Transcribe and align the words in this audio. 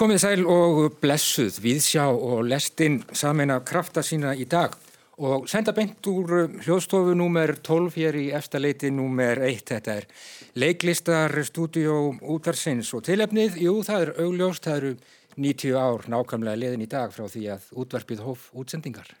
Komið 0.00 0.20
sæl 0.22 0.46
og 0.48 0.94
blessuð, 0.96 1.58
viðsjá 1.60 2.06
og 2.08 2.46
lestin 2.48 3.02
samin 3.12 3.50
af 3.52 3.66
krafta 3.68 4.00
sína 4.00 4.30
í 4.32 4.46
dag 4.48 4.72
og 5.20 5.44
senda 5.52 5.74
beint 5.76 6.08
úr 6.08 6.46
hljóðstofu 6.62 7.12
númer 7.20 7.52
12 7.60 7.98
hér 7.98 8.16
í 8.16 8.22
efstaleiti 8.38 8.88
númer 8.96 9.42
1. 9.44 9.60
Þetta 9.68 9.98
er 10.00 10.06
leiklistar 10.56 11.36
stúdíó 11.44 11.98
útvarsins 12.16 12.94
og 12.96 13.04
tilefnið, 13.10 13.60
jú 13.60 13.74
það 13.84 14.06
er 14.06 14.14
augljóst, 14.24 14.64
það 14.64 14.78
eru 14.78 14.94
90 15.36 15.76
ár 15.76 16.08
nákvæmlega 16.16 16.62
liðin 16.62 16.86
í 16.86 16.88
dag 16.96 17.12
frá 17.12 17.28
því 17.28 17.44
að 17.58 17.68
útvarpið 17.84 18.24
hóf 18.24 18.48
útsendingar. 18.56 19.12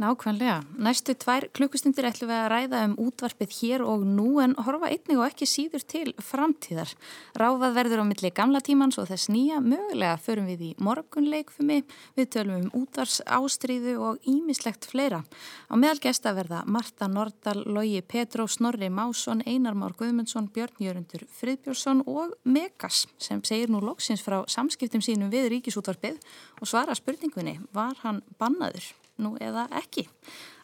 Nákvæmlega. 0.00 0.62
Næstu 0.80 1.12
tvær 1.20 1.44
klukkustundir 1.52 2.06
ætlum 2.08 2.30
við 2.30 2.38
að 2.40 2.48
ræða 2.48 2.78
um 2.86 2.94
útvarpið 3.04 3.50
hér 3.58 3.82
og 3.84 4.06
nú 4.08 4.40
en 4.40 4.54
horfa 4.56 4.88
einnig 4.88 5.18
og 5.18 5.26
ekki 5.26 5.44
síður 5.44 5.84
til 5.84 6.14
framtíðar. 6.16 6.94
Ráfað 7.36 7.76
verður 7.76 8.00
á 8.00 8.04
milli 8.08 8.30
gamla 8.32 8.62
tímans 8.64 8.96
og 8.98 9.10
þess 9.10 9.28
nýja 9.28 9.60
mögulega 9.60 10.16
förum 10.16 10.48
við 10.48 10.62
í 10.64 10.70
morgunleikfumi, 10.80 11.82
við 12.16 12.30
tölum 12.32 12.62
um 12.62 12.72
útvars 12.80 13.18
ástríðu 13.28 13.98
og 14.00 14.24
ímislegt 14.24 14.88
fleira. 14.88 15.20
Á 15.68 15.74
meðal 15.76 16.00
gesta 16.08 16.32
verða 16.32 16.64
Marta 16.64 17.10
Nordal, 17.12 17.60
Lógi 17.68 18.00
Petró, 18.00 18.48
Snorri 18.48 18.88
Másson, 18.88 19.44
Einar 19.44 19.76
Már 19.76 19.92
Guðmundsson, 19.92 20.48
Björn 20.48 20.80
Jörundur 20.80 21.28
Friðbjörnsson 21.36 22.00
og 22.08 22.32
Megas 22.48 23.04
sem 23.20 23.44
segir 23.44 23.68
nú 23.68 23.84
loksins 23.84 24.24
frá 24.24 24.40
samskiptum 24.48 25.04
sínum 25.04 25.30
við 25.30 25.52
ríkisútvarpið 25.58 26.18
og 26.62 26.66
svara 26.66 26.96
spurningunni 26.96 27.58
var 27.76 28.00
hann 28.02 28.24
bannaður? 28.40 29.01
Nú 29.24 29.36
eða 29.40 29.68
ekki. 29.82 30.06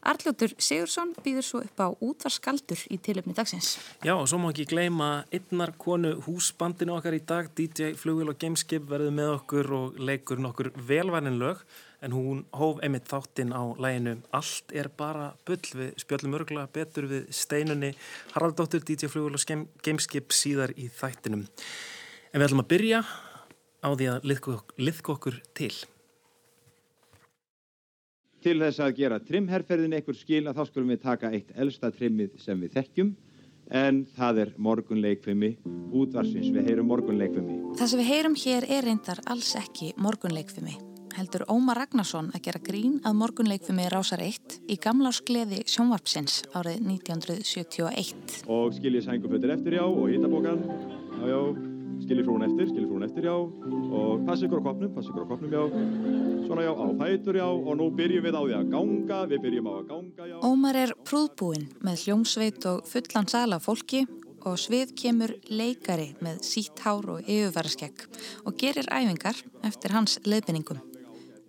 Arljótur 0.09 0.53
Sigursson 0.63 1.11
býður 1.25 1.45
svo 1.45 1.61
upp 1.65 1.81
á 1.83 1.89
útvarskaldur 1.91 2.85
í 2.95 3.01
tilöfni 3.03 3.35
dagsins. 3.35 3.75
Já, 4.07 4.15
og 4.15 4.29
svo 4.31 4.39
má 4.39 4.53
ekki 4.53 4.69
gleyma 4.71 5.09
einnar 5.35 5.75
konu 5.81 6.15
húsbandinu 6.27 6.95
okkar 6.95 7.17
í 7.19 7.21
dag, 7.27 7.51
DJ 7.59 7.97
Flugil 7.99 8.31
og 8.31 8.39
Gameskip 8.39 8.87
verður 8.89 9.17
með 9.19 9.35
okkur 9.35 9.71
og 9.81 9.99
leikur 9.99 10.41
nokkur 10.43 10.71
velvænin 10.89 11.41
lög 11.43 11.65
en 12.01 12.15
hún 12.15 12.45
hóf 12.55 12.79
einmitt 12.79 13.11
þáttinn 13.11 13.51
á 13.51 13.75
læginu 13.75 14.21
Allt 14.31 14.71
er 14.71 14.87
bara 14.89 15.33
bull 15.47 15.67
við 15.75 15.99
spjöllum 15.99 16.39
örgulega 16.39 16.71
betur 16.71 17.09
við 17.11 17.29
steinunni 17.35 17.95
Haraldóttur, 18.37 18.85
DJ 18.87 19.11
Flugil 19.11 19.35
og 19.35 19.67
Gameskip 19.83 20.31
síðar 20.31 20.77
í 20.79 20.87
þættinum. 20.95 21.49
En 22.31 22.39
við 22.39 22.49
ætlum 22.49 22.63
að 22.63 22.73
byrja 22.73 23.03
á 23.83 23.89
því 23.91 24.11
að 24.15 24.29
liðka 24.79 25.15
okkur 25.17 25.43
til. 25.59 25.75
Til 28.45 28.59
þess 28.61 28.83
að 28.85 28.99
gera 29.01 29.19
trimherferðin 29.19 29.97
einhver 29.99 30.15
skil 30.15 30.45
að 30.47 30.61
þá 30.61 30.69
skulum 30.69 30.93
við 30.93 31.01
taka 31.03 31.33
eitt 31.35 31.49
elsta 31.59 31.91
trimmið 31.91 32.37
sem 32.43 32.61
við 32.63 32.77
þekkjum 32.77 33.17
en 33.69 34.05
það 34.17 34.43
er 34.45 34.53
morgunleikfimi 34.57 35.51
útvarsins, 35.93 36.53
við 36.55 36.71
heyrum 36.71 36.89
morgunleikfimi. 36.89 37.57
Það 37.79 37.91
sem 37.91 38.01
við 38.01 38.13
heyrum 38.13 38.37
hér 38.39 38.67
er 38.69 38.87
reyndar 38.87 39.25
alls 39.27 39.55
ekki 39.59 39.93
morgunleikfimi. 40.01 40.79
heldur 41.19 41.43
Ómar 41.51 41.81
Ragnarsson 41.81 42.29
að 42.31 42.45
gera 42.47 42.61
grín 42.63 43.01
að 43.03 43.17
morgunleikfumi 43.19 43.89
Rásar 43.91 44.21
1 44.23 44.61
í 44.71 44.77
gamla 44.79 45.11
skleði 45.11 45.65
sjónvarpsins 45.67 46.45
árið 46.55 46.79
1971. 46.85 48.45
Og 48.47 48.77
skiljið 48.77 49.09
sængufötur 49.09 49.57
eftir 49.57 49.81
já 49.81 49.83
og 49.83 50.07
hitabókan. 50.13 50.63
Já, 51.27 51.41
já, 51.99 52.05
skiljið 52.05 52.27
frún 52.27 52.45
eftir, 52.47 52.69
skiljið 52.71 52.91
frún 52.91 53.07
eftir 53.07 53.27
já. 53.27 53.35
Og 53.35 54.27
passi 54.27 54.47
ykkur 54.47 54.63
á 54.63 54.67
kopnum, 54.69 54.93
passi 54.95 55.11
ykkur 55.11 55.25
á 55.25 55.29
kopnum 55.29 55.53
já. 55.53 55.63
Svona 56.47 56.63
já, 56.63 56.73
á 56.73 56.87
fætur 56.99 57.37
já. 57.37 57.47
Og 57.49 57.77
nú 57.77 57.91
byrjum 57.91 58.25
við 58.25 58.39
á 58.39 58.43
því 58.43 58.55
að 58.59 58.71
ganga, 58.73 59.19
við 59.27 59.43
byrjum 59.43 59.69
á 59.69 59.73
að 59.73 59.89
ganga 59.89 60.29
já. 60.29 60.37
Ómar 60.47 60.77
er 60.77 60.95
prúðbúinn 61.05 61.69
með 61.83 62.05
hljómsveit 62.07 62.67
og 62.71 62.87
fullan 62.87 63.29
sala 63.29 63.59
fólki 63.59 64.07
og 64.47 64.59
svið 64.59 64.95
kemur 64.97 65.35
leikari 65.51 66.15
með 66.23 66.43
sítt 66.47 66.79
hár 66.85 67.09
og 67.11 67.27
yfirvaraskegg 67.27 68.07
og 68.47 68.55
gerir 68.57 68.87
æfingar 68.87 69.37
eftir 69.67 69.93
hans 69.93 70.21
leiðbyningum. 70.25 70.81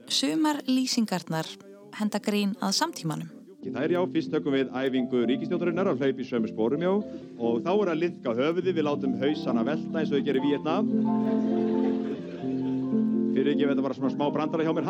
Sumar 0.10 0.64
lýsingarnar 0.66 1.48
henda 2.00 2.20
grín 2.20 2.56
að 2.62 2.74
samtímanum. 2.82 3.39
Það 3.60 3.82
er 3.84 3.92
já, 3.92 4.00
fyrst 4.14 4.32
tökum 4.32 4.56
við 4.56 4.70
æfingu 4.72 5.22
ríkistjóttarinnar 5.28 5.90
að 5.92 6.00
hlaupa 6.00 6.24
í 6.24 6.28
sömu 6.30 6.48
spórum 6.48 6.84
já. 6.86 6.92
Og 7.44 7.60
þá 7.66 7.72
er 7.74 7.92
að 7.92 8.02
liðka 8.06 8.36
höfuði, 8.38 8.74
við 8.78 8.86
látum 8.88 9.18
hausana 9.20 9.66
velta 9.68 10.00
eins 10.00 10.14
og 10.14 10.16
við 10.16 10.30
gerum 10.30 10.48
í 10.48 10.54
Vietnam. 10.54 10.92
Fyrir 13.36 13.52
ekki, 13.54 13.68
þetta 13.68 13.84
var 13.84 13.98
svona 14.00 14.14
smá 14.16 14.30
brandara 14.36 14.64
hjá 14.64 14.72
mér. 14.78 14.88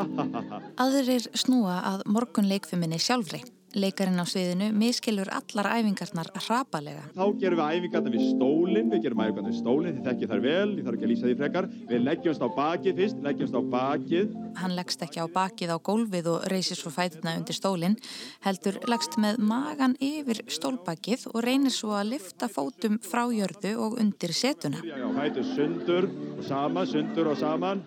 Aðrir 0.86 1.32
snúa 1.34 1.80
að 1.96 2.06
morgunleikfuminni 2.14 3.02
sjálfri. 3.02 3.42
Leikarinn 3.78 4.18
á 4.18 4.26
sviðinu 4.26 4.72
miskilur 4.74 5.30
allar 5.30 5.68
æfingarnar 5.78 6.30
hrapalega. 6.34 7.04
Þá 7.14 7.26
gerum 7.42 7.60
við 7.60 7.76
æfingarna 7.76 8.14
við 8.16 8.24
stólinn, 8.32 8.88
við 8.90 9.04
gerum 9.04 9.22
æfingarna 9.22 9.52
við 9.52 9.60
stólinn, 9.60 9.98
þið 10.00 10.08
þekkið 10.10 10.32
þar 10.32 10.42
vel, 10.46 10.72
ég 10.74 10.88
þarf 10.88 10.98
ekki 10.98 11.06
að 11.06 11.12
lýsa 11.12 11.28
því 11.28 11.36
frekar. 11.42 11.68
Við 11.92 12.02
leggjumst 12.08 12.46
á 12.46 12.50
bakið 12.56 13.02
fyrst, 13.02 13.20
leggjumst 13.28 13.60
á 13.60 13.62
bakið. 13.76 14.34
Hann 14.60 14.76
leggst 14.80 15.06
ekki 15.06 15.22
á 15.22 15.28
bakið 15.36 15.76
á 15.76 15.78
gólfið 15.90 16.32
og 16.34 16.48
reysir 16.54 16.82
svo 16.82 16.94
fæturna 16.96 17.36
undir 17.38 17.60
stólinn, 17.60 18.00
heldur 18.48 18.82
leggst 18.90 19.20
með 19.22 19.38
magan 19.52 19.96
yfir 20.02 20.42
stólbakið 20.50 21.30
og 21.36 21.40
reynir 21.46 21.76
svo 21.76 21.94
að 22.00 22.16
lifta 22.16 22.50
fótum 22.50 22.98
frá 23.06 23.28
jörðu 23.30 23.76
og 23.86 24.02
undir 24.02 24.34
setuna. 24.34 24.82
Já, 24.82 25.06
fætur 25.14 25.48
sundur 25.54 26.10
og 26.40 26.44
saman, 26.50 26.90
sundur 26.90 27.32
og 27.36 27.40
saman, 27.40 27.86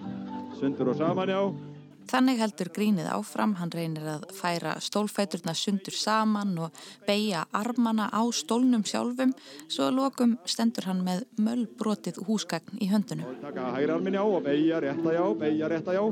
sundur 0.62 0.94
og 0.94 0.98
saman, 1.02 1.34
já. 1.34 1.71
Þannig 2.10 2.40
heldur 2.42 2.70
grínið 2.74 3.08
áfram, 3.12 3.54
hann 3.60 3.72
reynir 3.72 4.08
að 4.16 4.26
færa 4.36 4.74
stólfæturna 4.82 5.54
sundur 5.56 5.96
saman 5.96 6.52
og 6.66 6.82
beigja 7.06 7.44
armana 7.56 8.08
á 8.12 8.22
stólnum 8.34 8.84
sjálfum, 8.88 9.32
svo 9.68 9.88
að 9.88 9.98
lokum 10.00 10.36
stendur 10.48 10.88
hann 10.90 11.02
með 11.06 11.24
möllbrotið 11.38 12.22
húsgagn 12.26 12.82
í 12.82 12.90
höndunum. 12.92 13.28
Og 13.28 13.40
taka 13.46 13.70
hægra 13.76 13.96
armin 13.98 14.18
já 14.18 14.24
og 14.24 14.44
beigja 14.44 14.82
rétta 14.84 15.16
já, 15.16 15.24
beigja 15.44 15.72
rétta 15.72 15.96
já. 15.96 16.04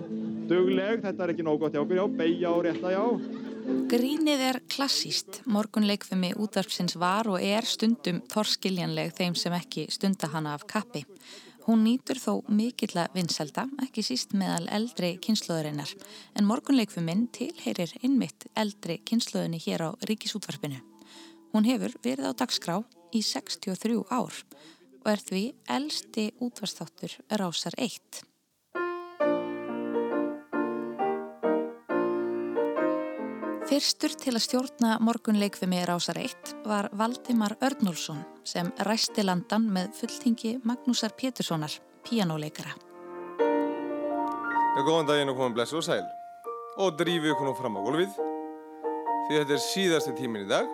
Dugleg, 0.50 1.04
þetta 1.04 1.24
er 1.24 1.34
ekki 1.34 1.46
nóg 1.46 1.62
gott 1.64 1.76
hjá 1.76 1.84
okkur 1.84 2.00
já, 2.00 2.06
beigja 2.22 2.54
og 2.54 2.66
rétta 2.68 2.94
já. 2.94 3.04
Grínið 3.90 4.40
er 4.42 4.58
klassíst. 4.70 5.42
Morgunleikfumi 5.50 6.32
útvarpsins 6.40 6.96
var 6.98 7.28
og 7.30 7.42
er 7.42 7.66
stundum 7.68 8.22
þorskiljanleg 8.32 9.12
þeim 9.18 9.36
sem 9.38 9.54
ekki 9.54 9.86
stunda 9.92 10.30
hana 10.32 10.56
af 10.56 10.66
kappi. 10.70 11.04
Hún 11.66 11.82
nýtur 11.84 12.16
þó 12.16 12.40
mikill 12.48 12.94
að 13.02 13.16
vinselda, 13.18 13.66
ekki 13.84 14.04
síst 14.04 14.32
meðal 14.32 14.64
eldri 14.72 15.12
kynnslóðurinnar, 15.24 15.92
en 16.34 16.48
morgunleikfuminn 16.48 17.26
tilheyrir 17.36 17.92
innmitt 18.00 18.46
eldri 18.56 18.96
kynnslóðinni 19.04 19.60
hér 19.66 19.84
á 19.84 19.90
ríkisútvarpinu. 20.08 20.80
Hún 21.52 21.68
hefur 21.68 21.92
verið 22.04 22.30
á 22.30 22.38
dagskrá 22.40 22.78
í 23.12 23.20
63 23.26 24.00
ár 24.08 24.42
og 25.00 25.12
er 25.12 25.22
því 25.26 25.44
eldsti 25.76 26.30
útvarstáttur 26.40 27.16
Rásar 27.28 27.76
1. 27.76 28.29
Fyrstur 33.70 34.10
til 34.18 34.32
að 34.34 34.42
stjórna 34.42 34.96
morgunleikfumi 34.98 35.84
Rásar 35.86 36.18
1 36.18 36.56
var 36.66 36.88
Valdimar 36.98 37.52
Örnólfsson 37.62 38.24
sem 38.42 38.66
ræsti 38.82 39.22
landan 39.22 39.68
með 39.70 39.92
fulltingi 39.94 40.56
Magnúsar 40.66 41.14
Péturssonar, 41.14 41.76
píanóleikara. 42.02 42.72
Já, 43.38 44.80
góðan 44.82 45.06
daginn 45.12 45.30
og 45.30 45.38
komin 45.38 45.54
blessu 45.54 45.78
og 45.78 45.86
sæl. 45.86 46.02
Og 46.82 46.98
drífi 46.98 47.30
ykkur 47.30 47.46
nú 47.46 47.54
fram 47.60 47.78
á 47.78 47.86
gólfið 47.86 48.18
því 48.18 49.38
þetta 49.38 49.56
er 49.60 49.64
síðasti 49.68 50.16
tímin 50.18 50.48
í 50.48 50.50
dag. 50.50 50.66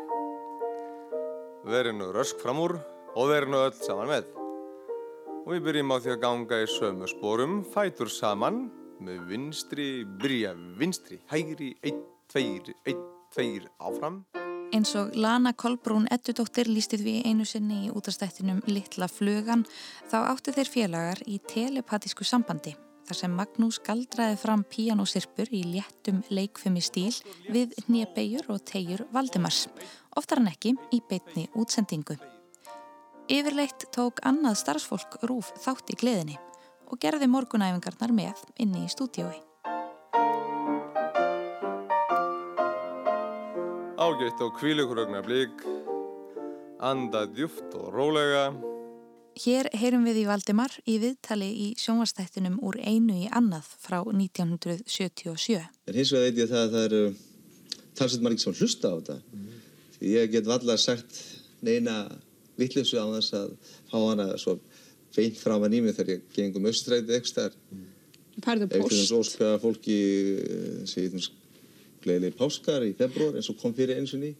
Verið 1.69 1.99
nú 2.01 2.09
rösk 2.17 2.41
fram 2.41 2.65
úr 2.65 2.79
og 3.13 3.29
verið 3.29 3.53
nú 3.53 3.61
öll 3.61 3.77
saman 3.77 4.13
með. 4.15 4.33
Og 5.45 5.53
við 5.53 5.65
byrjum 5.69 5.93
á 5.93 5.97
því 6.01 6.17
að 6.17 6.23
ganga 6.25 6.65
í 6.65 6.75
sömu 6.81 7.13
spórum 7.13 7.61
fætur 7.77 8.09
saman 8.09 8.71
með 9.05 9.25
vinstri, 9.29 9.91
byrja 10.17 10.57
vinstri 10.81 11.21
hægri, 11.29 11.75
einn, 11.85 12.01
tveir, 12.33 12.75
einn, 12.87 13.05
tveir 13.35 13.69
áfram 13.79 14.25
Eins 14.75 14.97
og 14.99 15.15
Lana 15.15 15.53
Kolbrún 15.55 16.09
Ettudóttir 16.11 16.67
lísti 16.67 16.99
því 16.99 17.21
einu 17.29 17.47
sinni 17.47 17.87
í 17.87 17.93
útastættinum 17.95 18.65
Littla 18.67 19.07
flugan 19.09 19.63
þá 20.11 20.19
áttu 20.25 20.53
þeir 20.57 20.73
félagar 20.73 21.23
í 21.31 21.39
telepatísku 21.53 22.27
sambandi 22.27 22.75
þar 23.07 23.19
sem 23.21 23.35
Magnús 23.39 23.79
galdraði 23.87 24.39
fram 24.41 24.65
píanósirpur 24.67 25.51
í 25.55 25.63
léttum 25.71 26.23
leikfumi 26.33 26.83
stíl 26.83 27.15
við 27.53 27.77
nýjabegjur 27.87 28.51
og 28.51 28.65
tegjur 28.67 29.05
Valdimars, 29.15 29.67
oftar 30.19 30.43
en 30.43 30.51
ekki 30.51 30.75
í 30.95 31.03
beitni 31.09 31.47
útsendingu. 31.55 32.19
Yfirleitt 33.31 33.89
tók 33.95 34.23
annað 34.27 34.61
starfsfólk 34.63 35.21
rúf 35.27 35.53
þátt 35.63 35.95
í 35.95 36.01
gleðinni 36.03 36.39
og 36.87 37.03
gerði 37.03 37.31
morgunæfingarnar 37.31 38.15
með 38.15 38.47
inni 38.63 38.87
í 38.87 38.91
stúdiói. 38.91 39.46
Ágætt 43.97 44.41
og 44.45 44.59
hvíl 44.61 44.83
ykkur 44.83 44.99
augna 45.07 45.23
blík 45.25 45.63
anda 46.85 47.23
djúft 47.33 47.73
og 47.79 47.95
rólega 47.95 48.51
Hér 49.41 49.71
heyrum 49.73 50.05
við 50.05 50.19
í 50.21 50.25
Valdimar 50.29 50.75
í 50.85 50.99
viðtali 51.01 51.49
í 51.49 51.69
sjónvastættinum 51.81 52.59
úr 52.65 52.77
einu 52.81 53.17
í 53.25 53.31
annað 53.33 53.71
frá 53.81 53.99
1977. 54.05 55.63
En 55.89 55.97
hins 55.97 56.13
vegar 56.13 56.27
veit 56.27 56.41
ég 56.43 56.53
það 56.53 56.63
að 56.67 56.75
það 56.75 56.87
eru 56.89 57.01
talsett 57.97 58.25
margir 58.25 58.45
sem 58.45 58.57
hlusta 58.57 58.93
á 58.93 58.97
þetta. 58.97 59.17
Því 59.97 60.13
ég 60.13 60.33
get 60.33 60.49
vallar 60.49 60.81
sagt 60.81 61.21
neina 61.65 61.97
vittlinsu 62.61 63.01
á 63.01 63.09
þess 63.17 63.37
að 63.41 63.57
fá 63.93 63.97
hana 63.97 64.29
svo 64.41 64.59
feint 65.17 65.41
fram 65.41 65.65
að 65.65 65.77
nými 65.77 65.97
þegar 65.97 66.15
ég 66.19 66.29
gengum 66.37 66.69
austrætið 66.69 67.17
ekstar. 67.17 67.57
Færðu 68.45 68.69
Ef 68.69 68.77
til 68.77 68.85
post. 68.85 68.97
þess 69.01 69.17
óska 69.21 69.53
fólki 69.65 69.99
síðan 70.89 71.29
gleðileg 72.07 72.39
páskar 72.39 72.87
í 72.87 72.95
februar 72.97 73.37
eins 73.37 73.51
og 73.53 73.59
kom 73.61 73.75
fyrir 73.77 74.01
eins 74.01 74.15
og 74.17 74.23
ný. 74.23 74.33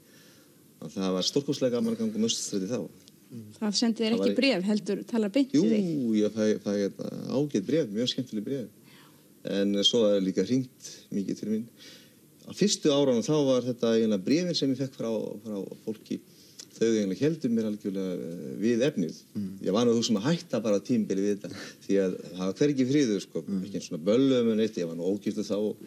Það 0.95 1.13
var 1.17 1.27
stórkoslega 1.27 1.77
gaman 1.77 1.97
að 1.97 2.03
ganga 2.05 2.21
um 2.21 2.29
austrætið 2.29 2.73
þá. 2.73 2.81
Það 3.59 3.75
sendi 3.75 4.05
þér 4.05 4.15
Það 4.15 4.25
ekki 4.25 4.39
bref, 4.39 4.67
heldur 4.71 5.01
talar 5.11 5.33
beint 5.35 5.55
Jú, 5.57 5.65
í 5.67 5.71
þig. 5.73 5.87
ég 6.21 6.35
fæ, 6.37 6.45
fæ 6.63 6.73
hérna, 6.77 7.09
ágætt 7.35 7.67
bref, 7.67 7.89
mjög 7.93 8.11
skemmtileg 8.13 8.47
bref. 8.47 8.93
En 9.57 9.75
svo 9.87 10.05
er 10.13 10.23
líka 10.23 10.45
hringt 10.47 10.91
mikið 11.15 11.41
til 11.41 11.51
mín. 11.51 11.65
Á 12.47 12.51
fyrstu 12.55 12.93
áraðum 12.95 13.27
þá 13.27 13.37
var 13.49 13.67
þetta 13.67 14.19
brefin 14.23 14.55
sem 14.55 14.71
ég 14.71 14.79
fekk 14.79 14.95
frá, 15.01 15.11
frá 15.43 15.57
fólki. 15.85 16.21
Þau 16.77 16.91
eiginlega 16.93 17.25
heldur 17.25 17.53
mér 17.57 17.69
algjörlega 17.71 18.17
eh, 18.21 18.55
við 18.61 18.83
efnið. 18.85 19.19
Ég 19.65 19.73
var 19.75 19.87
nú 19.89 19.95
þú 19.97 20.03
sem 20.07 20.19
að 20.21 20.27
hætta 20.29 20.61
bara 20.61 20.83
tímbili 20.85 21.25
við 21.25 21.39
þetta. 21.41 21.63
Því 21.87 21.99
að 22.03 22.17
það 22.27 22.43
var 22.43 22.57
hvergi 22.61 22.87
friður, 22.91 23.23
sko. 23.25 23.43
Ekki 23.63 23.81
eins 23.81 23.89
svona 23.89 24.05
böllum 24.05 24.51
en 24.53 24.61
eitt. 24.61 24.77
Ég 24.77 24.91
var 24.91 24.99
nú 24.99 25.09
ógýrstu 25.09 25.45
þá 25.47 25.55
og, 25.57 25.81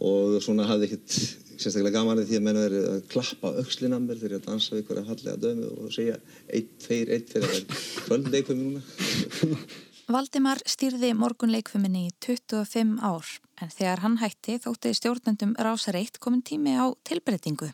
og 0.00 0.38
svona 0.42 0.66
hafði 0.68 0.88
ekkert 0.88 1.16
sérstaklega 1.60 2.00
gaman 2.00 2.22
því 2.24 2.38
að 2.38 2.44
menn 2.46 2.60
verið 2.62 2.88
að 2.90 3.00
klappa 3.12 3.52
öxlina 3.62 4.00
mér 4.02 4.20
þegar 4.20 4.36
ég 4.38 4.44
dansa 4.46 4.76
við 4.76 4.86
hverja 4.88 5.06
fallega 5.08 5.40
dömu 5.42 5.70
og 5.76 5.92
segja 5.94 6.18
eitt, 6.48 6.72
tveir, 6.82 7.12
eitt 7.14 7.32
fyrir 7.32 7.52
að 7.52 7.80
kvöldleikum 8.06 8.62
núna. 8.62 8.82
Valdimar 10.12 10.60
stýrði 10.68 11.12
morgunleikfuminni 11.16 12.08
í 12.08 12.14
25 12.24 12.96
ár 13.06 13.28
en 13.62 13.70
þegar 13.70 14.02
hann 14.02 14.18
hætti 14.20 14.58
þótti 14.64 14.92
stjórnendum 14.98 15.54
Rásar 15.60 15.96
1 16.00 16.18
komin 16.20 16.42
tími 16.42 16.74
á 16.74 16.90
tilbreytingu. 17.06 17.70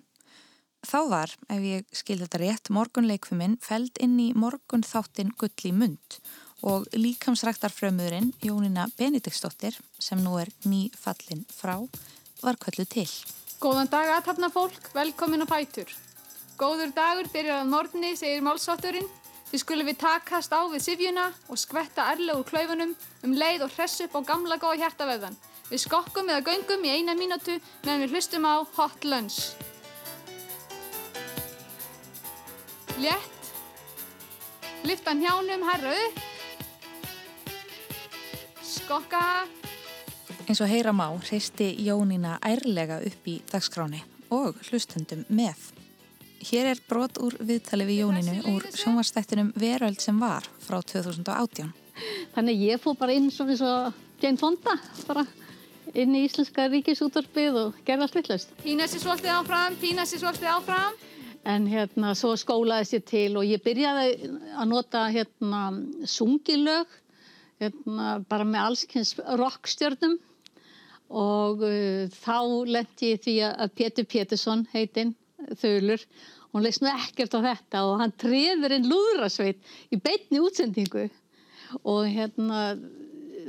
Þá 0.86 0.98
var, 1.10 1.32
ef 1.50 1.64
ég 1.64 1.88
skil 1.96 2.20
þetta 2.20 2.38
rétt, 2.38 2.70
morgunleikfumin 2.70 3.56
feld 3.64 3.98
inn 4.04 4.18
í 4.22 4.28
morgun 4.38 4.84
þáttin 4.86 5.32
gull 5.40 5.56
í 5.66 5.72
mund 5.74 6.20
og 6.62 6.86
líkamsræktarfrömuðurinn 6.92 8.32
Jónina 8.42 8.88
Benediktsdóttir 8.98 9.76
sem 9.98 10.20
nú 10.22 10.38
er 10.40 10.50
ný 10.64 10.88
fallin 10.96 11.44
frá 11.52 11.76
var 12.42 12.58
köllu 12.58 12.86
til. 12.86 13.08
Góðan 13.58 13.90
dag 13.90 14.10
aðtapna 14.16 14.50
fólk, 14.54 14.90
velkomin 14.94 15.42
á 15.42 15.46
fætur. 15.50 15.90
Góður 16.58 16.92
dagur 16.94 17.30
byrjar 17.30 17.62
að 17.62 17.70
morgunni, 17.72 18.12
segir 18.18 18.42
málsátturinn. 18.42 19.06
Þið 19.48 19.62
skulum 19.62 19.88
við 19.88 19.98
takast 20.02 20.52
á 20.52 20.60
við 20.68 20.84
sifjuna 20.84 21.28
og 21.48 21.58
skvetta 21.58 22.10
erlega 22.12 22.38
úr 22.38 22.46
klaufunum 22.46 22.94
um 23.24 23.34
leið 23.34 23.64
og 23.64 23.72
hress 23.76 24.02
upp 24.04 24.18
á 24.18 24.20
gamla 24.30 24.58
góða 24.60 24.82
hjartaveðan. 24.82 25.38
Við 25.70 25.84
skokkum 25.86 26.28
eða 26.28 26.44
göngum 26.50 26.84
í 26.84 26.92
eina 26.98 27.14
mínútu 27.16 27.56
meðan 27.84 28.04
við 28.04 28.14
hlustum 28.14 28.46
á 28.46 28.62
Hot 28.76 29.04
Lunch. 29.04 29.54
Létt. 32.98 33.52
Lyfta 34.84 35.14
njánum 35.14 35.64
herra 35.68 35.94
upp. 36.06 36.37
Skokka. 38.68 39.20
Eins 40.44 40.60
og 40.60 40.68
heyra 40.68 40.92
má 40.92 41.06
hreisti 41.16 41.70
Jónína 41.86 42.34
ærlega 42.44 42.98
upp 43.00 43.28
í 43.28 43.38
dagskráni 43.48 44.02
og 44.28 44.58
hlustundum 44.68 45.22
með. 45.32 45.56
Hér 46.50 46.74
er 46.74 46.82
brot 46.90 47.16
úr 47.24 47.38
viðtali 47.40 47.86
við 47.88 48.02
Jónínu 48.02 48.34
úr 48.52 48.66
sjónvarstættinum 48.76 49.54
Veröld 49.56 50.04
sem 50.04 50.20
var 50.20 50.44
frá 50.66 50.82
2018. 50.84 51.72
Þannig 52.36 52.62
ég 52.66 52.84
fór 52.84 52.98
bara 53.00 53.16
inn 53.16 53.32
svona 53.32 53.56
eins 53.56 53.64
og 53.64 54.04
Jane 54.20 54.38
Fonda, 54.38 54.76
bara 55.08 55.24
inn 55.96 56.14
í 56.14 56.26
Íslenska 56.28 56.68
ríkisútvarpið 56.68 57.58
og 57.64 57.82
gerði 57.88 58.04
allt 58.04 58.20
vittlust. 58.20 58.54
Pína 58.60 58.84
sér 58.84 59.06
svolítið 59.06 59.34
áfram, 59.38 59.80
pína 59.80 60.04
sér 60.04 60.26
svolítið 60.26 60.52
áfram. 60.58 61.02
En 61.48 61.66
hérna, 61.72 62.12
svo 62.18 62.36
skólaði 62.36 62.92
sér 62.92 63.04
til 63.08 63.28
og 63.40 63.48
ég 63.48 63.64
byrjaði 63.64 64.32
að 64.52 64.72
nota 64.76 65.08
hérna 65.08 65.70
sungilög, 66.04 66.98
hérna 67.62 68.18
bara 68.28 68.46
með 68.48 68.66
allskynns 68.70 69.14
rockstjörnum. 69.40 70.18
Og 71.08 71.62
uh, 71.64 72.04
þá 72.12 72.38
lendi 72.68 73.14
ég 73.14 73.22
því 73.24 73.36
að 73.48 73.76
Pétur 73.80 74.08
Pétursson 74.08 74.66
heitinn, 74.74 75.14
þölur, 75.60 76.02
hún 76.52 76.64
leist 76.64 76.82
nú 76.82 76.90
ekkert 76.90 77.36
á 77.38 77.40
þetta 77.46 77.84
og 77.88 78.02
hann 78.02 78.14
treður 78.20 78.74
inn 78.76 78.88
lúðrasveit 78.90 79.60
í 79.94 80.00
beinni 80.00 80.42
útsendingu. 80.44 81.06
Og 81.88 82.08
hérna 82.08 82.62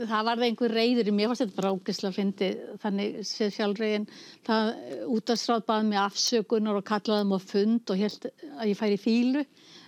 það 0.07 0.25
var 0.27 0.39
það 0.39 0.45
einhver 0.47 0.75
reyður 0.75 1.09
í 1.09 1.13
mér. 1.15 1.29
Fannst 1.31 1.43
þetta 1.43 1.59
bara 1.59 1.73
ógislega 1.75 2.15
fyndi 2.15 2.49
þannig 2.83 3.19
séð 3.27 3.53
sjálfregin 3.57 4.07
það 4.47 4.71
útastráð 5.17 5.65
baði 5.67 5.89
mig 5.89 6.01
afsökunar 6.03 6.79
og 6.79 6.87
kallaði 6.87 7.29
mig 7.29 7.43
á 7.43 7.49
fund 7.51 7.93
og 7.93 8.03
held 8.03 8.29
að 8.29 8.71
ég 8.71 8.79
færi 8.79 8.99
fílu 9.01 9.45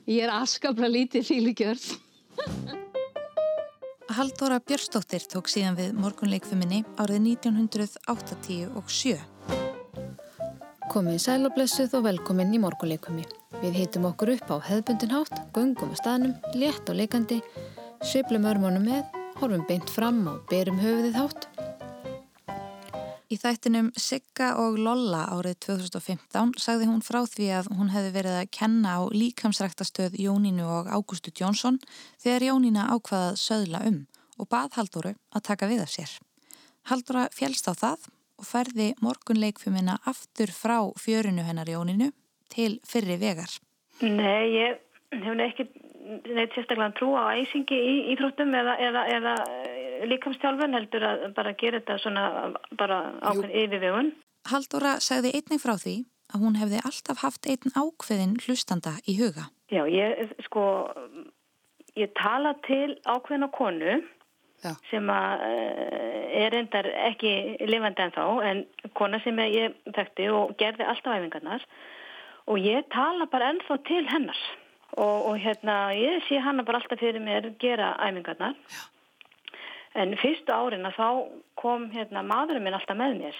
ég 0.10 0.24
er 0.26 0.36
askaplega 0.36 0.96
lítið 0.96 1.28
fílugjörð 1.32 1.92
Halldóra 4.12 4.58
Björnsdóttir 4.60 5.24
tók 5.32 5.48
síðan 5.48 5.78
við 5.78 5.94
morgunleikfuminni 5.96 6.82
árið 7.00 7.22
1987. 7.32 9.16
Komið 10.92 11.20
sælablessuð 11.24 11.96
og 11.96 12.04
velkomin 12.10 12.52
í 12.52 12.60
morgunleikumi. 12.60 13.24
Við 13.62 13.78
heitum 13.80 14.10
okkur 14.10 14.34
upp 14.36 14.52
á 14.52 14.58
hefðbundin 14.68 15.16
hátt, 15.16 15.38
göngum 15.56 15.94
að 15.96 16.02
staðnum, 16.02 16.36
létt 16.60 16.92
og 16.92 17.00
leikandi, 17.00 17.40
sveiflum 18.04 18.50
örmónum 18.52 18.84
með, 18.90 19.04
horfum 19.40 19.64
beint 19.70 19.90
fram 19.96 20.26
og 20.28 20.44
berum 20.52 20.82
höfuðið 20.84 21.16
hátt. 21.22 21.48
Í 23.32 23.38
þættinum 23.40 23.94
Sigga 23.96 24.50
og 24.60 24.76
Lolla 24.76 25.22
árið 25.32 25.62
2015 25.64 26.50
sagði 26.60 26.88
hún 26.90 27.04
frá 27.06 27.22
því 27.24 27.46
að 27.62 27.70
hún 27.78 27.92
hefði 27.94 28.10
verið 28.18 28.40
að 28.42 28.50
kenna 28.58 28.98
á 29.00 29.08
líkamsræktastöð 29.08 30.18
Jónínu 30.20 30.66
og 30.68 30.90
Ágústu 30.92 31.32
Jónsson 31.32 31.78
þegar 32.20 32.44
Jónína 32.50 32.90
ákvaðað 32.92 33.38
söðla 33.40 33.82
um 33.88 34.02
og 34.36 34.50
bað 34.52 34.76
Halldóru 34.76 35.14
að 35.32 35.46
taka 35.48 35.70
við 35.72 35.86
af 35.86 35.94
sér. 35.94 36.18
Halldóra 36.92 37.30
fjælst 37.32 37.72
á 37.72 37.74
það 37.80 38.10
og 38.36 38.50
færði 38.50 38.90
morgunleikfumina 39.00 39.96
aftur 40.12 40.52
frá 40.52 40.82
fjörinu 41.00 41.48
hennar 41.48 41.72
Jónínu 41.72 42.12
til 42.52 42.82
fyrri 42.84 43.16
vegar. 43.22 43.48
Nei, 44.04 44.60
ég 44.60 44.84
hef 45.24 45.46
ekki 45.48 45.70
neitt 46.12 46.56
sérstaklega 46.56 46.94
trú 46.98 47.14
á 47.16 47.32
æsingi 47.38 47.78
í 47.78 47.96
íþróttum 48.14 48.54
eða, 48.58 48.78
eða, 48.88 49.04
eða 49.18 49.36
líkamstjálfun 50.12 50.78
heldur 50.78 51.06
að 51.08 51.26
bara 51.38 51.54
gera 51.60 51.82
þetta 51.82 51.98
svona 52.02 52.26
bara 52.80 53.02
ákveðin 53.22 53.58
yfirvegun. 53.64 54.14
Halldóra 54.52 54.96
sagði 55.04 55.36
einnig 55.38 55.62
frá 55.62 55.76
því 55.78 55.98
að 56.32 56.46
hún 56.46 56.58
hefði 56.60 56.82
alltaf 56.88 57.22
haft 57.26 57.50
einn 57.50 57.76
ákveðin 57.76 58.40
hlustanda 58.46 58.96
í 59.06 59.18
huga. 59.20 59.50
Já, 59.72 59.84
ég 59.88 60.34
sko, 60.48 60.64
ég 62.00 62.12
tala 62.18 62.56
til 62.68 62.98
ákveðina 63.06 63.52
konu 63.56 64.02
Já. 64.62 64.76
sem 64.92 65.08
að 65.10 65.46
er 66.42 66.52
reyndar 66.54 66.88
ekki 67.10 67.32
lifandi 67.66 68.06
en 68.06 68.14
þá 68.14 68.26
en 68.46 68.60
kona 68.98 69.20
sem 69.24 69.40
ég 69.50 69.78
þekkti 69.96 70.28
og 70.34 70.54
gerði 70.60 70.86
alltaf 70.86 71.18
æfingarnar 71.18 71.66
og 72.52 72.62
ég 72.62 72.86
tala 72.94 73.28
bara 73.32 73.52
ennþá 73.54 73.80
til 73.88 74.04
hennar 74.12 74.42
og, 74.98 75.28
og 75.32 75.38
hérna 75.40 75.78
ég 75.98 76.24
sé 76.28 76.40
hana 76.44 76.66
bara 76.68 76.82
alltaf 76.82 77.00
fyrir 77.00 77.24
mér 77.24 77.52
gera 77.60 77.94
æfingarnar. 78.00 78.58
Já. 78.72 78.84
En 80.02 80.16
fyrstu 80.16 80.54
árin 80.56 80.88
að 80.88 80.98
þá 81.00 81.08
kom 81.60 81.90
hérna, 81.92 82.24
maðurinn 82.24 82.64
minn 82.64 82.78
alltaf 82.78 82.98
með 83.00 83.18
mér 83.20 83.40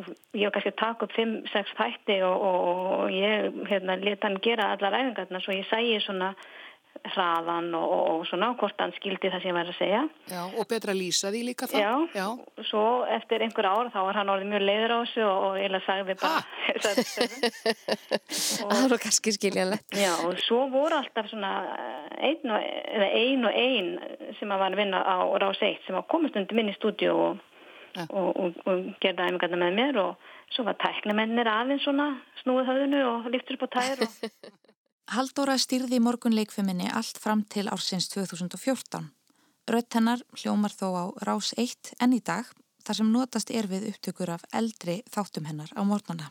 og 0.00 0.08
ég 0.32 0.46
var 0.46 0.54
kannski 0.54 0.70
að 0.72 0.80
taka 0.80 1.06
upp 1.06 1.14
5-6 1.16 1.72
þætti 1.76 2.18
og, 2.24 2.44
og, 2.48 2.60
og 2.96 3.10
ég 3.12 3.58
hérna, 3.68 3.98
leta 4.00 4.28
hann 4.28 4.40
gera 4.44 4.70
allar 4.72 4.96
æfingarna 4.96 5.40
svo 5.44 5.56
ég 5.56 5.68
sæði 5.68 5.98
svona 6.00 6.30
hraðan 7.12 7.74
og, 7.74 7.92
og 7.92 8.26
svona 8.28 8.52
hvort 8.60 8.78
hann 8.80 8.92
skildi 8.96 9.30
það 9.32 9.40
sem 9.42 9.50
ég 9.50 9.56
væri 9.56 9.72
að 9.72 9.78
segja. 9.78 10.02
Já, 10.30 10.42
og 10.46 10.64
betra 10.70 10.92
lýsa 10.96 11.26
því 11.32 11.40
líka 11.48 11.64
þá. 11.70 11.76
Já, 11.80 11.92
Já. 12.14 12.26
svo 12.68 12.84
eftir 13.16 13.38
einhver 13.44 13.66
ár 13.68 13.86
þá 13.94 14.00
var 14.06 14.14
hann 14.20 14.32
orðið 14.32 14.48
mjög 14.52 14.64
leiður 14.68 14.94
á 14.94 14.98
þessu 15.02 15.22
og, 15.26 15.36
og 15.48 15.54
ég 15.58 15.68
sagði 15.86 16.14
bara 16.22 16.38
Það 18.32 18.84
voru 18.84 18.98
kannski 19.02 19.30
skiljanlegt. 19.38 19.86
Já, 19.98 20.12
og 20.28 20.34
svo 20.46 20.60
voru 20.72 20.94
alltaf 21.00 21.26
svona 21.32 21.52
einn 22.22 22.46
og, 22.54 22.60
eða 22.98 23.08
ein 23.12 23.88
sem 24.38 24.52
að 24.52 24.62
var 24.62 24.70
að 24.76 24.80
vinna 24.84 24.98
á 25.02 25.04
Rás 25.42 25.60
1 25.62 25.66
sem 25.86 25.94
var 25.98 26.06
komist 26.12 26.38
undir 26.38 26.56
minni 26.58 26.74
stúdíu 26.76 27.12
og, 27.12 27.32
ja. 27.96 28.04
og 28.12 28.48
gerði 29.02 29.22
æfingarna 29.26 29.58
með 29.64 29.72
mér 29.80 29.94
og 30.06 30.12
svo 30.52 30.62
var 30.68 30.76
tæknumennir 30.82 31.48
aðeins 31.48 31.84
svona 31.86 32.06
snúið 32.42 32.68
höfðinu 32.68 33.00
og 33.08 33.18
liftur 33.32 33.56
upp 33.58 33.66
á 33.70 33.74
tær 33.78 33.98
og 34.06 34.12
Halldóra 35.10 35.56
stýrði 35.58 35.98
morgunleikfiminni 35.98 36.86
allt 36.94 37.18
fram 37.18 37.42
til 37.50 37.66
ársins 37.68 38.06
2014. 38.12 39.08
Rött 39.70 39.94
hennar 39.94 40.22
hljómar 40.38 40.74
þó 40.74 40.86
á 40.94 41.04
rás 41.26 41.52
1 41.58 41.96
enn 41.98 42.14
í 42.14 42.20
dag 42.22 42.46
þar 42.86 42.98
sem 42.98 43.10
notast 43.10 43.50
er 43.50 43.66
við 43.70 43.88
upptökur 43.90 44.30
af 44.30 44.46
eldri 44.52 45.02
þáttum 45.10 45.46
hennar 45.50 45.70
á 45.74 45.82
morgnana. 45.82 46.30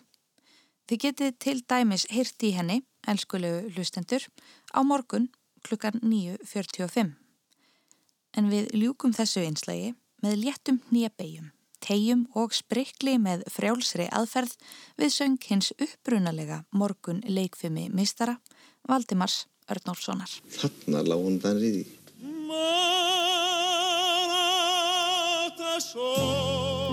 Þið 0.88 1.04
getið 1.06 1.38
til 1.40 1.58
dæmis 1.68 2.08
hýrt 2.12 2.44
í 2.44 2.51
henni, 2.56 2.82
elskulegu 3.08 3.70
hlustendur, 3.75 4.24
á 4.75 4.80
morgun 4.84 5.30
klukkan 5.63 6.00
9.45. 6.04 7.13
En 8.36 8.50
við 8.51 8.72
ljúkum 8.75 9.13
þessu 9.16 9.44
einslægi 9.46 9.94
með 10.24 10.38
léttum 10.46 10.82
nýjabegjum, 10.92 11.51
tegjum 11.84 12.26
og 12.38 12.54
sprikli 12.56 13.18
með 13.22 13.46
frjálsri 13.52 14.08
aðferð 14.14 14.54
við 15.02 15.14
söng 15.16 15.40
hins 15.50 15.72
upprunalega 15.78 16.64
morgun 16.72 17.24
leikfimi 17.28 17.90
mistara 17.94 18.38
Valdimars 18.90 19.46
Örnólfssonar. 19.72 20.32
Þarna 20.52 21.04
lág 21.08 21.26
hún 21.26 21.40
þann 21.42 21.60
riði. 21.62 21.86
Já, 22.52 22.66
það 25.58 26.90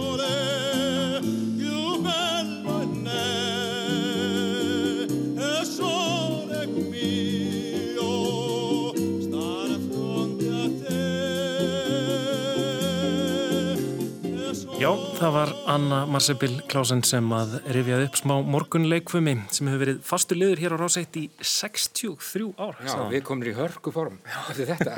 var 15.26 15.50
Anna 15.66 16.04
Marsebil 16.06 16.60
Klásen 16.70 17.00
sem 17.02 17.26
að 17.34 17.56
rifjaði 17.74 18.06
upp 18.06 18.18
smá 18.20 18.34
morgunleikfumi 18.46 19.32
sem 19.50 19.66
hefur 19.66 19.80
verið 19.82 19.98
fastur 20.06 20.38
liður 20.38 20.60
hér 20.62 20.74
á 20.74 20.78
Ráseitt 20.78 21.16
í 21.18 21.24
63 21.42 22.52
ár. 22.54 22.78
Já, 22.84 22.92
sá. 22.92 23.00
við 23.10 23.24
komum 23.26 23.48
í 23.50 23.54
hörku 23.56 23.90
form 23.94 24.20
eftir 24.52 24.70
þetta. 24.70 24.94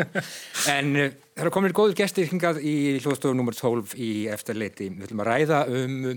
en 0.75 0.93
uh, 0.93 1.09
það 1.33 1.47
er 1.47 1.53
komin 1.55 1.77
góður 1.77 1.97
gestir 2.03 2.29
hingað 2.29 2.61
í 2.61 2.75
hljóðstofu 2.99 3.33
nr. 3.33 3.57
12 3.57 3.97
í 3.97 4.11
eftirleiti. 4.35 4.91
Við 4.93 5.09
ætlum 5.09 5.25
að 5.25 5.31
ræða 5.31 5.62
um, 5.79 6.09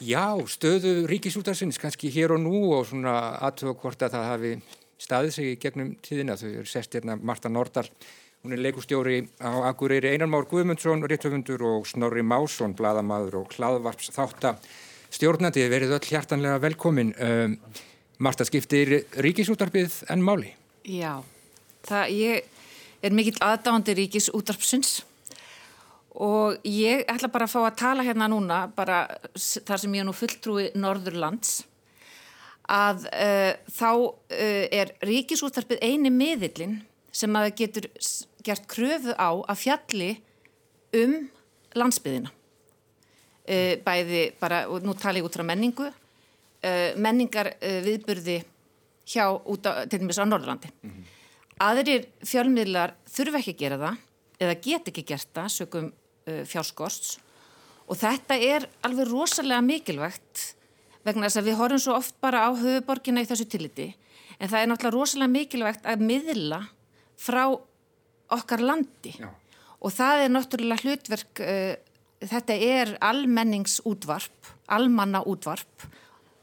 já, 0.00 0.24
stöðu 0.56 0.94
ríkisútarsins, 1.12 1.80
kannski 1.82 2.12
hér 2.16 2.38
og 2.38 2.40
nú 2.46 2.62
og 2.78 2.88
svona 2.88 3.18
aðtöða 3.36 3.76
hvort 3.82 4.06
að 4.06 4.16
það 4.16 4.30
hafi 4.32 4.54
staðið 4.96 5.36
sig 5.36 5.58
gegnum 5.60 5.92
tíðina. 6.00 6.38
Þau 6.40 6.48
eru 6.54 6.70
sest 6.72 6.96
hérna 6.96 7.20
Marta 7.20 7.52
Nordal 7.52 7.90
Hún 8.44 8.54
er 8.54 8.62
leikustjóri 8.62 9.24
á 9.42 9.66
Akureyri 9.70 10.12
Einar 10.12 10.28
Már 10.30 10.46
Guðmundsson, 10.50 11.02
réttöfundur 11.02 11.62
og 11.66 11.86
Snorri 11.86 12.22
Másson, 12.22 12.76
bladamadur 12.78 13.40
og 13.42 13.56
hlaðvarps 13.56 14.12
þáttar 14.14 14.60
stjórnandi. 15.10 15.64
Verið 15.70 15.96
öll 15.96 16.06
hjartanlega 16.06 16.60
velkomin. 16.62 17.14
Um, 17.18 17.56
Marta, 18.22 18.46
skiptir 18.48 19.02
ríkisútarpið 19.20 20.02
enn 20.12 20.22
máli? 20.24 20.54
Já, 20.86 21.18
það 21.84 22.14
ég 22.16 22.46
er 23.04 23.14
mikill 23.16 23.36
aðdáðandi 23.44 23.96
ríkisútarpsins 23.98 25.02
og 26.16 26.62
ég 26.64 27.04
ætla 27.12 27.28
bara 27.28 27.44
að 27.44 27.52
fá 27.52 27.60
að 27.66 27.78
tala 27.82 28.04
hérna 28.06 28.28
núna, 28.32 28.62
bara 28.72 29.02
þar 29.36 29.82
sem 29.82 29.96
ég 29.98 30.06
nú 30.06 30.14
fulltrúi 30.16 30.70
Norðurlands, 30.78 31.58
að 32.72 33.04
uh, 33.10 33.52
þá 33.68 33.90
uh, 33.92 34.64
er 34.72 34.94
ríkisútarpið 35.04 35.82
eini 35.84 36.10
miðillin 36.10 36.78
sem 37.16 37.38
að 37.38 37.52
getur 37.60 37.88
gert 38.46 38.66
kröfu 38.70 39.14
á 39.16 39.30
að 39.32 39.60
fjalli 39.62 40.10
um 40.96 41.16
landsbyðina. 41.76 42.32
Uh, 43.46 43.76
bæði 43.84 44.22
bara, 44.40 44.64
og 44.66 44.82
nú 44.82 44.96
tala 44.98 45.20
ég 45.20 45.26
út 45.26 45.36
frá 45.36 45.44
menningu, 45.46 45.86
uh, 45.86 46.90
menningar 46.98 47.52
uh, 47.54 47.78
viðburði 47.86 48.40
hjá 49.06 49.28
út 49.30 49.68
á, 49.70 49.86
til 49.86 50.00
dæmis 50.02 50.18
á 50.18 50.26
Norðurlandi. 50.26 50.72
Mm 50.82 50.90
-hmm. 50.90 51.12
Aðrir 51.62 52.08
fjölmiðlar 52.26 52.96
þurfa 53.08 53.38
ekki 53.38 53.54
að 53.54 53.62
gera 53.62 53.78
það 53.78 53.96
eða 54.40 54.60
get 54.60 54.88
ekki 54.88 55.04
gert 55.06 55.28
það 55.32 55.48
sögum 55.48 55.92
fjárskosts 56.26 57.18
og 57.86 57.96
þetta 57.96 58.34
er 58.34 58.66
alveg 58.82 59.08
rosalega 59.08 59.62
mikilvægt 59.62 60.56
vegna 61.06 61.28
þess 61.28 61.40
að 61.40 61.48
við 61.48 61.58
horfum 61.60 61.78
svo 61.78 61.94
oft 61.94 62.16
bara 62.20 62.42
á 62.44 62.50
höfuborgina 62.50 63.22
í 63.22 63.28
þessu 63.28 63.46
tilliti 63.48 63.94
en 64.40 64.50
það 64.50 64.60
er 64.60 64.70
náttúrulega 64.70 64.96
rosalega 64.96 65.32
mikilvægt 65.32 65.86
að 65.86 66.02
miðla 66.08 66.60
frá 67.16 67.44
okkar 68.36 68.62
landi 68.64 69.14
Já. 69.16 69.30
og 69.80 69.92
það 69.94 70.24
er 70.24 70.32
náttúrulega 70.34 70.82
hlutverk 70.84 71.42
uh, 71.44 71.74
þetta 72.26 72.54
er 72.54 72.96
almenningsútvarp 73.04 74.52
almannaútvarp 74.72 75.86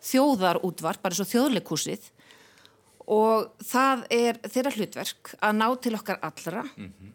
þjóðarútvarp, 0.04 1.02
bara 1.04 1.16
svo 1.16 1.26
þjóðleikúsið 1.28 2.10
og 3.14 3.52
það 3.64 4.08
er 4.16 4.40
þeirra 4.48 4.74
hlutverk 4.78 5.36
að 5.44 5.60
ná 5.60 5.68
til 5.84 5.94
okkar 5.98 6.20
allra 6.24 6.64
mm 6.64 6.90
-hmm. 6.90 7.14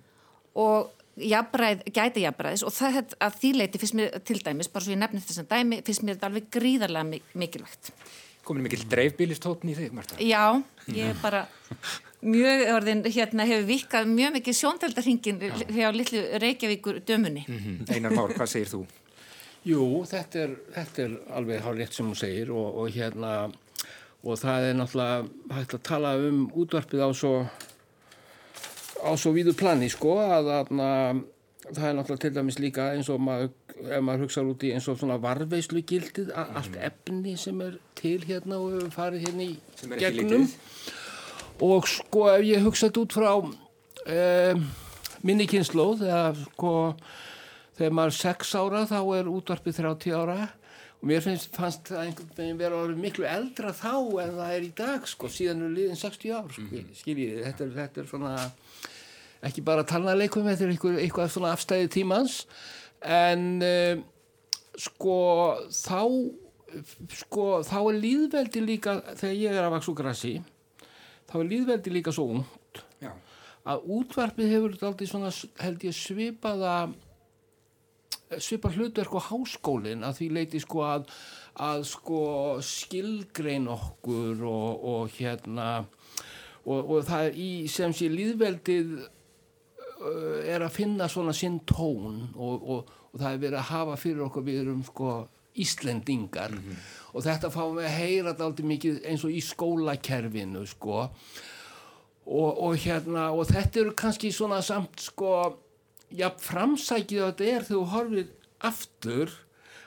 og 0.65 0.91
jafnræð, 1.17 1.83
gæti 1.93 2.25
jafnræðis 2.25 2.65
og 2.67 2.73
það 2.73 3.15
að 3.21 3.39
því 3.41 3.53
leiti 3.57 3.79
finnst 3.79 3.95
mér 3.95 4.19
til 4.25 4.41
dæmis, 4.45 4.69
bara 4.69 4.85
svo 4.85 4.93
ég 4.93 5.01
nefnir 5.01 5.23
þess 5.23 5.43
að 5.43 5.51
dæmi, 5.53 5.83
finnst 5.85 6.03
mér 6.03 6.15
þetta 6.17 6.27
alveg 6.27 6.51
gríðarlega 6.51 7.21
mikilvægt. 7.35 7.93
Komin 8.45 8.63
mikil 8.63 8.85
dreifbílistótn 8.89 9.69
í 9.69 9.75
þig, 9.75 9.93
Marta? 9.93 10.17
Já, 10.23 10.63
ég 10.87 11.11
er 11.11 11.17
bara 11.23 11.47
mjög 12.21 12.65
orðin, 12.75 13.05
hérna 13.05 13.47
hefur 13.49 13.69
vikað 13.69 14.09
mjög 14.11 14.33
mikið 14.39 14.59
sjóndeldarhingin 14.61 15.43
hjá 15.75 15.91
litlu 15.95 16.25
Reykjavíkur 16.43 17.01
dömunni. 17.07 17.45
Mm 17.49 17.59
-hmm. 17.59 17.95
Einar 17.95 18.13
Már, 18.13 18.35
hvað 18.35 18.47
segir 18.47 18.69
þú? 18.69 18.87
Jú, 19.65 20.05
þetta 20.07 20.39
er, 20.39 20.51
þetta 20.75 21.03
er 21.03 21.17
alveg 21.31 21.61
hálf 21.61 21.79
rétt 21.79 21.93
sem 21.93 22.07
hún 22.07 22.17
segir 22.17 22.51
og, 22.51 22.79
og 22.79 22.91
hérna 22.91 23.51
og 24.23 24.39
það 24.39 24.69
er 24.69 24.75
náttúrulega 24.75 25.29
hægt 25.55 25.75
að 25.75 25.83
tala 25.83 26.17
um 26.17 26.51
útvarpið 26.55 27.03
á 27.07 27.11
svo 27.15 27.49
á 29.05 29.11
svo 29.17 29.33
víðu 29.33 29.55
plani 29.59 29.89
sko 29.89 30.19
að, 30.19 30.51
að 30.59 30.71
það 31.75 31.89
er 31.89 31.97
náttúrulega 31.99 32.23
til 32.25 32.35
dæmis 32.35 32.59
líka 32.63 32.89
eins 32.95 33.11
og 33.13 33.21
maður, 33.23 33.51
ef 33.85 34.03
maður 34.03 34.25
hugsaður 34.25 34.55
út 34.55 34.65
í 34.67 34.73
eins 34.75 34.89
og 34.91 34.99
svona 34.99 35.19
varveislu 35.23 35.83
gildið 35.87 36.33
mm. 36.33 36.57
allt 36.61 36.79
efni 36.89 37.37
sem 37.41 37.61
er 37.65 37.77
til 37.99 38.19
hérna 38.27 38.59
og 38.59 38.75
hefur 38.75 38.95
farið 38.97 39.29
hérna 39.29 39.47
í 39.47 40.01
gegnum 40.01 40.49
og 41.65 41.89
sko 41.91 42.29
ef 42.33 42.45
ég 42.47 42.63
hugsaði 42.63 43.03
út 43.03 43.17
frá 43.17 43.33
eh, 44.07 44.61
minni 45.27 45.49
kynnslóð 45.51 46.05
eða 46.07 46.29
sko 46.45 46.73
þegar 47.79 47.95
maður 47.99 48.15
er 48.15 48.19
6 48.19 48.55
ára 48.59 48.85
þá 48.91 48.99
er 49.19 49.31
útvarpið 49.33 49.81
30 49.83 50.17
ára. 50.19 50.39
Og 50.99 51.07
mér 51.07 51.23
finnst, 51.23 51.53
fannst 51.55 51.93
það 51.93 52.09
einhvern 52.09 52.31
veginn 52.35 52.59
vera 52.59 52.79
miklu 52.99 53.27
eldra 53.31 53.71
þá 53.71 53.93
en 54.25 54.33
það 54.35 54.55
er 54.57 54.65
í 54.67 54.71
dag 54.81 55.05
sko, 55.07 55.31
síðan 55.31 55.69
er 55.69 55.77
liðin 55.77 56.01
60 56.01 56.33
ár 56.35 56.49
sko, 56.51 56.65
mm 56.65 56.73
-hmm. 56.73 56.97
skiljið, 56.99 57.37
þetta, 57.45 57.69
þetta 57.77 58.01
er 58.01 58.09
svona 58.11 58.33
ekki 59.47 59.63
bara 59.63 59.87
talnaleikum 59.87 60.49
þetta 60.49 60.65
er 60.65 60.73
eitthvað, 60.75 60.99
eitthvað 60.99 61.31
svona 61.31 61.53
afstæði 61.55 61.89
tímans. 61.95 62.41
En 63.07 63.63
uh, 63.63 64.03
sko 64.75 65.19
þá 65.71 66.03
sko 67.15 67.45
þá 67.65 67.79
er 67.81 68.01
líðveldi 68.03 68.61
líka 68.65 69.01
þegar 69.15 69.37
ég 69.39 69.55
er 69.55 69.65
að 69.65 69.75
vaks 69.77 69.89
úr 69.89 69.97
grassi 70.03 70.35
þá 71.29 71.35
er 71.41 71.51
líðveldi 71.53 71.93
líka 71.93 72.15
svo 72.15 72.31
ungt 72.39 72.83
Já. 73.03 73.13
að 73.69 73.91
útvarpið 73.99 74.55
hefur 74.55 74.79
aldrei 74.91 75.11
svona 75.11 75.33
held 75.61 75.85
ég 75.87 75.97
svipaða 75.97 76.79
svipar 78.37 78.75
hlutverk 78.77 79.15
á 79.17 79.29
háskólinn 79.31 80.05
að 80.05 80.19
því 80.21 80.29
leiti 80.37 80.61
sko 80.61 80.83
að, 80.85 81.07
að 81.65 81.85
sko 81.89 82.23
skilgrein 82.65 83.69
okkur 83.73 84.43
og, 84.49 84.85
og 84.93 85.15
hérna 85.17 85.69
og, 86.69 86.83
og 86.83 87.07
það 87.09 87.31
er 87.31 87.39
í 87.41 87.51
sem 87.73 87.95
sé 87.97 88.11
líðveldið 88.13 88.93
uh, 89.01 90.39
er 90.45 90.65
að 90.65 90.77
finna 90.77 91.09
svona 91.11 91.35
sinn 91.37 91.61
tón 91.69 92.29
og, 92.37 92.69
og 92.69 92.95
það 93.17 93.31
er 93.33 93.43
verið 93.47 93.61
að 93.63 93.71
hafa 93.73 93.99
fyrir 94.01 94.27
okkur 94.29 94.49
við 94.49 94.63
erum 94.67 94.85
sko 94.87 95.13
Íslendingar 95.59 96.51
mm 96.55 96.65
-hmm. 96.65 96.81
og 97.13 97.25
þetta 97.25 97.51
fáum 97.51 97.77
við 97.79 97.87
að 97.87 97.99
heyra 97.99 98.35
alltaf 98.35 98.65
mikið 98.65 99.01
eins 99.05 99.25
og 99.25 99.31
í 99.31 99.41
skólakerfinu 99.41 100.67
sko 100.67 101.11
og 102.29 102.77
hérna 102.77 103.31
og 103.33 103.47
þetta 103.49 103.81
eru 103.81 103.93
kannski 103.97 104.33
svona 104.33 104.63
samt 104.63 105.01
sko 105.01 105.59
já, 106.13 106.29
framsækið 106.39 107.23
að 107.23 107.31
þetta 107.31 107.45
er 107.45 107.63
þegar 107.65 107.69
þú 107.71 107.85
horfið 107.93 108.29
aftur 108.61 109.31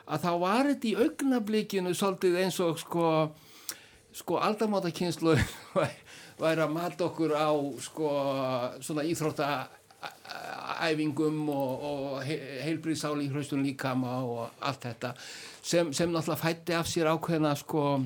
að 0.07 0.23
þá 0.25 0.31
var 0.39 0.69
þetta 0.71 0.87
í 0.87 0.95
augnablikinu 1.05 1.93
svolítið 1.93 2.37
eins 2.43 2.59
og 2.59 2.79
sko 2.79 3.05
sko 4.11 4.39
aldamátakynslu 4.43 5.37
væri 6.41 6.63
að 6.63 6.73
mata 6.73 7.05
okkur 7.05 7.35
á 7.37 7.51
sko 7.79 8.09
svona 8.83 9.05
íþróttaæfingum 10.81 11.49
og, 11.49 11.83
og 11.83 12.23
heilbríðsáli 12.23 13.27
í 13.27 13.31
hraustun 13.31 13.63
líkama 13.65 14.21
og 14.23 14.49
allt 14.59 14.87
þetta 14.87 15.13
sem, 15.61 15.93
sem 15.93 16.09
náttúrulega 16.11 16.41
fætti 16.41 16.73
af 16.73 16.89
sér 16.89 17.11
ákveðna 17.11 17.55
sko 17.55 18.01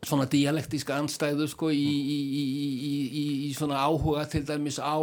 svona 0.00 0.26
dialektíska 0.30 0.96
anstæðu 0.96 1.48
sko 1.48 1.70
í, 1.70 1.76
í, 1.76 2.18
í, 2.40 3.24
í 3.48 3.52
svona 3.54 3.82
áhuga 3.84 4.24
til 4.30 4.46
dæmis 4.46 4.78
á 4.80 4.96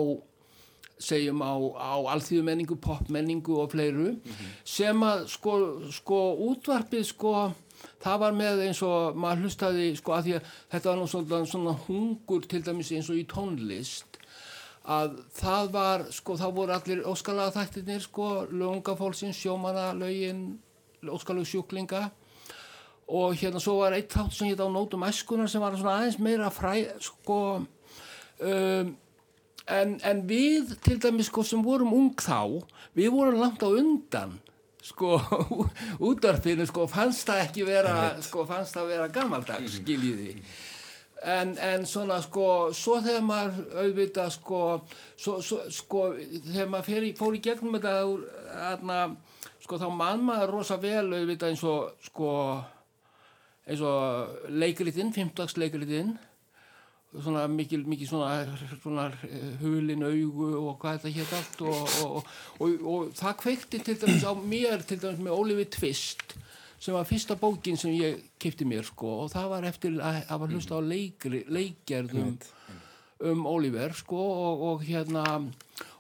segjum 0.97 1.43
á, 1.45 1.53
á 1.77 1.93
alþýðumenningu, 2.15 2.79
popmenningu 2.81 3.59
og 3.61 3.71
fleiru 3.71 4.11
mm 4.11 4.21
-hmm. 4.23 4.53
sem 4.65 5.03
að 5.03 5.27
sko, 5.27 5.81
sko 5.91 6.35
útvarpið 6.49 7.03
sko 7.03 7.53
það 8.01 8.19
var 8.19 8.33
með 8.33 8.65
eins 8.65 8.81
og 8.81 9.15
maður 9.15 9.41
hlustaði 9.41 9.95
sko 9.95 10.11
að 10.11 10.23
því 10.23 10.33
að 10.33 10.43
þetta 10.71 10.89
var 10.89 10.97
nú 10.97 11.07
svona, 11.07 11.45
svona 11.45 11.73
hungur 11.87 12.41
til 12.41 12.65
dæmis 12.65 12.91
eins 12.91 13.09
og 13.09 13.15
í 13.15 13.25
tónlist 13.25 14.16
að 14.87 15.17
það 15.35 15.71
var 15.73 16.05
sko 16.15 16.37
þá 16.39 16.45
voru 16.55 16.75
allir 16.75 17.03
óskalaða 17.07 17.55
þættirnir 17.57 18.05
sko 18.05 18.29
lögungafólksins, 18.51 19.39
sjómana, 19.41 19.89
lögin 19.97 20.45
óskaluð 21.03 21.49
sjúklinga. 21.51 22.07
Og 23.07 23.35
hérna 23.39 23.59
svo 23.63 23.77
var 23.81 23.95
eitt 23.95 24.11
þátt 24.11 24.35
sem 24.35 24.51
hétt 24.51 24.63
á 24.63 24.67
nótum 24.67 25.05
æskunar 25.07 25.51
sem 25.51 25.63
var 25.63 25.75
svona 25.79 25.99
aðeins 26.01 26.19
meira 26.19 26.51
fræ 26.51 26.79
sko 27.03 27.41
um 28.43 28.95
en, 29.67 29.95
en 30.03 30.23
við 30.27 30.75
til 30.85 30.97
dæmis 31.03 31.29
sko 31.31 31.43
sem 31.45 31.63
vorum 31.63 31.93
ung 31.95 32.13
þá 32.19 32.63
við 32.97 33.11
vorum 33.13 33.41
langt 33.41 33.63
á 33.63 33.69
undan 33.69 34.37
sko 34.87 35.17
útvarfinu 36.09 36.67
sko 36.69 36.87
fannst 36.91 37.27
það 37.27 37.43
ekki 37.47 37.67
vera 37.67 37.97
sko 38.23 38.45
fannst 38.47 38.77
það 38.77 38.91
vera 38.93 39.11
gammaldags 39.11 39.79
skiljiði 39.81 40.37
en, 41.23 41.57
en 41.57 41.85
svona 41.89 42.19
sko 42.21 42.47
svo 42.77 42.99
þegar 43.01 43.25
maður 43.25 43.81
auðvitað 43.81 44.31
sko 44.35 44.61
svo, 45.17 45.39
svo, 45.41 45.59
sko 45.73 46.03
þegar 46.19 46.71
maður 46.73 47.09
í, 47.09 47.13
fór 47.17 47.37
í 47.37 47.41
gegnum 47.43 47.77
þetta 47.77 47.95
aðna, 48.71 48.99
sko 49.63 49.81
þá 49.81 49.87
mann 49.93 50.25
maður 50.27 50.55
rosa 50.57 50.79
vel 50.81 51.07
auðvitað 51.09 51.53
eins 51.53 51.65
og 51.67 52.07
sko 52.07 52.31
eins 53.67 53.83
og 53.83 54.49
leikritinn, 54.53 55.11
15. 55.15 55.57
leikritinn 55.59 56.15
svona 57.17 57.47
mikil, 57.49 57.85
mikil 57.87 58.07
svona, 58.07 58.45
svona 58.81 59.07
hulin 59.61 60.03
augu 60.05 60.49
og 60.59 60.75
hvað 60.81 60.99
þetta 60.99 61.13
hétt 61.15 61.35
allt 61.37 61.61
og, 61.65 61.93
og, 62.03 62.33
og, 62.59 62.75
og 62.91 63.13
það 63.17 63.39
kveikti 63.41 63.81
til 63.83 63.95
dæmis 64.01 64.27
á 64.27 64.33
mér 64.37 64.83
til 64.85 64.99
dæmis 65.01 65.23
með 65.23 65.37
Oliver 65.39 65.69
Twist 65.71 66.35
sem 66.79 66.95
var 66.95 67.07
fyrsta 67.09 67.37
bókin 67.39 67.77
sem 67.79 67.95
ég 67.97 68.23
kipti 68.39 68.67
mér 68.67 68.85
sko 68.85 69.23
og 69.23 69.31
það 69.33 69.51
var 69.55 69.67
eftir 69.69 69.99
að 69.99 70.33
var 70.43 70.53
hlusta 70.53 70.77
á 70.77 70.81
leikri, 70.81 71.43
leikgerðum 71.49 72.37
um 73.27 73.45
Oliver 73.49 73.95
sko 73.97 74.23
og 74.71 74.83
hérna 74.85 75.23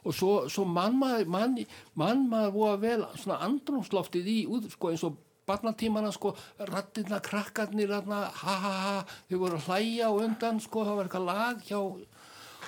og 0.07 0.13
svo, 0.15 0.33
svo 0.49 0.65
mann 0.69 0.99
maður 0.99 1.31
mann, 1.33 1.55
mann 1.97 2.27
maður 2.29 2.53
voru 2.57 2.81
vel 2.83 3.07
svona 3.17 3.41
andrumsloftið 3.47 4.29
í 4.29 4.37
sko 4.73 4.91
eins 4.93 5.05
og 5.07 5.17
barnatímana 5.47 6.11
sko, 6.11 6.33
rattirna, 6.67 7.21
krakkarnir 7.23 7.93
ha 7.95 8.29
ha 8.35 8.55
ha, 8.59 8.95
þau 9.29 9.37
voru 9.39 9.59
að 9.59 9.67
hlæja 9.69 10.09
og 10.11 10.23
undan 10.25 10.59
sko, 10.59 10.83
það 10.83 10.97
var 10.97 11.07
eitthvað 11.07 11.27
lag 11.29 11.61
hjá 11.63 11.79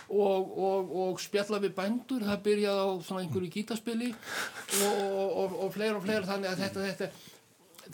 og, 0.10 0.54
og, 0.58 0.94
og 1.04 1.20
spjalla 1.22 1.60
við 1.62 1.76
bændur, 1.78 2.24
það 2.26 2.46
byrjaði 2.48 2.86
á 2.88 2.90
svona 3.06 3.26
einhverju 3.26 3.52
gítaspili 3.54 4.14
og, 4.88 5.60
og 5.66 5.68
fleira 5.76 6.00
og 6.00 6.06
fleira 6.08 6.26
þannig 6.30 6.54
að 6.54 6.64
þetta, 6.64 6.88
þetta, 6.88 7.29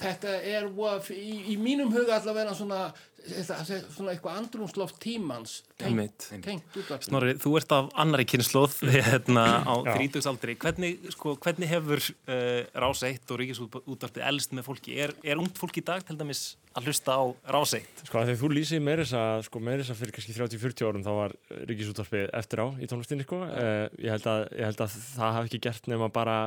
þetta 0.01 0.39
er 0.43 0.67
í, 1.15 1.53
í 1.53 1.57
mínum 1.61 1.91
huga 1.93 2.19
allavega 2.19 2.55
svona 2.57 2.87
svona 3.25 4.13
eitthvað 4.13 4.39
andrumsloft 4.41 4.99
tímans 5.03 5.57
tengt, 5.81 6.27
tengt 6.43 6.77
útvarpinu. 6.77 7.07
Snorri, 7.07 7.33
þú 7.41 7.53
ert 7.59 7.73
af 7.75 7.89
annari 8.03 8.25
kynnslóð 8.29 8.77
hérna 9.09 9.45
á 9.65 9.73
þrítugsaldri 9.87 10.57
hvernig, 10.61 11.07
sko, 11.15 11.35
hvernig 11.41 11.71
hefur 11.71 12.01
uh, 12.01 12.61
Rás 12.85 13.01
1 13.07 13.33
og 13.33 13.41
Ríkisútvarpið 13.41 14.27
elst 14.29 14.55
með 14.55 14.67
fólki? 14.69 14.95
Er, 15.05 15.15
er 15.25 15.41
ungt 15.41 15.57
fólk 15.59 15.81
í 15.81 15.85
dag 15.85 16.05
til 16.05 16.17
dæmis 16.19 16.43
að 16.75 16.89
hlusta 16.89 17.15
á 17.17 17.23
Rás 17.55 17.75
1? 17.79 18.05
Sko 18.05 18.23
þegar 18.27 18.39
þú 18.43 18.51
lýsið 18.53 18.85
með 18.85 19.03
þess 19.03 19.17
að 19.19 19.43
sko, 19.49 19.63
með 19.63 19.81
þess 19.81 19.95
að 19.95 19.99
fyrir 20.03 20.15
kannski 20.17 20.37
30-40 20.37 20.89
árum 20.89 21.05
þá 21.05 21.11
var 21.19 21.35
Ríkisútvarpið 21.71 22.29
eftir 22.41 22.63
á 22.63 22.67
í 22.77 22.89
tónlistinni 22.91 23.27
sko. 23.27 23.41
uh, 23.47 23.85
ég, 23.99 24.09
held 24.13 24.29
að, 24.31 24.45
ég 24.59 24.69
held 24.69 24.85
að 24.85 24.97
það 25.15 25.35
hafi 25.39 25.51
ekki 25.51 25.63
gert 25.67 25.91
nema 25.91 26.11
bara 26.13 26.37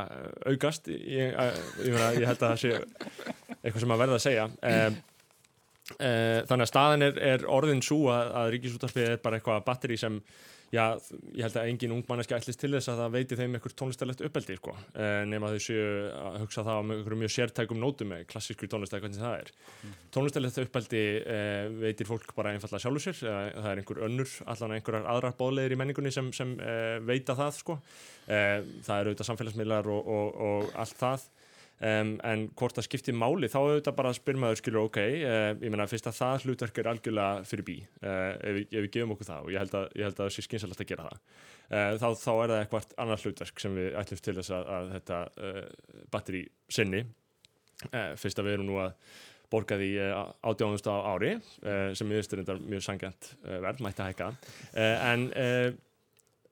augast 0.48 0.90
ég, 0.92 1.34
uh, 1.34 1.52
ég, 1.84 2.00
ég 2.22 2.28
held 2.28 2.42
að 2.42 2.48
það 2.48 2.58
sé 2.64 2.74
eitthvað 3.58 3.82
sem 3.82 3.94
að 3.96 4.02
verða 4.04 4.18
að 4.20 4.26
segja 4.28 4.48
um, 4.48 4.76
Uh, 4.78 5.17
þannig 5.96 6.66
að 6.66 6.70
staðan 6.70 7.06
er, 7.06 7.18
er 7.32 7.48
orðin 7.48 7.82
svo 7.84 8.04
að, 8.12 8.30
að 8.42 8.52
ríkisúttarpið 8.54 9.08
er 9.08 9.20
bara 9.22 9.38
eitthvað 9.38 9.62
batteri 9.64 9.96
sem, 9.98 10.18
já, 10.74 10.82
ég 11.32 11.46
held 11.46 11.56
að 11.56 11.70
engin 11.70 11.94
ungmanneski 11.96 12.36
ætlist 12.36 12.60
til 12.60 12.70
þess 12.74 12.90
að 12.92 13.00
það 13.00 13.14
veiti 13.14 13.38
þeim 13.38 13.56
eitthvað 13.56 13.76
tónlistarlegt 13.80 14.24
uppeldi, 14.28 14.56
sko, 14.58 14.74
uh, 14.76 15.22
nema 15.30 15.52
þau 15.54 15.62
séu 15.64 15.86
að 16.12 16.36
hugsa 16.42 16.64
það 16.66 16.76
á 16.76 16.82
einhverjum 16.82 17.22
mjög 17.24 17.32
sértækum 17.34 17.80
nótum 17.80 18.12
með 18.12 18.26
klassísku 18.34 18.68
tónlistæði, 18.68 19.04
hvernig 19.06 19.22
það 19.22 19.38
er. 19.38 19.52
Mm. 19.80 19.96
Tónlistarlegt 20.18 20.60
uppeldi 20.66 21.02
uh, 21.22 21.64
veitir 21.86 22.10
fólk 22.10 22.36
bara 22.36 22.52
einfallega 22.52 22.84
sjálfur 22.84 23.06
sér, 23.06 23.18
það 23.56 23.72
er 23.72 23.82
einhver 23.82 24.04
önnur, 24.10 24.36
allan 24.44 24.76
einhverjar 24.76 25.10
aðrar 25.14 25.40
bóðlegir 25.40 25.78
í 25.78 25.80
menningunni 25.80 26.12
sem, 26.14 26.30
sem 26.36 26.52
veita 27.08 27.38
það, 27.38 27.58
sko. 27.62 27.80
Það 28.28 28.94
eru 28.98 29.12
auðvitað 29.14 29.28
samfélagsmiðlar 29.30 29.86
og, 29.88 30.08
og, 30.12 30.40
og 30.48 30.72
allt 30.84 30.98
það. 31.00 31.28
Um, 31.78 32.16
en 32.26 32.48
hvort 32.58 32.74
það 32.74 32.88
skiptir 32.88 33.14
máli 33.14 33.46
þá 33.46 33.60
auðvitað 33.60 33.94
bara 34.00 34.10
spyr 34.16 34.38
maður 34.42 34.58
skilur 34.58 34.88
ok 34.88 34.96
uh, 34.98 35.52
ég 35.62 35.70
menna 35.70 35.84
fyrst 35.86 36.08
að 36.10 36.16
það 36.16 36.46
hlutverk 36.48 36.80
er 36.82 36.88
algjörlega 36.90 37.44
fyrir 37.46 37.66
bí 37.68 37.76
uh, 38.02 38.32
ef, 38.34 38.56
ef 38.64 38.80
við 38.82 38.88
gefum 38.96 39.12
okkur 39.14 39.28
það 39.28 39.44
og 39.44 39.52
ég 39.54 39.62
held 39.62 39.76
að, 39.78 39.84
ég 39.94 40.08
held 40.08 40.16
að 40.16 40.24
það 40.24 40.32
sé 40.34 40.44
skynsalegt 40.48 40.82
að 40.82 40.88
gera 40.90 41.06
það. 41.06 41.22
Uh, 41.68 41.92
þá, 42.02 42.08
þá 42.24 42.32
er 42.32 42.50
það 42.50 42.62
eitthvað 42.64 42.96
annar 43.04 43.22
hlutverk 43.22 43.62
sem 43.62 43.78
við 43.78 43.98
ætlum 44.02 44.22
til 44.26 44.34
þess 44.40 44.54
að, 44.58 44.72
að 44.74 44.90
þetta 44.96 45.20
batteri 46.16 46.42
sinni. 46.66 47.04
Fyrst 48.18 48.42
að 48.42 48.48
við 48.48 48.56
erum 48.56 48.70
nú 48.72 48.80
að 48.82 49.14
borga 49.54 49.78
því 49.78 49.92
átjáðumst 50.50 50.88
á 50.90 50.94
ári 51.14 51.36
sem 51.96 52.10
við 52.10 52.24
styrir 52.26 52.42
þetta 52.42 52.72
mjög 52.72 52.82
sangjant 52.84 53.30
verð 53.46 53.84
mætti 53.86 54.02
að 54.02 54.10
hækka 54.10 54.32
en 54.82 55.28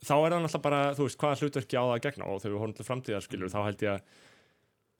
þá 0.06 0.14
er 0.14 0.36
það 0.36 0.44
náttúrulega 0.44 0.62
bara 0.68 0.80
þú 0.94 1.08
veist 1.08 1.20
hvaða 1.20 1.40
hlutverki 1.42 1.76
á 1.76 1.82
það 1.82 1.94
að 1.96 2.04
gegna 2.06 2.30
og 2.30 2.40
þegar 2.40 2.54
við 2.54 2.62
horfum 2.62 2.78
til 2.78 2.86
framtíðar 2.86 3.26
skilur 3.26 3.52
þá 3.52 3.58
held 3.66 3.84
ég 3.84 3.96
að 3.96 4.24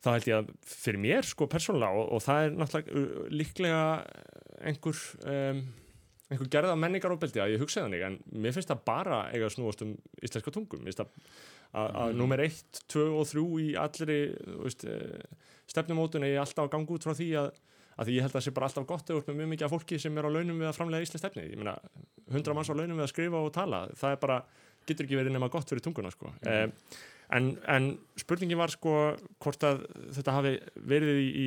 þá 0.06 0.12
held 0.14 0.30
ég 0.30 0.38
að 0.38 0.52
fyrir 0.70 1.02
mér 1.02 1.26
sko 1.26 1.48
persónulega 1.50 1.98
og, 1.98 2.14
og 2.16 2.22
það 2.24 2.44
er 2.44 2.54
náttúrulega 2.60 3.02
uh, 3.02 3.26
líklega 3.34 3.82
einhver 4.66 5.02
um, 5.26 5.66
einhver 6.26 6.50
gerða 6.50 6.78
menningar 6.78 7.14
ofbeldi 7.14 7.42
að 7.42 7.52
ég 7.54 7.62
hugsa 7.62 7.84
þannig 7.84 8.02
en 8.06 8.16
mér 8.34 8.54
finnst 8.56 8.70
það 8.72 8.82
bara 8.88 9.20
eiga 9.30 9.46
að 9.46 9.54
snúast 9.54 9.84
um 9.86 9.92
íslenska 10.26 10.54
tungum 10.54 10.86
það 10.88 11.06
að 11.76 12.10
mm. 12.10 12.18
nummer 12.18 12.42
1, 12.42 12.82
2 12.92 13.06
og 13.20 13.28
3 13.30 13.44
í 13.62 13.68
allri 13.78 14.18
eh, 14.32 15.46
stefnumótun 15.70 16.26
er 16.26 16.40
alltaf 16.40 16.66
að 16.66 16.72
ganga 16.74 16.96
út 16.96 17.06
frá 17.06 17.14
því 17.16 17.28
að, 17.42 17.50
að 17.96 18.08
því 18.08 18.16
ég 18.16 18.26
held 18.26 18.32
að 18.32 18.38
það 18.38 18.46
sé 18.46 18.54
bara 18.56 18.70
alltaf 18.70 18.86
gott 18.90 19.12
eða 19.12 19.24
með 19.26 19.40
mjög 19.40 19.50
mikið 19.52 19.66
af 19.66 19.74
fólki 19.74 20.00
sem 20.02 20.18
er 20.18 20.28
á 20.28 20.30
launum 20.30 20.62
við 20.62 20.70
að 20.70 20.78
framlega 20.78 21.06
íslensk 21.06 21.22
stefni 21.24 21.46
ég 21.50 21.60
meina 21.60 21.76
100 22.32 22.56
manns 22.56 22.70
á 22.72 22.78
launum 22.78 22.96
við 22.96 23.06
að 23.06 23.12
skrifa 23.12 23.42
og 23.42 23.52
tala 23.54 23.82
það 23.98 24.16
er 24.16 24.22
bara, 24.24 24.40
getur 24.88 25.06
ekki 25.06 25.20
verið 25.20 25.36
nema 25.36 25.50
gott 25.52 25.70
fyrir 25.70 25.84
tunguna 25.84 26.14
sko 26.14 26.32
mm. 26.32 26.50
eh, 26.50 27.04
En, 27.34 27.56
en 27.66 27.88
spurningin 28.20 28.58
var 28.60 28.70
sko 28.70 28.92
hvort 29.42 29.64
að 29.66 29.80
þetta 30.14 30.34
hafi 30.36 30.52
verið 30.86 31.22
í, 31.22 31.30
í 31.42 31.46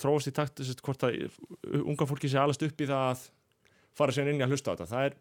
þróast 0.00 0.32
í 0.32 0.34
takt 0.34 0.62
hvort 0.82 1.04
að 1.06 1.28
unga 1.82 2.08
fólki 2.10 2.30
sé 2.30 2.40
allast 2.42 2.64
upp 2.66 2.82
í 2.82 2.88
það 2.90 3.10
að 3.12 3.28
fara 3.94 4.16
sér 4.16 4.32
inn 4.32 4.40
í 4.40 4.46
að 4.46 4.56
hlusta 4.56 4.74
á 4.74 4.76
þetta. 4.80 4.90
Það 4.90 5.06
er 5.06 5.20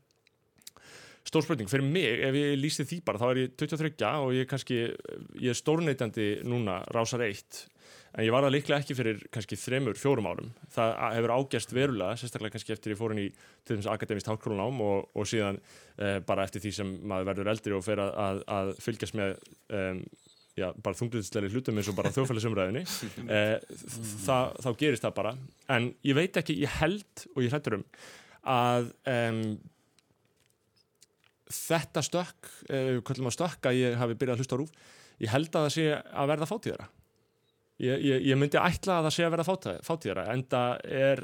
stór 1.30 1.46
spurning. 1.46 1.70
Fyrir 1.70 1.86
mig, 1.86 2.24
ef 2.26 2.40
ég 2.40 2.58
lýsti 2.58 2.88
því 2.90 3.02
bara 3.06 3.22
þá 3.22 3.28
er 3.30 3.42
ég 3.44 3.54
23 3.62 4.12
og 4.24 4.34
ég 4.34 4.46
er 4.46 4.50
kannski 4.50 4.80
ég 4.82 5.54
er 5.54 5.60
stórneitandi 5.60 6.30
núna 6.50 6.82
rásar 6.96 7.26
eitt 7.28 7.66
en 8.12 8.26
ég 8.26 8.34
var 8.34 8.46
það 8.46 8.54
líklega 8.56 8.84
ekki 8.84 8.98
fyrir 8.98 9.22
kannski 9.32 9.58
þremur, 9.60 10.00
fjórum 10.00 10.28
árum. 10.32 10.50
Það 10.74 10.92
hefur 11.18 11.34
ágerst 11.38 11.76
verulega, 11.76 12.18
sérstaklega 12.20 12.56
kannski 12.58 12.76
eftir 12.76 12.96
ég 12.96 13.00
fór 13.00 13.16
inn 13.16 13.24
í 13.24 13.30
til 13.64 13.78
dæmis 13.78 13.90
akademist 13.92 14.28
háskólanám 14.32 14.82
og, 14.84 15.08
og 15.16 15.30
síðan 15.32 15.62
eh, 15.98 16.20
bara 16.28 16.46
eftir 16.48 16.64
því 16.66 16.74
sem 16.76 16.92
maður 17.08 17.32
verður 17.32 17.54
eldri 17.54 17.78
og 17.78 17.86
fer 17.88 18.04
að, 18.04 18.14
að, 18.26 18.44
að 18.58 18.74
fylgjast 18.84 19.18
með 19.20 19.36
um, 19.80 20.04
já, 20.60 20.68
bara 20.84 21.00
þungluðsleiri 21.00 21.52
hlutum 21.56 21.80
eins 21.80 21.92
og 21.92 22.00
bara 22.00 22.14
þjóðfælisumræðinni 22.16 22.86
eh, 23.38 23.58
þá 24.28 24.72
gerist 24.80 25.08
það 25.08 25.18
bara. 25.22 25.36
En 25.72 25.92
ég 26.08 26.18
veit 26.20 26.42
ekki, 26.42 26.60
ég 26.66 26.80
held 26.82 27.28
og 27.36 27.46
ég 27.46 27.54
hrættur 27.54 27.80
um 27.80 27.86
að 28.52 28.90
um, 29.08 29.44
þetta 31.52 32.02
stökk, 32.06 32.50
eh, 32.70 32.98
hvernig 33.00 33.26
maður 33.26 33.38
stökk 33.38 33.70
að 33.70 33.80
ég 33.80 34.00
hafi 34.00 34.18
byrjað 34.18 34.36
að 34.36 34.44
hlusta 34.44 34.58
á 34.58 34.62
rúf 34.62 34.74
ég 35.22 35.32
held 35.32 35.52
að 35.52 35.68
það 35.68 35.74
sé 35.76 35.86
að 35.94 36.32
verða 36.32 36.50
fátíðara 36.50 36.88
Ég, 37.82 38.02
ég, 38.06 38.26
ég 38.30 38.38
myndi 38.38 38.60
ætla 38.62 39.00
að 39.00 39.08
það 39.08 39.14
sé 39.16 39.24
að 39.26 39.32
vera 39.36 39.46
fátíðara 39.88 40.26
en 40.34 40.44
það 40.50 40.84
er 40.86 41.22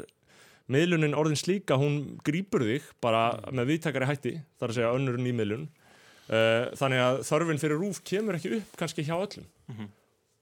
miðlunin 0.74 1.16
orðin 1.18 1.40
slíka, 1.40 1.78
hún 1.80 2.18
grýpur 2.26 2.66
þig 2.66 2.88
bara 3.04 3.30
mm. 3.36 3.60
með 3.60 3.70
viðtakari 3.72 4.08
hætti 4.10 4.34
þar 4.60 4.72
að 4.72 4.80
segja 4.80 4.96
önnur 4.98 5.20
nýmiðlun 5.22 5.68
uh, 5.68 6.66
þannig 6.80 7.04
að 7.04 7.20
þörfin 7.30 7.62
fyrir 7.62 7.82
rúf 7.84 8.02
kemur 8.08 8.40
ekki 8.40 8.56
upp 8.58 8.80
kannski 8.80 9.06
hjá 9.08 9.16
öllum 9.16 9.46
mm 9.46 9.76
-hmm. 9.76 9.92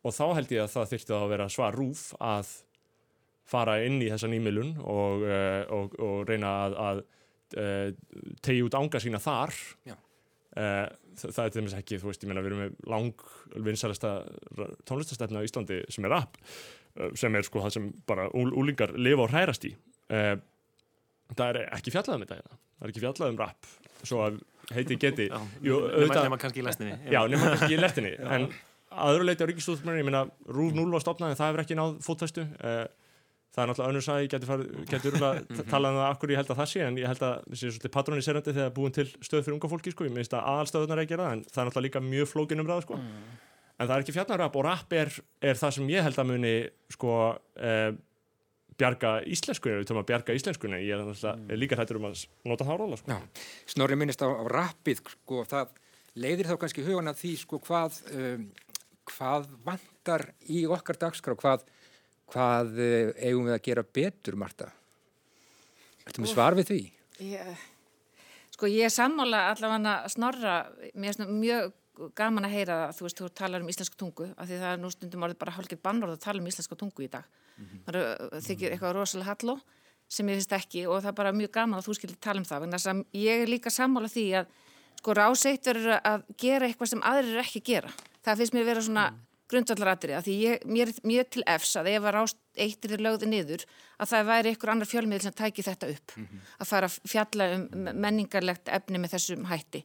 og 0.07 0.15
þá 0.15 0.25
held 0.39 0.55
ég 0.55 0.63
að 0.63 0.71
það 0.77 0.93
þyrti 0.93 1.17
að 1.17 1.27
vera 1.35 1.49
svar 1.57 1.77
rúf 1.77 2.05
að 2.19 2.55
fara 3.45 3.77
inn 3.85 3.99
í 4.01 4.09
þessa 4.09 4.31
nýmiðlun 4.31 4.73
og, 4.81 5.27
uh, 5.27 5.61
og, 5.75 5.99
og 5.99 6.17
reyna 6.29 6.55
að, 6.63 6.79
að 6.87 7.03
uh, 7.59 7.91
tegi 8.41 8.63
út 8.65 8.79
ánga 8.79 9.03
sína 9.03 9.21
þar 9.21 9.53
Já 9.85 9.99
það 10.55 11.43
er 11.43 11.53
til 11.53 11.61
dæmis 11.61 11.75
ekki, 11.77 11.99
þú 11.99 12.09
veist, 12.09 12.23
ég 12.23 12.31
meina 12.31 12.43
við 12.43 12.53
erum 12.53 12.61
með 12.63 12.75
lang 12.91 13.23
vinsalesta 13.67 14.11
tónlistastefna 14.87 15.43
á 15.43 15.47
Íslandi 15.47 15.81
sem 15.91 16.07
er 16.07 16.13
rap 16.15 16.37
uh, 16.39 17.09
sem 17.17 17.35
er 17.35 17.47
sko 17.47 17.63
það 17.65 17.77
sem 17.77 17.89
bara 18.07 18.27
úlingar 18.35 18.95
lifa 18.95 19.25
og 19.25 19.33
hrærast 19.33 19.67
í. 19.67 19.73
Uh, 20.11 20.35
það 21.33 21.47
er 21.49 21.61
ekki 21.77 21.95
fjallað 21.95 22.17
um 22.17 22.25
þetta 22.25 22.39
hérna. 22.39 22.59
það 22.77 22.87
er 22.87 22.93
ekki 22.93 23.03
fjallað 23.05 23.33
um 23.33 23.41
rap 23.41 23.71
svo 24.05 24.21
að 24.25 24.39
heiti 24.75 24.99
geti 25.01 25.27
nema 25.29 26.39
kannski 26.41 26.61
í 26.61 26.65
lestinni. 26.65 26.97
Já, 27.11 27.21
nema 27.29 27.51
kannski 27.53 27.75
í 27.75 27.81
lestinni 27.81 28.15
en 28.19 28.49
aðruleiti 28.95 29.43
á 29.43 29.49
Ríkistúðsmjörni, 29.49 30.03
ég 30.03 30.07
meina 30.07 30.27
Rúf 30.47 30.75
0 30.75 30.87
var 30.93 31.03
stopnað 31.03 31.33
en 31.33 31.39
það 31.39 31.49
hefur 31.51 31.63
ekki 31.65 31.79
náð 31.79 31.97
fótfæstu 32.05 32.45
það 33.53 33.61
er 33.63 33.69
náttúrulega 33.69 33.91
önnur 33.91 34.05
sæði, 34.05 34.27
getur 34.91 35.17
talað 35.69 35.91
um 35.91 35.99
það 35.99 36.07
akkur 36.09 36.33
ég 36.33 36.41
held 36.41 36.51
að 36.51 36.59
það 36.61 36.71
sé, 36.71 36.81
en 36.85 36.97
ég 36.99 37.07
held 37.11 37.23
að 37.23 37.35
það 37.45 37.59
sé 37.59 37.71
svolítið 37.71 37.93
patroniserandi 37.95 38.55
þegar 38.55 38.73
búin 38.75 38.95
til 38.95 39.07
stöð 39.19 39.45
fyrir 39.45 39.55
unga 39.55 39.71
fólki 39.71 39.93
sko, 39.93 40.07
ég 40.07 40.15
minnst 40.15 40.35
að 40.35 40.47
aðalstöðunar 40.51 40.97
er 40.97 41.05
að 41.05 41.11
gera 41.13 41.27
það 41.27 41.35
en 41.35 41.45
það 41.45 41.61
er 41.61 41.69
náttúrulega 41.69 41.87
líka 41.87 42.01
mjög 42.07 42.27
flókin 42.31 42.63
um 42.63 42.69
ræð 42.71 42.81
sko. 42.87 42.99
mm. 42.99 43.37
en 43.77 43.85
það 43.85 43.95
er 43.95 44.03
ekki 44.03 44.17
fjarnarrap 44.17 44.59
og 44.59 44.67
rap 44.67 44.97
er, 44.99 45.13
er 45.51 45.61
það 45.61 45.77
sem 45.77 45.93
ég 45.93 46.05
held 46.07 46.19
að 46.19 46.29
muni 46.33 46.53
sko 46.95 47.15
eh, 47.55 47.91
bjarga 48.75 49.13
íslenskunni, 49.31 49.79
við 49.79 49.87
töfum 49.87 50.03
að 50.03 50.09
bjarga 50.11 50.35
íslenskunni 50.35 50.81
ég 50.83 50.91
er 50.99 51.07
mm. 51.07 51.55
líka 51.55 51.79
hættur 51.79 52.01
um 52.01 52.09
að 52.09 52.25
nota 52.43 52.67
það 52.67 52.81
rála 52.81 52.99
sko. 52.99 53.19
Snorri 53.71 53.95
minnist 53.99 54.19
á, 54.19 54.27
á 54.27 54.43
rapið 54.51 55.05
sko, 55.13 55.45
það 55.47 55.71
leiðir 56.19 56.51
þá 56.51 56.57
kannski 56.59 56.83
hugan 56.83 57.11
að 57.11 57.21
því 57.23 57.33
sko 57.39 57.59
hvað 57.63 58.01
um, 58.11 58.43
hvað 61.39 61.63
hvað 62.31 62.81
eh, 62.81 63.13
eigum 63.27 63.47
við 63.47 63.55
að 63.55 63.63
gera 63.67 63.85
betur, 63.97 64.37
Marta? 64.39 64.69
Ertu 66.05 66.21
með 66.21 66.33
svar 66.33 66.57
við 66.57 66.69
því? 66.69 66.81
Ég, 67.25 67.63
sko 68.53 68.69
ég 68.69 68.87
er 68.87 68.93
sammála 68.93 69.47
allavega 69.53 69.95
að 70.01 70.13
snorra, 70.13 70.57
mér 70.93 71.21
er 71.21 71.31
mjög 71.31 71.73
gaman 72.17 72.47
að 72.47 72.57
heyra 72.57 72.77
það, 72.81 72.97
þú 72.97 73.05
veist, 73.05 73.21
þú 73.21 73.29
talar 73.39 73.63
um 73.63 73.71
íslensku 73.71 73.99
tungu, 73.99 74.27
af 74.35 74.49
því 74.49 74.59
það 74.61 74.73
er 74.73 74.81
nú 74.81 74.91
stundum 74.91 75.25
orðið 75.25 75.41
bara 75.41 75.55
hálfgeitt 75.55 75.83
bannord 75.85 76.15
að 76.15 76.23
tala 76.25 76.43
um 76.43 76.49
íslensku 76.51 76.77
tungu 76.79 77.05
í 77.05 77.11
dag. 77.11 77.23
Mm 77.55 77.65
-hmm. 77.65 77.79
Það 77.85 78.47
þykir 78.47 78.71
eitthvað 78.71 78.95
rosalega 78.95 79.29
halló 79.31 79.59
sem 80.07 80.29
ég 80.29 80.35
finnst 80.35 80.51
ekki 80.51 80.87
og 80.87 81.01
það 81.01 81.07
er 81.07 81.19
bara 81.19 81.31
mjög 81.31 81.51
gaman 81.51 81.79
að 81.79 81.85
þú 81.87 81.93
skilji 81.95 82.17
tala 82.21 82.39
um 82.39 82.45
það, 82.45 82.63
en 82.63 82.71
þess 82.71 82.87
að 82.87 83.05
ég 83.13 83.41
er 83.41 83.47
líka 83.47 83.69
sammála 83.69 84.07
því 84.07 84.25
að 84.39 84.45
sko 84.99 85.13
ráseitt 85.13 85.65
verður 85.65 85.99
að 86.03 86.21
gera 86.37 86.65
eitthvað 86.67 86.89
sem 86.89 87.01
aðrir 87.01 87.39
ekki 87.39 87.61
gera. 87.63 87.91
Það 88.23 88.37
finnst 88.37 88.53
mér 88.53 88.61
að 88.61 88.67
vera 88.67 88.81
svona 88.81 89.11
mm 89.11 89.34
grundvallaratrið 89.51 90.17
að 90.17 90.27
því 90.27 90.35
ég, 90.41 90.63
mér, 90.65 90.91
mér 91.05 91.27
til 91.29 91.43
efs 91.49 91.75
að 91.77 91.91
ef 91.93 92.07
að 92.07 92.15
rást 92.15 92.39
eittir 92.65 92.95
er 92.95 93.03
lögði 93.05 93.29
niður 93.29 93.65
að 94.01 94.11
það 94.11 94.29
væri 94.29 94.51
einhver 94.51 94.71
annar 94.73 94.89
fjölmiðl 94.89 95.21
sem 95.25 95.35
tæki 95.37 95.65
þetta 95.65 95.89
upp 95.93 96.15
mm 96.15 96.25
-hmm. 96.25 96.45
að 96.59 96.69
fara 96.71 96.89
að 96.89 96.99
fjalla 97.11 97.49
um 97.55 97.89
menningarlegt 98.05 98.69
efni 98.69 99.01
með 99.01 99.15
þessum 99.15 99.45
hætti 99.45 99.83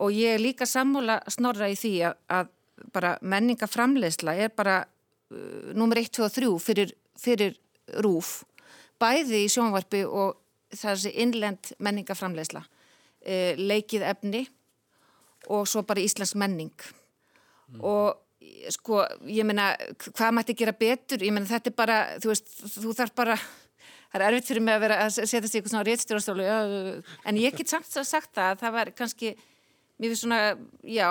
og 0.00 0.12
ég 0.12 0.34
er 0.34 0.40
líka 0.40 0.66
sammála 0.66 1.20
snorra 1.28 1.68
í 1.70 1.76
því 1.76 1.94
að, 2.08 2.14
að 2.28 2.46
bara 2.92 3.16
menningaframlegsla 3.20 4.34
er 4.34 4.52
bara 4.56 4.84
uh, 4.84 5.74
nummer 5.74 5.98
1, 5.98 6.12
2 6.16 6.24
og 6.24 6.32
3 6.32 6.58
fyrir, 6.58 6.94
fyrir 7.18 7.58
rúf 8.00 8.44
bæði 9.00 9.44
í 9.44 9.50
sjónvarpi 9.52 10.04
og 10.04 10.38
þessi 10.70 11.12
innlend 11.22 11.74
menningaframlegsla 11.78 12.64
uh, 12.64 13.52
leikið 13.56 14.02
efni 14.02 14.46
og 15.48 15.68
svo 15.68 15.82
bara 15.82 16.00
íslensk 16.00 16.36
menning 16.40 16.74
mm. 16.74 17.80
og 17.80 18.18
sko, 18.72 19.02
ég 19.28 19.46
meina, 19.46 19.72
hvað 20.00 20.36
mætti 20.36 20.56
gera 20.58 20.76
betur? 20.76 21.22
Ég 21.24 21.34
meina, 21.34 21.48
þetta 21.48 21.70
er 21.72 21.76
bara, 21.76 21.98
þú 22.22 22.32
veist, 22.32 22.48
þú 22.76 22.94
þarf 22.96 23.14
bara, 23.18 23.36
það 24.10 24.20
er 24.20 24.26
erfitt 24.28 24.50
fyrir 24.50 24.66
mig 24.66 24.78
að 24.78 24.84
vera 24.86 24.98
að 25.04 25.14
setja 25.18 25.42
sig 25.44 25.60
eitthvað 25.60 25.74
svona 25.74 25.86
réttstjórastólu, 25.88 26.48
en 27.28 27.40
ég 27.40 27.56
get 27.56 27.72
samt 27.72 27.88
sagt 27.90 28.32
það 28.36 28.52
að 28.54 28.62
það 28.64 28.76
var 28.78 28.92
kannski, 28.98 29.34
mér 30.00 30.12
finnst 30.12 30.24
svona, 30.26 30.40
já, 30.88 31.08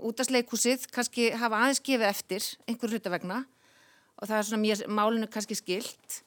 út 0.00 0.20
af 0.20 0.28
sleikúsið, 0.28 0.88
kannski 0.94 1.30
hafa 1.36 1.62
aðeins 1.62 1.82
gefið 1.84 2.08
eftir 2.08 2.50
einhver 2.68 2.94
hlutavegna 2.94 3.44
og 4.20 4.28
það 4.28 4.36
er 4.36 4.48
svona 4.48 4.62
mér 4.62 4.82
málinu 4.92 5.28
kannski 5.32 5.56
skilt 5.56 6.20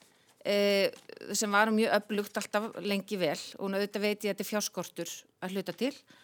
eh, 0.45 0.89
sem 1.35 1.51
var 1.53 1.71
mjög 1.73 1.93
öflugt 1.99 2.39
alltaf 2.41 2.69
lengi 2.83 3.19
vel. 3.21 3.37
Og 3.59 3.69
auðvitað 3.69 4.05
veit 4.05 4.25
ég 4.25 4.31
að 4.31 4.33
þetta 4.33 4.45
er 4.45 4.49
fjárskortur 4.49 5.13
að 5.43 5.55
hluta 5.55 5.75
til. 5.77 5.93
og, 5.93 6.22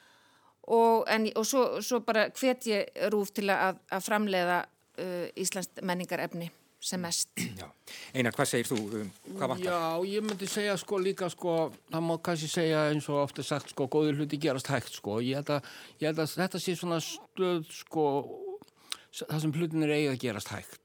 en, 0.67 1.29
og 1.35 1.45
svo, 1.47 1.81
svo 1.81 2.01
bara 2.05 2.29
hvet 2.35 2.67
ég 2.69 3.09
rúf 3.13 3.31
til 3.33 3.49
að, 3.53 3.79
að 3.91 4.05
framleiða 4.05 4.63
uh, 4.65 5.27
Íslands 5.39 5.71
menningarefni 5.81 6.49
sem 6.79 7.01
mest. 7.01 7.29
Já. 7.59 7.67
Einar, 8.13 8.33
hvað 8.35 8.51
segir 8.53 8.69
þú? 8.69 8.79
Um, 9.01 9.07
hvað 9.35 9.53
vantar? 9.53 9.69
Já, 9.69 10.09
ég 10.13 10.25
myndi 10.25 10.49
segja 10.49 10.75
sko 10.79 10.99
líka 11.03 11.29
sko, 11.31 11.55
það 11.91 12.05
má 12.07 12.13
kannski 12.23 12.51
segja 12.51 12.85
eins 12.91 13.09
og 13.11 13.23
ofta 13.23 13.45
sagt 13.45 13.73
sko, 13.73 13.89
góður 13.91 14.21
hluti 14.21 14.39
gerast 14.41 14.71
hægt 14.71 14.93
sko. 14.95 15.19
Ég 15.23 15.41
held 15.41 15.55
að, 15.57 15.73
ég 15.99 16.11
held 16.11 16.21
að 16.23 16.37
þetta 16.43 16.61
sé 16.63 16.75
svona 16.79 16.99
stöð 17.03 17.65
sko, 17.81 18.05
það 19.25 19.41
sem 19.43 19.57
hlutin 19.57 19.87
er 19.87 19.97
eigið 19.97 20.13
að 20.13 20.21
gerast 20.23 20.53
hægt. 20.53 20.79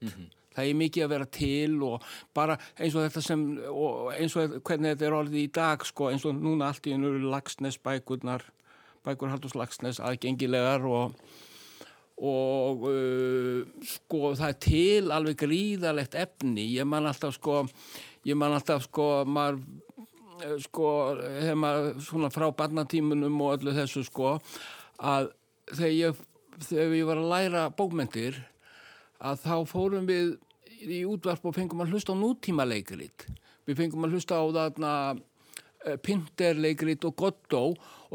Það 0.55 0.69
er 0.69 0.77
mikið 0.79 1.03
að 1.03 1.11
vera 1.11 1.25
til 1.35 1.71
og 1.83 2.03
bara 2.35 2.55
eins 2.79 2.93
og 2.95 3.03
þetta 3.03 3.23
sem, 3.23 3.41
og 3.67 4.11
eins 4.15 4.35
og 4.39 4.59
hvernig 4.61 4.93
þetta 4.93 5.07
er 5.07 5.17
orðið 5.17 5.41
í 5.41 5.49
dag 5.57 5.83
sko, 5.87 6.11
eins 6.11 6.27
og 6.27 6.37
núna 6.37 6.69
allt 6.71 6.87
í 6.87 6.93
ennur 6.95 7.17
lagsnes 7.27 7.79
bækurnar, 7.83 8.45
bækur 9.05 9.31
Haldurs 9.31 9.55
lagsnes 9.57 10.01
aðgengilegar 10.03 10.85
og 10.89 11.15
og 12.15 12.85
uh, 12.87 13.65
sko 13.83 14.31
það 14.39 14.51
er 14.51 14.59
til 14.63 15.11
alveg 15.11 15.41
gríðalegt 15.41 16.15
efni. 16.15 16.69
Ég 16.77 16.87
man 16.87 17.07
alltaf 17.09 17.35
sko 17.35 17.65
ég 18.25 18.37
man 18.39 18.55
alltaf 18.55 18.85
sko 18.87 19.25
maður 19.27 19.59
uh, 20.39 20.55
sko 20.63 20.87
þegar 21.19 21.59
maður 21.59 21.91
svona 22.07 22.31
frá 22.31 22.47
barnatímunum 22.55 23.43
og 23.43 23.57
öllu 23.57 23.75
þessu 23.75 24.05
sko 24.07 24.37
að 24.95 25.33
þegar 25.73 25.95
ég, 25.97 26.25
þegar 26.69 26.97
ég 27.01 27.09
var 27.11 27.21
að 27.21 27.31
læra 27.33 27.67
bókmentir 27.75 28.39
að 29.19 29.43
þá 29.43 29.55
fórum 29.67 30.07
við 30.07 30.35
í 30.85 31.03
útvarp 31.07 31.47
og 31.49 31.55
fengum 31.55 31.81
að 31.83 31.95
hlusta 31.95 32.15
á 32.15 32.19
nútíma 32.19 32.63
leikrit 32.67 33.25
við 33.65 33.79
fengum 33.79 34.05
að 34.05 34.15
hlusta 34.15 34.37
á 34.39 34.45
þarna 34.55 34.91
Pinterleikrit 36.01 37.03
og 37.05 37.15
Goddo 37.19 37.61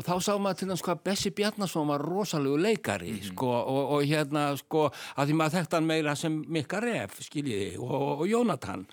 og 0.00 0.06
þá 0.06 0.14
sá 0.24 0.32
maður 0.40 0.58
til 0.62 0.68
þess 0.70 0.84
hvað 0.86 1.00
Bessi 1.04 1.30
Bjarnason 1.36 1.90
var 1.90 2.02
rosalegu 2.08 2.56
leikari 2.56 3.18
sko, 3.26 3.50
og, 3.52 3.80
og 3.98 4.04
hérna 4.08 4.46
sko 4.56 4.86
að 4.88 5.28
því 5.28 5.36
maður 5.36 5.56
þekkt 5.58 5.76
hann 5.76 5.88
meira 5.90 6.14
sem 6.16 6.38
Mikka 6.48 6.80
Ref 6.80 7.18
skiljiði 7.26 7.74
og, 7.84 8.22
og 8.22 8.26
Jónatan. 8.30 8.86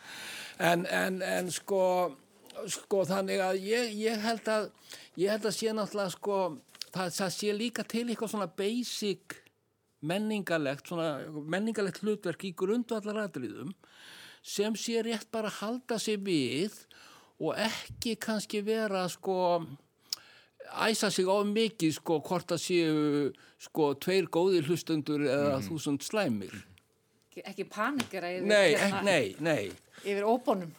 En, 0.59 0.83
en, 0.91 1.21
en 1.23 1.51
sko 1.53 1.81
sko 2.67 3.05
þannig 3.07 3.39
að 3.45 3.61
ég, 3.69 3.95
ég 4.01 4.19
held 4.25 4.51
að 4.51 4.69
ég 5.21 5.31
held 5.31 5.47
að 5.47 5.55
sé 5.55 5.73
náttúrulega 5.77 6.15
sko 6.17 6.37
það, 6.91 7.15
það 7.21 7.33
sé 7.37 7.55
líka 7.55 7.87
til 7.87 8.05
eitthvað 8.07 8.33
svona 8.33 8.51
basic 8.59 9.39
menningalegt 10.07 10.91
svona 10.91 11.09
menningalegt 11.47 12.03
hlutverk 12.03 12.47
í 12.49 12.55
grundvallaratriðum 12.57 13.71
sem 14.43 14.75
sé 14.79 14.99
rétt 15.05 15.31
bara 15.31 15.51
að 15.53 15.61
halda 15.61 16.01
sig 16.01 16.19
við 16.25 16.75
og 17.39 17.55
ekki 17.61 18.17
kannski 18.19 18.63
vera 18.65 19.05
sko 19.11 19.37
æsa 20.87 21.09
sig 21.11 21.27
of 21.27 21.45
mikið 21.47 21.93
sko 21.99 22.19
hvort 22.27 22.51
að 22.55 22.61
séu 22.63 23.33
sko 23.59 23.93
tveir 23.95 24.27
góðir 24.29 24.67
hlustundur 24.67 25.23
eða 25.25 25.57
Mhm. 25.59 25.67
þúsund 25.69 26.01
slæmir 26.03 26.53
Ekki, 27.37 27.43
ekki 27.51 27.63
panikera 27.69 28.29
yfir, 28.33 28.47
Nei, 28.47 28.73
hérna, 28.81 28.97
ek- 28.97 29.03
nei, 29.03 29.35
nei 29.39 29.71
yfir 30.03 30.23
óbónum. 30.25 30.71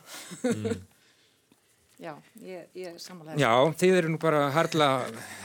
Já, 1.99 2.13
ég, 2.47 2.69
ég 2.79 2.99
sammála 3.03 3.35
Já, 3.41 3.51
þið 3.75 3.97
eru 3.99 4.11
nú 4.13 4.19
bara 4.23 4.45
harla 4.55 4.87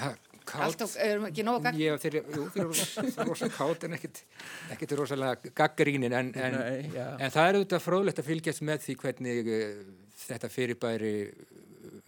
ha- 0.03 0.11
kátt. 0.45 0.61
Alltaf, 0.67 0.91
erum 1.01 1.25
ekki 1.25 1.41
nógu 1.47 1.63
gagn? 1.65 1.79
Ég 1.81 1.95
og 1.95 2.01
þeir, 2.03 2.17
eru 2.21 2.67
rosa- 3.25 3.49
kátt 3.49 3.87
en 3.87 3.95
ekkit, 3.97 4.19
ekkit 4.75 4.93
rosalega 4.99 5.49
gaggrínin 5.57 6.13
en, 6.13 6.29
en, 6.37 6.57
Nei, 6.59 6.91
en 6.93 7.33
það 7.33 7.47
er 7.49 7.57
auðvitað 7.57 7.81
fróðlegt 7.87 8.21
að 8.21 8.29
fylgjast 8.29 8.61
með 8.69 8.83
því 8.85 8.95
hvernig 9.01 9.49
uh, 9.49 9.83
þetta 10.27 10.51
fyrirbæri 10.53 11.13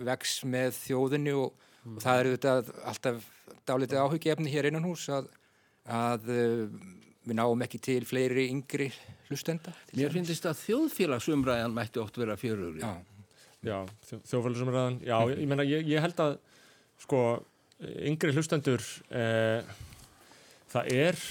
vex 0.05 0.35
með 0.45 0.77
þjóðinni 0.83 1.33
og, 1.41 1.53
og 1.85 2.03
það 2.03 2.19
er 2.19 2.29
auðvitað 2.29 2.71
alltaf 2.91 3.31
dálítið 3.65 4.03
áhugjefni 4.03 4.53
hér 4.53 4.69
innan 4.69 4.85
hús 4.87 5.07
að, 5.13 5.27
að 5.85 6.29
uh, 6.33 6.63
við 7.25 7.39
náum 7.39 7.65
ekki 7.65 7.81
til 7.81 8.01
fleiri 8.05 8.47
yngri 8.51 8.91
hlustenda. 9.29 9.73
Mér 9.97 10.13
finnst 10.13 10.45
að 10.45 10.61
þjóðfélagsumræðan 10.61 11.73
mætti 11.73 12.01
oft 12.01 12.17
vera 12.21 12.37
fjörugri 12.39 12.83
Já. 12.83 12.93
Já, 13.65 13.79
þjó, 14.05 14.19
þjóðfélagsumræðan, 14.29 14.99
já, 15.01 15.15
ég, 15.25 15.39
ég 15.41 15.49
meina, 15.49 15.65
ég, 15.65 15.87
ég 15.89 16.03
held 16.03 16.19
að, 16.21 16.35
sko, 17.01 17.21
yngri 17.81 18.33
hlustendur, 18.35 18.83
eh, 19.09 19.71
það 20.69 20.91
er, 20.93 21.21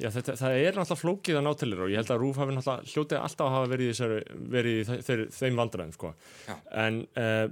já, 0.00 0.08
þetta, 0.14 0.36
það 0.40 0.56
er 0.62 0.78
náttúrulega 0.78 1.00
flókið 1.02 1.40
að 1.40 1.44
ná 1.44 1.50
til 1.60 1.70
þér 1.74 1.82
og 1.84 1.92
ég 1.92 2.00
held 2.00 2.12
að 2.14 2.22
Rúf 2.22 2.40
hafi 2.40 2.56
náttúrulega 2.56 2.94
hljótið 2.94 3.20
alltaf 3.20 3.44
að 3.44 3.56
hafa 3.58 3.70
verið 3.74 3.90
í, 3.90 3.92
þessari, 3.92 4.40
verið 4.56 4.92
þeir, 5.10 5.24
þeim 5.36 5.60
vandræðum, 5.60 5.94
sko. 5.98 6.14
Já. 6.48 6.54
En 6.86 7.00
eh, 7.20 7.44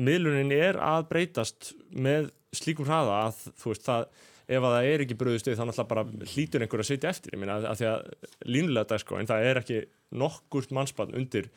miðlunin 0.00 0.52
er 0.56 0.78
að 0.80 1.08
breytast 1.10 1.72
með 1.92 2.30
slíkum 2.56 2.88
hraða 2.88 3.18
að, 3.28 3.40
þú 3.60 3.72
veist, 3.72 3.86
það, 3.86 4.06
ef 4.52 4.66
að 4.66 4.76
það 4.76 4.90
er 4.90 5.04
ekki 5.04 5.18
bröðust 5.20 5.48
þá 5.48 5.64
náttúrulega 5.64 5.90
bara 5.92 6.32
hlýtur 6.34 6.64
einhver 6.64 6.84
að 6.84 6.90
sitja 6.90 7.12
eftir, 7.12 7.34
ég 7.34 7.42
meina, 7.42 7.58
að, 7.58 7.68
að 7.70 7.80
því 7.80 7.88
að 7.90 8.46
línulega 8.48 8.84
þetta, 8.84 9.00
sko, 9.04 9.18
en 9.18 9.30
það 9.30 9.48
er 9.48 9.60
ekki 9.62 9.80
nokkurt 10.22 10.74
mannspann 10.76 11.16
undir 11.16 11.48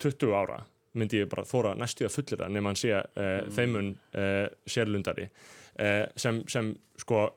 20 0.00 0.36
ára 0.36 0.62
myndi 0.98 1.20
ég 1.20 1.30
bara 1.30 1.46
þóra 1.46 1.76
næstu 1.78 2.06
að 2.06 2.16
fullir 2.16 2.40
það 2.40 2.54
nema 2.56 2.72
hann 2.72 2.80
sé 2.80 2.94
uh, 2.96 3.42
þeimun 3.54 3.92
uh, 4.18 4.46
sérlundari 4.66 5.28
uh, 5.28 6.06
sem, 6.18 6.40
sem 6.50 6.72
sko 6.98 7.28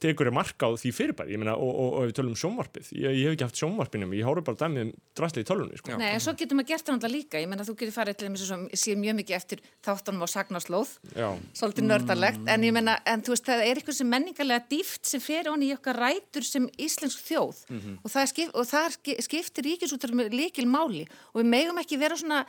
tekur 0.00 0.30
ég 0.30 0.34
marka 0.34 0.66
á 0.66 0.70
því 0.80 0.90
fyrirbæri, 0.96 1.36
meina, 1.36 1.52
og, 1.60 1.70
og, 1.70 1.90
og 2.00 2.06
við 2.08 2.14
tölum 2.16 2.32
um 2.32 2.38
sjónvarpið, 2.40 2.86
ég, 2.96 3.16
ég 3.20 3.26
hef 3.28 3.34
ekki 3.36 3.44
haft 3.46 3.60
sjónvarpinum 3.60 4.14
ég 4.16 4.24
hóru 4.24 4.42
bara 4.46 4.56
dæmið 4.62 4.92
drastlið 5.20 5.44
í 5.44 5.48
tölunni 5.50 5.76
sko. 5.80 5.96
Nei, 6.00 6.08
en 6.16 6.22
svo 6.24 6.32
getur 6.40 6.56
maður 6.56 6.70
gert 6.72 6.88
það 6.90 7.12
líka. 7.12 7.40
Ég 7.42 7.50
menna 7.52 7.66
þú 7.68 7.74
getur 7.80 7.94
farið 7.98 8.16
til 8.22 8.30
þess 8.32 8.54
að 8.56 8.64
sé 8.80 8.94
mjög 8.96 9.18
mikið 9.20 9.36
eftir 9.36 9.62
þáttunum 9.84 10.24
á 10.24 10.28
sagnaslóð, 10.32 10.94
svolítið 11.60 11.86
nördalegt, 11.90 12.40
en 12.48 12.64
ég 12.64 12.72
menna, 12.76 12.96
en 13.04 13.22
þú 13.26 13.34
veist, 13.34 13.46
það 13.50 13.64
er 13.66 13.80
eitthvað 13.82 13.98
sem 14.00 14.10
menningarlega 14.16 14.66
dýft 14.72 15.04
sem 15.12 15.20
fer 15.20 15.50
honni 15.52 15.68
í 15.70 15.76
okkar 15.76 16.00
rætur 16.00 16.46
sem 16.48 16.68
íslensk 16.80 17.20
þjóð 17.28 17.60
Mhm. 17.70 17.98
og 18.04 18.10
það, 18.10 18.26
skip, 18.32 18.50
og 18.54 18.64
það 18.66 18.88
ski- 18.96 19.18
skiptir 19.28 19.64
ríkisúttar 19.68 20.12
með 20.16 20.32
líkil 20.32 20.66
máli 20.66 21.04
og 21.34 21.42
við 21.42 21.50
megum 21.52 21.78
ekki 21.84 21.98
vera 22.00 22.16
svona 22.16 22.44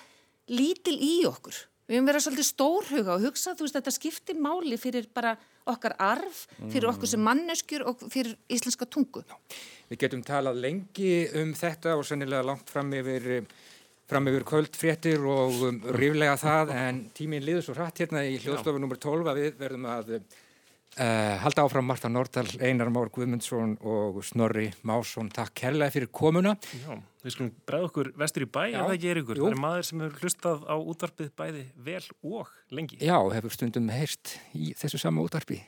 lítil 0.52 0.98
í 0.98 1.26
okkur. 1.28 1.54
Við 1.90 1.98
höfum 2.00 2.08
verið 2.08 2.24
svolítið 2.26 2.48
stórhuga 2.48 3.16
og 3.18 3.24
hugsa, 3.26 3.54
þú 3.58 3.66
veist, 3.66 3.76
þetta 3.76 3.92
skiptir 3.92 4.38
máli 4.40 4.78
fyrir 4.80 5.08
bara 5.14 5.34
okkar 5.70 5.96
arf, 6.02 6.46
fyrir 6.72 6.90
okkur 6.92 7.10
sem 7.10 7.22
manneskjur 7.26 7.86
og 7.90 8.06
fyrir 8.12 8.36
íslenska 8.52 8.88
tungu. 8.90 9.24
Við 9.92 10.02
getum 10.06 10.24
talað 10.26 10.62
lengi 10.64 11.14
um 11.42 11.54
þetta 11.58 11.98
og 12.00 12.06
sennilega 12.08 12.46
langt 12.48 12.72
fram 12.72 12.94
yfir, 12.98 13.46
fram 14.10 14.30
yfir 14.32 14.48
kvöldfréttir 14.48 15.26
og 15.28 15.66
um, 15.68 15.82
ríflega 15.98 16.38
það 16.40 16.74
en 16.78 17.04
tíminn 17.18 17.46
liður 17.46 17.68
svo 17.68 17.78
hratt 17.78 18.04
hérna 18.04 18.24
í 18.26 18.40
hljóðstofu 18.42 18.82
nr. 18.82 18.98
12 18.98 19.32
að 19.34 19.44
við 19.44 19.60
verðum 19.62 19.90
að 19.92 20.16
uh, 20.98 21.38
halda 21.44 21.66
áfram 21.66 21.88
Marta 21.88 22.10
Nordal, 22.12 22.50
Einar 22.60 22.92
Már 22.94 23.12
Guðmundsson 23.14 23.78
og 23.82 24.22
Snorri 24.28 24.70
Másson. 24.88 25.32
Takk 25.34 25.54
kærlega 25.62 25.94
fyrir 25.94 26.12
komuna. 26.12 26.56
Já, 26.84 26.96
við 27.24 27.36
skulum 27.36 27.52
bregða 27.70 27.90
okkur 27.90 28.12
vestur 28.22 28.46
í 28.46 28.50
bæ, 28.50 28.62
Já, 28.72 28.80
það. 28.80 28.96
Það 29.46 29.58
er 29.58 29.62
maður 29.66 29.90
sem 29.90 30.06
hefur 30.06 30.26
hlustað 30.26 30.66
á 30.68 30.76
útvarpið 30.94 31.34
bæði 31.42 31.66
vel 31.90 32.04
og 32.22 32.56
lengi. 32.72 33.00
Já, 33.02 33.18
hefur 33.38 33.56
stundum 33.56 33.92
heyrst 33.94 34.38
í 34.58 34.74
þessu 34.80 35.02
sama 35.02 35.24
útvarpi. 35.26 35.62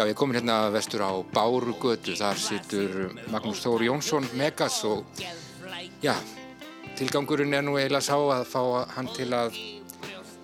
Já, 0.00 0.06
ég 0.06 0.14
er 0.14 0.16
komin 0.16 0.38
hérna 0.38 0.70
vestur 0.72 1.02
á 1.04 1.12
Bárugötu, 1.28 2.14
þar 2.16 2.38
situr 2.40 2.92
Magnús 3.28 3.58
Þór 3.60 3.82
Jónsson 3.84 4.24
Megas 4.32 4.78
og 4.88 5.04
já, 6.00 6.14
tilgangurinn 6.96 7.52
er 7.52 7.66
nú 7.66 7.74
eiginlega 7.76 8.06
sá 8.06 8.16
að 8.16 8.46
fá 8.48 8.62
hann 8.94 9.10
til 9.12 9.28
að 9.36 9.58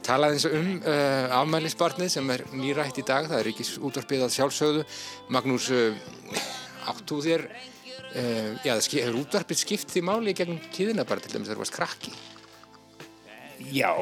tala 0.04 0.28
eins 0.34 0.44
um 0.50 0.68
uh, 0.82 1.32
afmælisbarnið 1.38 2.12
sem 2.18 2.34
er 2.36 2.44
nýrætt 2.52 3.00
í 3.00 3.06
dag, 3.08 3.30
það 3.32 3.38
er 3.38 3.50
ekki 3.54 3.68
útvarpið 3.80 4.26
að 4.26 4.36
sjálfsögðu. 4.36 4.86
Magnús, 5.32 5.72
uh, 5.72 6.44
áttu 6.92 7.24
þér, 7.24 7.48
uh, 7.48 8.52
já, 8.60 8.74
það 8.74 8.92
hefur 8.92 9.20
útvarpið 9.22 9.62
skipt 9.64 9.96
því 9.96 10.04
máli 10.10 10.34
í 10.34 10.40
gegnum 10.42 10.60
tíðina 10.76 11.08
bara 11.08 11.24
til 11.24 11.32
dæmis 11.32 11.48
þegar 11.48 11.62
þú 11.62 11.64
varst 11.64 11.80
krakki? 11.80 12.18
Já, 13.72 13.96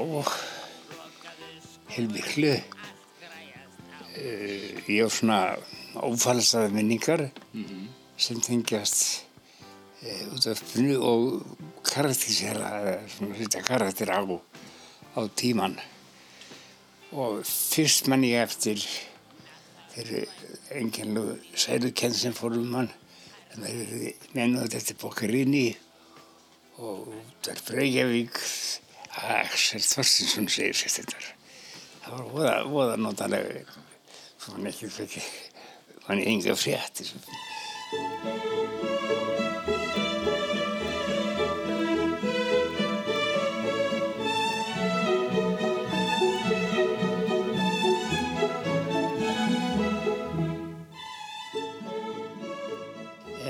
heilmiklu. 1.95 2.57
Uh, 4.15 4.75
ég 4.87 5.03
á 5.03 5.11
svona 5.11 5.39
ófalsaða 5.99 6.71
minningar 6.71 7.25
sem 8.17 8.39
tengjast 8.39 9.25
uh, 10.05 10.35
út 10.37 10.47
af 10.47 10.61
spunu 10.61 11.01
og 11.03 11.57
karakterisera, 11.83 13.01
svona 13.11 13.39
setja 13.41 13.65
karakter 13.67 14.15
á, 14.15 14.23
á 14.23 15.21
tíman. 15.35 15.75
Og 17.11 17.43
fyrst 17.43 18.07
mann 18.07 18.27
ég 18.27 18.43
eftir 18.47 18.79
þeirri 19.95 20.25
enginlu 20.79 21.39
sælukenn 21.59 22.15
sem 22.15 22.35
fór 22.35 22.55
um 22.59 22.75
hann, 22.79 22.91
en 23.55 23.67
það 23.67 23.83
er 23.83 24.31
mennuð 24.35 24.79
eftir 24.79 24.99
Bokkarini 24.99 25.69
og 26.83 27.11
það 27.43 27.53
er 27.55 27.63
Breykjavík 27.69 28.41
Axel 29.15 29.83
Þorstinsson 29.83 30.49
segir 30.51 30.75
sér 30.79 30.97
þetta 30.99 31.21
það 32.05 32.15
var 32.15 32.25
voða, 32.33 32.55
voða 32.71 32.97
notalega 33.01 33.83
þannig 34.45 34.75
ekki 34.75 34.89
fyrir 34.93 35.29
þannig 36.05 36.29
enga 36.29 36.55
fréttir. 36.59 37.13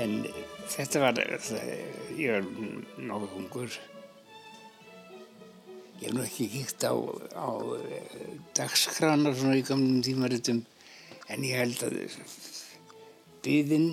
En 0.05 0.21
þetta 0.75 1.03
var 1.03 1.19
ég 2.15 2.31
var 2.31 2.47
nokkuð 3.01 3.35
hungur 3.35 3.75
ég 5.99 6.07
hef 6.09 6.15
nú 6.15 6.23
ekki 6.25 6.47
hýtt 6.51 6.83
á, 6.85 6.93
á 7.35 7.49
eh, 7.79 8.31
dagskránar 8.55 9.35
svona 9.35 9.59
í 9.59 9.63
gamlum 9.65 10.01
tímaritum 10.05 10.63
en 11.31 11.45
ég 11.45 11.57
held 11.61 11.79
að 11.85 11.93
byðin 13.45 13.87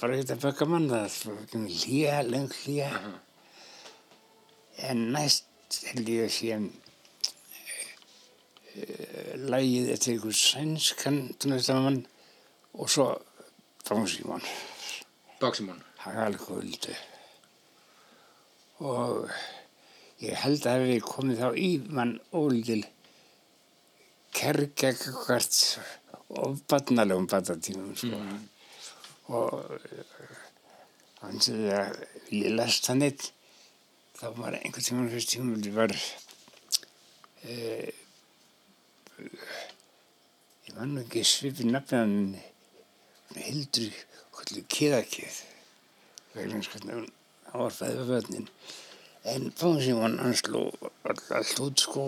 bara 0.00 0.18
þetta 0.20 0.36
baka 0.42 0.64
mann 0.68 0.88
það 0.90 1.06
var 1.28 1.38
ekki 1.44 1.58
með 1.62 1.72
hlýja, 1.82 2.16
leng 2.26 2.50
hlýja 2.62 2.90
en 4.88 4.98
næst 5.14 5.44
held 5.90 6.06
ég 6.12 6.26
að 6.26 6.34
sé 6.36 6.48
uh, 6.56 6.66
lægið 9.48 9.86
eftir 9.94 10.10
einhver 10.14 10.36
sænskan 10.36 11.18
tónlistamann 11.40 12.00
og 12.76 12.86
svo 12.92 13.06
Bánsímón 13.86 14.42
Hagalkvöldu 16.02 16.94
og 18.84 19.30
ég 20.20 20.36
held 20.42 20.66
að 20.66 20.84
hefði 20.84 21.00
komið 21.06 21.42
þá 21.42 21.48
í 21.60 21.70
mann 21.96 22.14
ólítil 22.36 22.82
kergegakvart 24.36 25.56
og 26.28 26.58
barnalegum 26.68 27.28
batatímum 27.30 27.94
sko. 27.96 28.18
og 29.36 29.52
þannig 31.20 31.70
að 31.76 32.02
ég 32.34 32.54
las 32.54 32.80
það 32.86 33.00
neitt. 33.02 33.30
Þá 34.16 34.26
var 34.38 34.56
einhvern 34.58 34.86
tíma 34.86 35.06
fyrst 35.12 35.32
tíma 35.34 35.58
það 35.60 35.76
var 35.76 35.92
e, 37.44 37.54
ég 40.66 40.76
var 40.76 40.88
nú 40.88 41.02
ekki 41.04 41.24
svipið 41.26 41.72
nafnið 41.74 42.38
hildur 43.36 43.94
eins 46.56 46.68
hvernig 46.72 46.94
hún 46.98 47.08
áarfæði 47.56 48.00
við 48.00 48.10
vötnin 48.12 48.48
en 49.32 49.50
Pánsímón 49.58 50.18
hann 50.22 50.36
sló 50.38 50.68
allt 51.04 51.60
út 51.64 51.82
sko. 51.82 52.04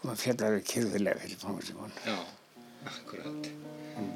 Og 0.00 0.04
maður 0.04 0.22
fjallaði 0.22 0.60
kyrfilega 0.68 1.20
fyrir 1.22 1.40
Pánsímón 1.42 1.92
Já, 2.06 2.16
akkurat. 2.86 3.52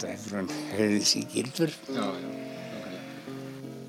Það 0.00 0.11
hefur 0.11 0.37
hann 0.38 0.50
hefðið 0.72 1.07
sér 1.12 1.31
gilfur 1.35 1.72
Já, 1.92 2.05
já 2.05 2.44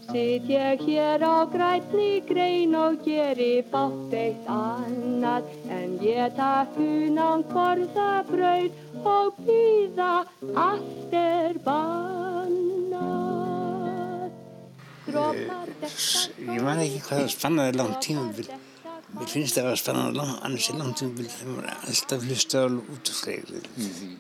Sitt 0.06 0.46
ég 0.48 0.82
hér 0.86 1.24
á 1.26 1.50
grænni 1.50 2.22
grein 2.30 2.76
og 2.78 3.02
geri 3.04 3.66
fátt 3.72 4.14
eitt 4.14 4.46
annað 4.46 5.48
en 5.66 5.96
ég 6.06 6.36
takk 6.38 6.78
hunan 6.78 7.42
korða 7.50 8.22
brauð 8.28 8.70
og 9.02 9.34
býða 9.48 10.12
allt 10.54 11.14
er 11.18 11.58
bannað. 11.66 13.10
Dropar 15.08 15.74
ég 16.54 16.62
man 16.62 16.80
ekki 16.86 17.02
hvað 17.08 17.20
það 17.24 17.34
spannaði 17.34 17.74
langt 17.82 18.00
tímabil. 18.06 18.48
Mér 19.16 19.30
finnst 19.34 19.58
það 19.58 19.72
að 19.72 19.82
spannaði 19.82 20.14
langt 20.22 20.38
annars 20.46 20.70
er 20.70 20.80
langt 20.84 20.98
tímabil 21.02 21.28
þegar 21.34 21.52
maður 21.56 21.68
er 21.74 21.78
alltaf 21.90 22.20
hlusta 22.30 22.56
á 22.62 22.66
útflegir 22.70 23.68
mm 23.74 23.90
-hmm. 23.90 24.16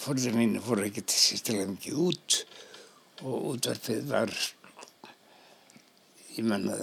Fórður 0.00 0.36
mínu 0.38 0.62
fóru 0.64 0.86
ekki 0.88 1.04
til 1.06 1.20
sérstilega 1.20 1.70
mikið 1.70 2.00
út 2.08 2.38
og 3.24 3.48
útvarpið 3.54 4.10
var 4.10 4.32
ég 6.34 6.48
menna 6.50 6.76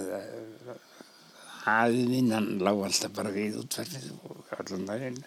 aðið 1.72 2.08
minn 2.10 2.32
hann 2.34 2.50
lág 2.64 2.82
alltaf 2.88 3.14
bara 3.14 3.34
við 3.34 3.60
útvarpið 3.60 4.08
og 4.26 4.56
allan 4.58 4.88
daginn. 4.88 5.20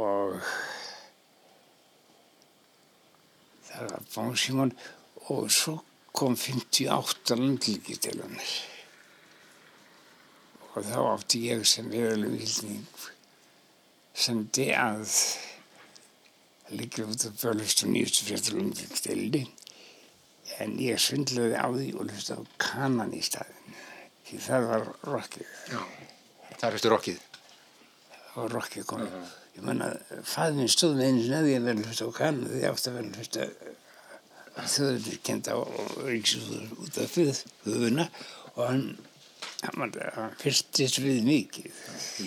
Og 0.00 0.40
það 3.68 3.92
var 3.92 4.10
Bánsímon 4.14 4.74
og 5.30 5.46
svo 5.54 5.76
kom 6.16 6.34
58 6.36 7.38
landlíki 7.38 7.96
til 8.02 8.18
hann 8.18 8.36
og 10.70 10.84
þá 10.86 10.98
átti 11.02 11.40
ég 11.50 11.62
sem 11.66 11.88
veruleg 11.90 12.36
vilning 12.38 13.06
sendi 14.14 14.68
að 14.74 15.14
líka 16.70 17.04
út 17.06 17.24
af 17.26 17.34
börlust 17.42 17.84
og 17.84 17.90
nýjustu 17.90 18.26
fréttur 18.28 18.58
landlíksteli 18.58 19.46
en 20.60 20.76
ég 20.82 21.00
svindlaði 21.00 21.56
á 21.56 21.66
því 21.72 21.88
og 21.96 22.06
hlusta 22.10 22.36
á 22.38 22.42
kanan 22.60 23.14
í 23.16 23.22
staðin 23.24 23.76
því 24.28 24.40
það 24.44 24.66
var 24.70 24.86
rockið. 25.08 25.52
Já, 25.72 25.80
það 26.60 26.74
fyrstu 26.76 26.92
rockið. 26.92 27.20
Það 28.14 28.40
var 28.40 28.56
rockið 28.56 28.88
komið. 28.92 29.06
Uh 29.06 29.20
-huh. 29.20 29.36
ég 29.56 29.62
menna, 29.66 29.86
fæðin 30.22 30.68
stóð 30.70 30.96
með 30.96 31.06
einu 31.06 31.22
sinni 31.22 31.38
að 31.40 31.50
ég 31.50 31.62
verði 31.66 31.86
hlusta 31.86 32.06
á 32.06 32.18
kanan 32.20 32.48
því 32.48 32.60
ég 32.62 32.70
átti 32.70 32.90
að 32.90 32.98
verði 32.98 33.16
hlusta 33.18 33.48
þjóður 34.74 35.18
kent 35.26 35.46
á 35.48 35.56
ríksúður 36.06 36.66
út 36.84 36.98
af 36.98 37.16
höfuna 37.64 38.10
og 38.54 38.68
hann 38.68 38.84
hann, 39.62 39.92
hann 40.14 40.36
fyrstist 40.40 41.00
við 41.02 41.24
mikið. 41.24 41.72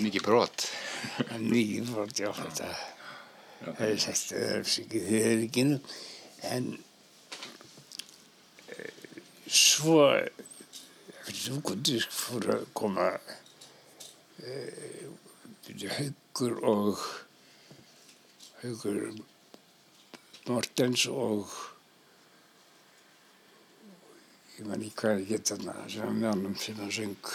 Mikið 0.03 0.25
brot. 0.27 0.67
Mikið 1.39 1.93
brot, 1.93 2.19
já 2.19 2.31
þetta 2.33 2.92
það 3.63 3.85
er 3.89 4.01
sagt 4.03 4.33
það 4.33 4.49
er 4.57 4.71
sikið 4.75 5.11
ekki 5.47 5.67
en 6.51 6.71
svo 9.53 9.99
eftir 10.13 11.57
úkvöldi 11.57 11.99
fór 12.11 12.49
að 12.57 12.63
koma 12.75 13.09
e, 14.43 14.55
haugur 15.97 16.57
og 16.67 17.03
haugur 18.63 19.13
Mortens 20.49 21.05
og 21.07 21.47
ég 24.57 24.67
man 24.67 24.83
ekki 24.83 24.99
hvað 24.99 25.21
ég 25.21 25.29
get 25.31 25.53
þarna 25.53 25.77
sem 25.93 26.19
með 26.19 26.29
honum 26.33 26.57
sem 26.59 26.81
hann 26.81 26.91
söng 26.91 27.31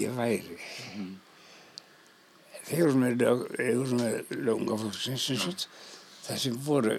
ég 0.00 0.16
væri. 0.16 0.56
Mm. 0.96 1.12
þeir 1.12 1.31
voru 2.78 2.98
með, 3.02 3.26
með 3.98 4.32
lögungaflokksins 4.48 5.68
það 6.22 6.40
sem 6.44 6.58
voru 6.64 6.96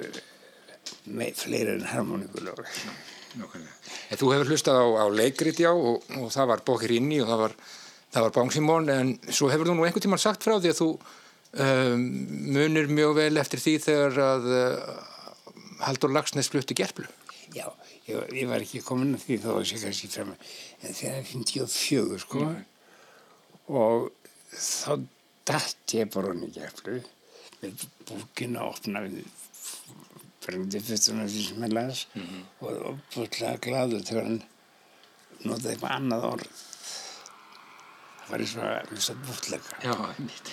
með 1.13 1.39
fleira 1.39 1.76
en 1.78 1.88
harmoníkulög. 1.88 2.59
Þú 4.19 4.30
hefur 4.34 4.51
hlustað 4.51 4.80
á, 4.84 4.86
á 5.03 5.05
leikrit 5.09 5.61
já 5.63 5.71
og, 5.71 6.03
og 6.19 6.30
það 6.34 6.49
var 6.51 6.63
Bókir 6.67 6.93
inni 6.97 7.19
og 7.24 7.32
það 7.32 7.41
var, 7.45 7.55
það 8.13 8.26
var 8.28 8.36
Bánsímón 8.38 8.91
en 8.93 9.13
svo 9.30 9.49
hefur 9.51 9.71
þú 9.71 9.78
nú 9.78 9.88
einhvern 9.88 10.05
tíman 10.05 10.21
sagt 10.21 10.45
frá 10.45 10.57
því 10.59 10.74
að 10.74 10.82
þú 10.82 10.89
um, 10.93 12.05
munir 12.53 12.91
mjög 12.91 13.15
vel 13.21 13.41
eftir 13.41 13.63
því 13.63 13.76
þegar 13.88 14.21
að 14.28 14.51
uh, 14.51 14.93
Haldur 15.84 16.13
Lagsnes 16.13 16.51
flutti 16.51 16.78
gerplu. 16.78 17.07
Já, 17.53 17.65
ég, 18.09 18.21
ég 18.38 18.47
var 18.49 18.63
ekki 18.63 18.84
komin 18.86 19.15
að 19.17 19.26
því 19.26 19.39
þá 19.43 19.49
að 19.55 19.65
sé 19.69 19.82
kannski 19.82 20.11
frem 20.13 20.32
en 20.34 20.95
þegar 20.99 21.28
finnst 21.28 21.55
ég 21.57 21.65
á 21.65 21.69
fjögur 21.69 22.21
sko 22.21 22.45
mm. 22.45 22.61
og 23.82 24.07
þá 24.53 25.01
dætt 25.50 25.96
ég 25.98 26.12
bara 26.14 26.32
hann 26.34 26.46
í 26.48 26.52
gerplu 26.56 27.00
með 27.62 27.86
búkinu 28.10 28.62
að 28.62 28.70
opna 28.72 29.04
við 29.06 29.20
fremdi 30.44 30.82
fyrsturna 30.84 31.28
því 31.28 31.44
sem 31.48 31.64
ég 31.64 31.76
las 31.78 32.08
mm 32.14 32.24
-hmm. 32.24 32.44
og 32.66 32.88
uppvöldlega 32.94 33.62
gladur 33.68 34.04
þegar 34.08 34.28
hann 34.30 34.41
notaði 35.44 35.70
eitthvað 35.74 35.96
annað 35.98 36.26
orð. 36.32 36.50
Það 38.24 38.30
var 38.32 38.39
eins 38.39 38.56
og 38.56 38.64
að 38.64 38.89
hlusta 38.89 39.14
bútleika. 39.28 39.80
Já, 39.84 39.96
einmitt. 40.10 40.52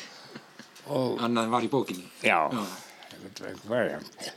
Annað 1.27 1.51
var 1.55 1.65
í 1.65 1.69
bókinni. 1.71 2.07
Já, 2.23 2.39
eitthvað 3.25 3.67
variant 3.69 4.31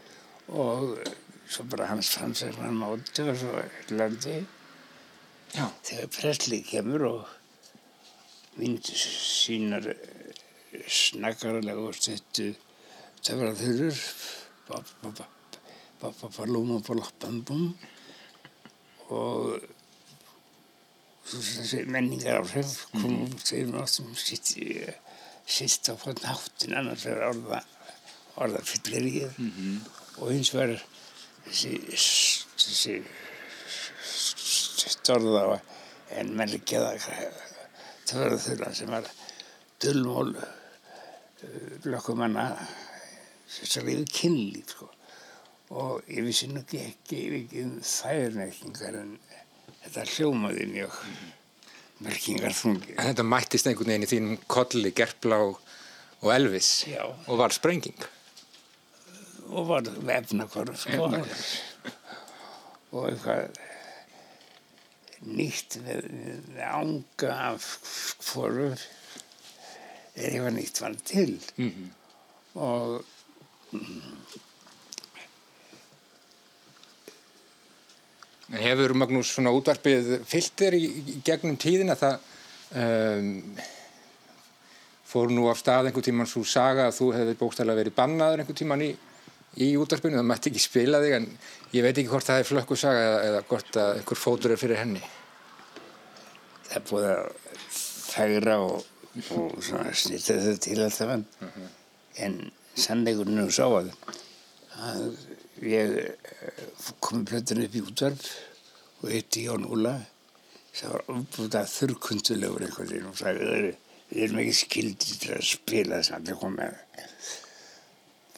og 0.48 1.00
svo 1.48 1.64
bara 1.72 1.88
hans 1.88 2.10
fransar 2.10 2.56
hann 2.60 2.76
mátu 2.78 3.30
og 3.30 3.38
svo 3.38 3.62
landi 3.96 4.46
Já. 5.54 5.70
þegar 5.84 6.10
Presley 6.18 6.64
kemur 6.66 7.06
og 7.08 7.28
myndir 8.58 8.98
sínar 8.98 9.88
snakkarlega 10.88 11.82
og 11.88 11.96
stuttu 11.98 12.54
töfraþurur 13.24 14.00
Papapalúma 16.04 16.80
Balappambum 16.84 17.70
og 19.14 19.60
þessi 21.30 21.84
menningar 21.88 22.42
áhrif 22.42 22.74
kom 22.92 23.22
út 23.26 23.44
þegar 23.48 23.70
við 23.70 23.78
áttum 23.84 24.10
sitt, 24.20 24.50
sitt 25.46 25.92
á 25.92 25.94
hvern 25.96 26.26
háttin 26.28 26.76
annars 26.80 27.06
er 27.08 27.24
orða 27.30 27.62
orðafyllerið 28.44 29.38
mm 29.38 29.52
-hmm. 29.58 29.78
og 30.18 30.32
hins 30.32 30.54
vegar 30.56 30.82
þessi 31.46 31.74
þessi 32.58 32.96
storða 34.98 35.60
en 36.18 36.36
melkeða 36.38 36.98
töfraþurra 38.06 38.74
sem 38.74 38.90
var 38.90 39.08
dullmól 39.84 40.36
lökumanna 41.88 42.50
þessar 43.54 43.90
yfir 43.92 44.10
kynlíf 44.18 44.76
sko 44.76 44.90
og 45.74 46.04
ég 46.12 46.26
vissi 46.28 46.50
nú 46.52 46.62
ekki 46.62 46.82
ekki 46.84 47.64
um 47.64 47.78
þærmerkingar 47.88 48.98
en 49.00 49.16
þetta 49.84 50.06
hljómaði 50.14 50.68
mjög 50.70 51.00
merkingar 52.04 52.56
þungi. 52.58 52.96
En 52.98 53.10
þetta 53.12 53.26
mættist 53.26 53.70
einhvern 53.70 53.94
veginn 53.94 54.06
í 54.06 54.12
þínum 54.12 54.42
kolli, 54.52 54.92
gerpla 54.96 55.40
og, 55.48 55.60
elvis 56.34 56.86
Já. 56.90 57.04
og 57.28 57.40
var 57.42 57.56
sprenging? 57.56 58.06
Og 59.54 59.68
var 59.70 59.88
vefnakvarf 60.08 60.86
sko. 60.86 61.10
og 62.94 63.08
eitthvað 63.10 63.62
nýtt 65.24 65.80
með, 65.84 66.10
ánga 66.68 67.32
af 67.54 67.70
hvoru 68.28 68.74
er 70.16 70.30
eitthvað 70.30 70.56
nýtt 70.58 70.82
var 70.84 70.96
til 71.10 71.40
Mhm. 71.58 71.90
og 72.56 73.04
mm, 73.72 74.12
Hefur 78.54 78.94
Magnús 79.00 79.32
svona 79.34 79.54
útvarpið 79.56 80.10
fyllt 80.30 80.54
þér 80.60 80.76
í, 80.78 80.84
gegnum 81.26 81.56
tíðina 81.58 81.96
það 81.98 82.20
um, 82.78 83.30
fór 85.10 85.32
nú 85.34 85.48
af 85.50 85.58
stað 85.62 85.90
einhver 85.90 86.06
tíman 86.06 86.30
svo 86.30 86.44
saga 86.46 86.90
að 86.90 86.98
þú 87.00 87.08
hefði 87.16 87.36
bókstæðlega 87.40 87.80
verið 87.82 87.96
bannaður 87.98 88.44
einhver 88.44 88.58
tíman 88.60 88.84
í, 88.86 88.92
í 89.64 89.72
útvarpinu, 89.80 90.20
það 90.20 90.30
mætti 90.30 90.52
ekki 90.52 90.62
spila 90.68 91.02
þig 91.02 91.16
en 91.18 91.28
ég 91.74 91.86
veit 91.88 91.98
ekki 91.98 92.12
hvort 92.12 92.28
það 92.30 92.44
er 92.44 92.50
flökku 92.52 92.78
saga 92.84 93.04
eða, 93.08 93.20
eða 93.32 93.42
hvort 93.50 93.80
að 93.86 93.92
einhver 94.02 94.22
fótur 94.22 94.54
er 94.54 94.62
fyrir 94.62 94.82
henni. 94.84 95.02
það 96.68 96.78
er 96.78 96.88
búið 96.92 97.10
að 97.10 97.24
færa 98.14 98.60
og, 98.68 98.86
og 99.36 99.60
svona 99.64 99.92
snýta 99.94 100.38
þau 100.42 100.56
til 100.66 100.80
alltaf 100.84 101.12
en, 101.18 101.26
en 102.26 102.38
sannleikurinn 102.76 103.44
er 103.44 103.52
sá 103.54 103.68
að, 103.70 103.92
að 104.88 105.04
ég 105.70 105.94
eh, 106.02 106.64
kom 107.04 107.22
í 107.22 107.28
plötun 107.30 107.62
upp 107.68 107.76
í 107.78 107.84
útvarp 107.86 108.26
og 109.04 109.12
hitti 109.14 109.46
Jón 109.48 109.68
Úla 109.70 109.94
sem 110.74 110.90
var 110.90 111.04
uppbútað 111.14 111.70
þurrkundulegur 111.76 112.66
einhvern 112.66 112.90
veginn 112.90 113.10
og 113.12 113.18
sagði 113.20 113.46
"Við 113.46 113.54
erum- 113.60 113.80
við 114.14 114.24
erum 114.28 114.40
ekki 114.44 114.56
skildir 114.64 115.20
til 115.22 115.32
að 115.38 115.46
spila 115.52 116.00
þess 116.02 116.12
að 116.12 116.18
allir 116.20 116.40
komið 116.42 116.74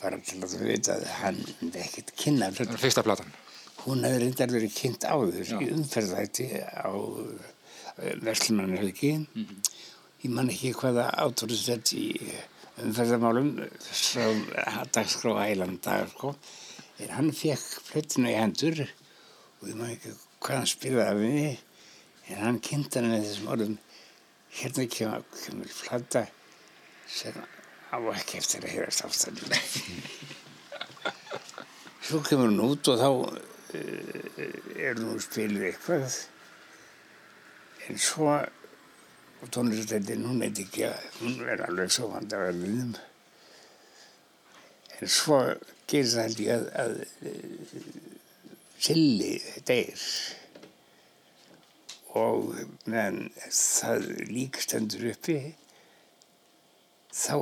bara 0.01 0.19
til 0.27 0.37
að 0.43 0.51
þú 0.53 0.59
veit 0.67 0.89
að 0.91 1.05
hann 1.21 1.39
myndi 1.61 1.79
ekkert 1.81 2.11
kynna. 2.19 2.49
Hún 3.85 4.03
hefði 4.05 4.19
reyndar 4.25 4.51
verið 4.53 4.73
kynnt 4.75 5.03
áður 5.07 5.39
í 5.63 5.69
umferðætti 5.75 6.47
á 6.61 6.89
Vestlumannhelgi. 8.25 9.11
Ég 10.25 10.31
man 10.33 10.47
ekki 10.49 10.71
hvaða 10.73 11.03
átórisett 11.21 11.91
í 11.93 12.05
umferðamálum 12.81 13.49
frá 13.77 14.23
dagskrá 14.95 15.35
ælanda 15.51 15.99
sko. 16.09 16.31
en 16.97 17.11
hann 17.13 17.29
fekk 17.29 17.83
plötinu 17.91 18.31
í 18.31 18.39
hendur 18.39 18.81
og 18.81 19.67
ég 19.69 19.75
man 19.77 19.91
ekki 19.91 20.15
hvað 20.41 20.57
hann 20.57 20.71
spilaði 20.71 21.05
af 21.11 21.21
henni 21.21 21.51
en 22.31 22.41
hann 22.41 22.57
kynnt 22.69 22.97
hann 22.97 23.11
með 23.11 23.27
þessum 23.27 23.51
orðum. 23.53 23.77
Hérna 24.55 24.87
kemur, 24.95 25.29
kemur 25.43 25.77
flata 25.77 26.25
sem 27.05 27.37
á 27.93 27.97
ekki 28.15 28.41
eftir 28.41 28.65
að 28.65 28.73
heyrast 28.79 29.05
ástæðinu 29.05 29.61
svo 32.07 32.25
kemur 32.25 32.49
hún 32.49 32.65
út 32.71 32.93
og 32.95 32.97
þá 32.97 33.09
uh, 33.13 33.29
er 34.73 35.05
hún 35.05 35.21
spiluð 35.21 35.69
eitthvað. 35.69 36.21
En 37.85 38.01
svo 38.01 38.39
og 39.45 39.51
tónlistættin 39.53 40.25
hún 40.25 40.41
veit 40.41 40.57
ekki 40.63 40.87
að 40.89 41.03
hún 41.19 41.35
er 41.45 41.61
alveg 41.67 41.93
svo 41.93 42.09
vandaverðinum 42.15 42.95
en 44.95 45.11
svo 45.11 45.37
gerir 45.85 46.09
það 46.09 46.23
held 46.23 46.41
ég 46.41 46.55
að, 46.55 46.65
að 46.81 46.95
uh, 47.29 48.03
Silli 48.85 49.37
deyr 49.65 50.01
og 52.15 52.51
meðan 52.87 53.29
það 53.51 54.09
lík 54.31 54.59
stendur 54.63 55.05
uppi 55.11 55.37
þá 57.15 57.35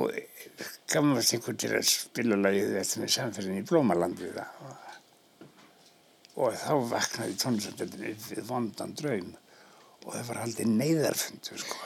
gammast 0.92 1.34
einhvern 1.34 1.58
til 1.58 1.72
að 1.74 1.88
spila 1.90 2.38
lagið 2.38 2.76
eftir 2.80 3.02
með 3.02 3.14
samferðin 3.16 3.60
í 3.60 3.66
Blómalandi 3.66 4.30
það. 4.34 4.66
Og 6.34 6.56
þá 6.58 6.74
vaknaði 6.90 7.38
tónlistættin 7.42 8.06
upp 8.10 8.28
við 8.30 8.46
vondan 8.50 8.94
draum 8.98 9.32
og 10.04 10.10
það 10.12 10.26
var 10.30 10.40
haldið 10.44 10.72
neyðarfundur 10.80 11.62
sko. 11.64 11.78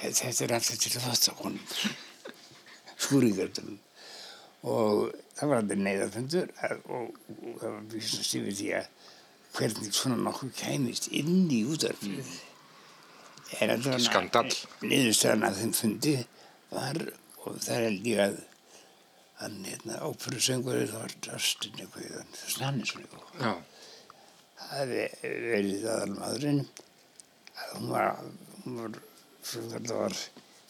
Þetta 0.00 0.44
er 0.46 0.54
alltaf 0.56 0.80
til 0.80 0.92
þáttakonum, 0.94 1.62
skúringöldum 2.96 3.78
og 4.70 5.14
það 5.36 5.50
var 5.50 5.62
haldið 5.62 5.82
neyðarfundur 5.86 6.52
og, 6.68 7.08
og 7.08 7.56
það 7.62 7.74
var 7.74 7.88
vísnast 7.94 8.36
yfir 8.38 8.58
því 8.60 8.68
að 8.80 8.92
hvernig 9.56 9.96
svona 9.96 10.20
nokkuð 10.20 10.52
kæmist 10.60 11.08
inn 11.16 11.48
í 11.50 11.64
útvarfið. 11.66 12.36
En 13.64 13.82
Skandall. 13.98 14.52
Niðurstaðan 14.84 15.48
að 15.48 15.56
þeim 15.58 15.72
fundi 15.74 16.12
var 16.70 17.00
og 17.40 17.56
það 17.64 17.84
held 17.88 18.06
ég 18.06 18.22
að 18.28 18.38
hann 19.40 19.56
hérna 19.64 19.96
óperusöngur 20.04 20.84
það 20.84 21.00
var 21.00 21.16
Dustin 21.24 21.80
eitthvað, 21.80 22.36
Snannisson 22.52 23.04
eitthvað 23.06 23.40
Já. 23.40 23.52
það 24.60 24.74
hefði 24.76 25.32
verið 25.46 25.86
aðalmaðurinn 25.94 26.60
að 26.60 26.89
hún 27.74 27.92
var, 27.94 28.20
var, 28.64 28.98
var 29.90 30.18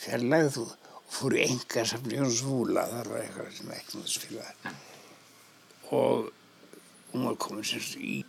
fjarlægð 0.00 0.60
og 0.64 0.74
fór 1.10 1.36
í 1.38 1.44
enga 1.46 1.84
safni 1.88 2.18
Jóns 2.18 2.42
Vúla, 2.46 2.86
þar 2.90 3.12
var 3.12 3.24
eitthvað 3.24 3.52
sem 3.58 3.72
ekki 3.76 3.98
múið 3.98 4.12
spila 4.14 4.74
og 5.90 6.30
hún 7.10 7.26
var 7.26 7.38
komin 7.42 7.66
sérst 7.66 7.98
í 7.98 8.20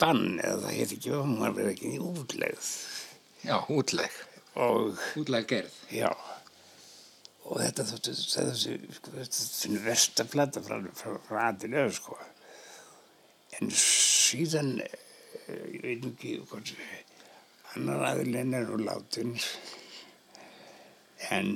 bann 0.00 0.38
eða 0.38 0.66
það 0.66 0.76
heit 0.78 0.96
ekki, 0.96 1.14
hún 1.16 1.40
var 1.42 1.56
verið 1.56 1.72
ekki 1.74 1.94
í 1.96 2.02
útlegð 2.12 2.68
Já, 3.40 3.56
útleg. 3.72 4.12
og 4.54 4.98
útleg 5.16 5.46
gerð. 5.48 5.76
Já, 5.94 6.10
og 7.48 7.60
þetta 7.62 7.86
þóttu, 7.88 8.14
þessi, 8.18 8.74
sko, 8.98 9.12
versta 9.84 10.26
plata 10.28 10.62
frá, 10.64 10.76
frá, 10.96 11.14
frá 11.24 11.38
aðilega, 11.48 11.92
sko. 11.96 12.18
En 13.58 13.72
síðan, 13.72 14.74
eh, 14.84 15.64
ég 15.72 15.86
veit 15.86 16.04
ekki 16.10 16.34
hvort, 16.50 16.74
annar 17.74 18.04
aðilegin 18.10 18.56
er 18.58 18.66
nú 18.68 18.80
látin, 18.84 19.34
en 21.30 21.52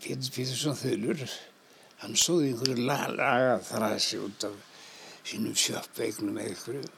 Pétur 0.00 0.30
Pétursson 0.32 0.76
Þölur, 0.78 1.24
hann 2.00 2.16
sóði 2.16 2.52
einhverju 2.54 2.86
la- 2.88 3.10
laga 3.12 3.58
þræsi 3.66 4.20
út 4.24 4.46
af 4.48 4.56
sínum 5.28 5.56
sjöppveignum 5.58 6.38
eða 6.40 6.54
einhverju 6.54 6.88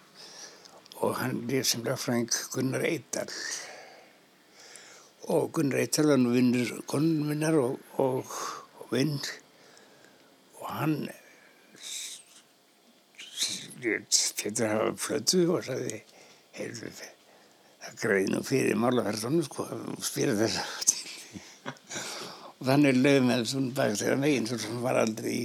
og 1.03 1.16
hann 1.18 1.41
er 1.51 1.64
sem 1.66 1.83
lagfræðing 1.83 2.30
Gunnar 2.55 2.85
Eidal 2.87 3.33
og 5.35 5.49
Gunnar 5.57 5.80
Eital 5.83 6.07
var 6.12 6.20
nú 6.22 6.30
vinnur 6.37 6.70
konun 6.87 7.26
minnar 7.26 7.59
og, 7.59 7.80
og, 7.99 8.30
og 8.78 8.93
vinn 8.95 9.16
og 10.61 10.68
hann 10.70 10.97
getur 13.83 14.70
hafa 14.70 14.93
plötu 14.95 15.43
og 15.51 15.66
sagði 15.66 15.99
heyrðu, 16.55 16.93
það 17.83 17.99
greiði 18.03 18.33
nú 18.33 18.43
fyrir 18.47 18.78
málaferðunum 18.83 19.47
sko 19.49 19.66
og 19.66 20.07
spyrir 20.07 20.39
þess 20.41 20.57
og 22.59 22.68
þannig 22.68 23.01
lögum 23.01 23.28
með 23.30 23.45
svona 23.53 23.76
bak 23.78 23.99
þegar 23.99 24.22
megin 24.22 24.49
svo 24.51 24.61
sem 24.62 24.80
var 24.85 25.01
aldrei 25.03 25.37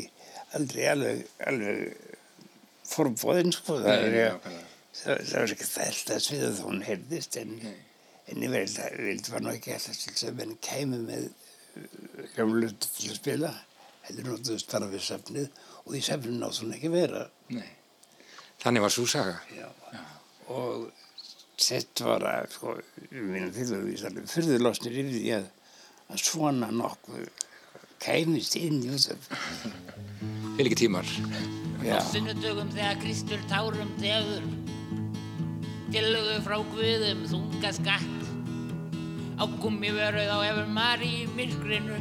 aldrei 0.58 0.86
alveg, 0.92 1.26
alveg 1.50 1.78
forbóðin 2.88 3.52
sko 3.56 3.82
það, 3.84 4.06
Nei, 4.08 4.22
er, 4.22 4.40
það, 5.02 5.28
það 5.28 5.38
var 5.42 5.54
ekki 5.58 5.70
þellt 5.74 6.16
að 6.16 6.26
sviða 6.28 6.56
þá 6.56 6.64
hún 6.70 6.88
heyrðist 6.88 7.40
en 7.42 7.54
En 8.28 8.44
ég 8.44 8.52
veit 8.52 8.74
að 8.84 8.98
vildi 9.06 9.32
var 9.32 9.44
nú 9.44 9.54
ekki 9.54 9.72
alltaf 9.72 9.96
sem 10.20 10.40
henni 10.42 10.58
kæmi 10.64 11.00
með 11.00 11.28
hljómlut 12.34 12.88
til 12.98 13.12
að 13.14 13.20
spila. 13.22 13.52
Þetta 14.08 14.26
notuðust 14.26 14.72
bara 14.72 14.90
við 14.92 15.04
safnið 15.06 15.62
og 15.86 15.96
í 15.96 16.02
safnið 16.04 16.40
nátt 16.42 16.60
hún 16.60 16.74
ekki 16.76 16.92
vera. 16.92 17.24
Nei. 17.56 17.70
Þannig 18.64 18.84
var 18.84 18.94
svo 18.96 19.06
saga. 19.08 19.38
Já. 19.56 19.68
Og 20.52 20.90
þetta 21.58 22.06
var 22.06 22.26
að, 22.30 22.50
sko, 22.54 22.78
alveg 23.10 24.32
fyrðulosnir 24.32 24.98
yfir 25.02 25.14
því 25.16 25.36
að, 25.40 25.48
að 26.14 26.24
svona 26.24 26.70
nokkuð 26.74 27.30
kæmist 28.04 28.58
inn 28.60 28.84
í 28.84 28.92
þessu. 28.94 29.18
Vil 30.58 30.68
ekki 30.68 30.84
tímar. 30.86 31.10
Já. 31.86 32.00
Sunnudögum 32.10 32.70
þegar 32.74 32.98
Kristur 33.02 33.42
tárum 33.52 33.92
tefur 34.02 34.46
Tillögu 35.94 36.40
frá 36.44 36.58
Guðum 36.74 37.22
þunga 37.30 37.70
skatt 37.78 38.16
Á 39.38 39.46
gummi 39.62 39.92
verið 39.94 40.32
á 40.34 40.38
efur 40.50 40.72
Mari 40.74 41.12
í 41.22 41.28
myrkrinu 41.38 42.00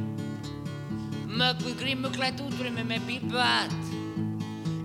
Mögguð 1.36 1.76
grímu 1.82 2.11
klætt 2.16 2.40
útrými 2.40 2.86
með 2.88 3.04
bípat 3.11 3.76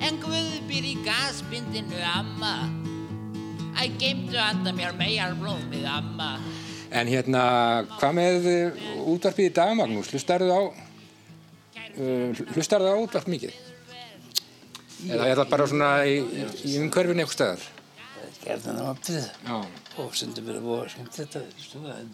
En 0.04 0.20
Guð 0.22 0.60
býr 0.68 0.92
í 0.92 0.96
gasbindinu 1.08 2.04
amma 2.12 2.56
Æ, 3.78 3.84
geimdu 4.02 4.38
handa 4.40 4.74
mér 4.76 4.96
megar 5.00 5.36
blómið 5.40 5.86
amma 5.88 6.34
En 6.92 7.08
hérna, 7.08 7.42
hvað 7.96 8.16
með 8.18 8.48
uh, 8.52 8.80
útvarpið 9.14 9.48
í 9.48 9.52
dag, 9.56 9.70
Magnús? 9.80 10.10
Hlustarðu 10.12 10.50
á, 10.52 10.62
uh, 10.68 12.42
hlustarðu 12.52 12.92
á 12.92 12.98
útvarp 13.00 13.30
mikið? 13.32 13.54
Eða 15.08 15.30
er 15.30 15.40
það 15.40 15.54
bara 15.54 15.68
svona 15.72 15.92
í, 16.04 16.18
í 16.68 16.76
umhverfinu 16.82 17.24
eitthvað 17.24 17.38
staðar? 17.38 17.64
Gerðan 18.42 18.82
á 18.84 18.86
appið. 18.92 19.24
Já. 19.48 19.56
Og 20.04 20.12
stundum 20.20 20.52
er 20.52 20.60
að 20.60 20.68
búa 20.68 20.84
skemmt 20.92 21.16
þetta, 21.16 21.46
það. 21.72 22.12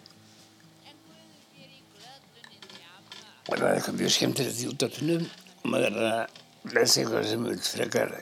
Og 3.48 3.54
það 3.56 3.68
er 3.68 3.74
eitthvað 3.74 4.00
mjög 4.04 4.16
skemmtilegt 4.20 4.62
í 4.62 4.70
útvarpinu 4.76 5.20
og 5.26 5.70
maður 5.74 5.90
er 5.90 6.10
að 6.12 6.74
lesa 6.78 7.02
eitthvað 7.02 7.30
sem 7.32 7.50
vil 7.50 7.60
frekar 7.66 8.18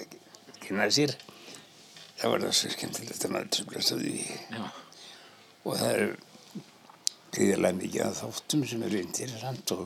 kynna 0.63 0.88
sér. 0.93 1.17
Það 2.26 2.32
var 2.34 2.41
það 2.41 2.55
svo 2.57 2.69
skemmtilegt 2.73 3.26
að 3.28 3.34
maður 3.36 3.49
tröflast 3.53 3.91
á 3.93 3.97
því. 4.01 4.13
Já. 4.55 4.63
Og 5.65 5.76
það 5.78 5.91
er 5.91 6.05
gríðarlega 7.36 7.78
mikið 7.78 8.01
af 8.05 8.15
þáttum 8.23 8.63
sem 8.71 8.86
eru 8.88 9.01
interessant 9.03 9.73
og 9.76 9.84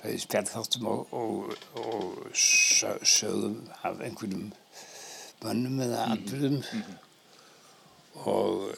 bæði 0.00 0.22
spjallþáttum 0.24 0.88
og, 0.90 1.14
og, 1.14 1.54
og 1.84 2.34
sö- 2.34 2.98
sögum 3.06 3.60
af 3.86 4.02
einhverjum 4.02 4.48
mönnum 5.44 5.78
eða 5.86 6.08
atbyrðum 6.16 6.58
og 8.26 8.74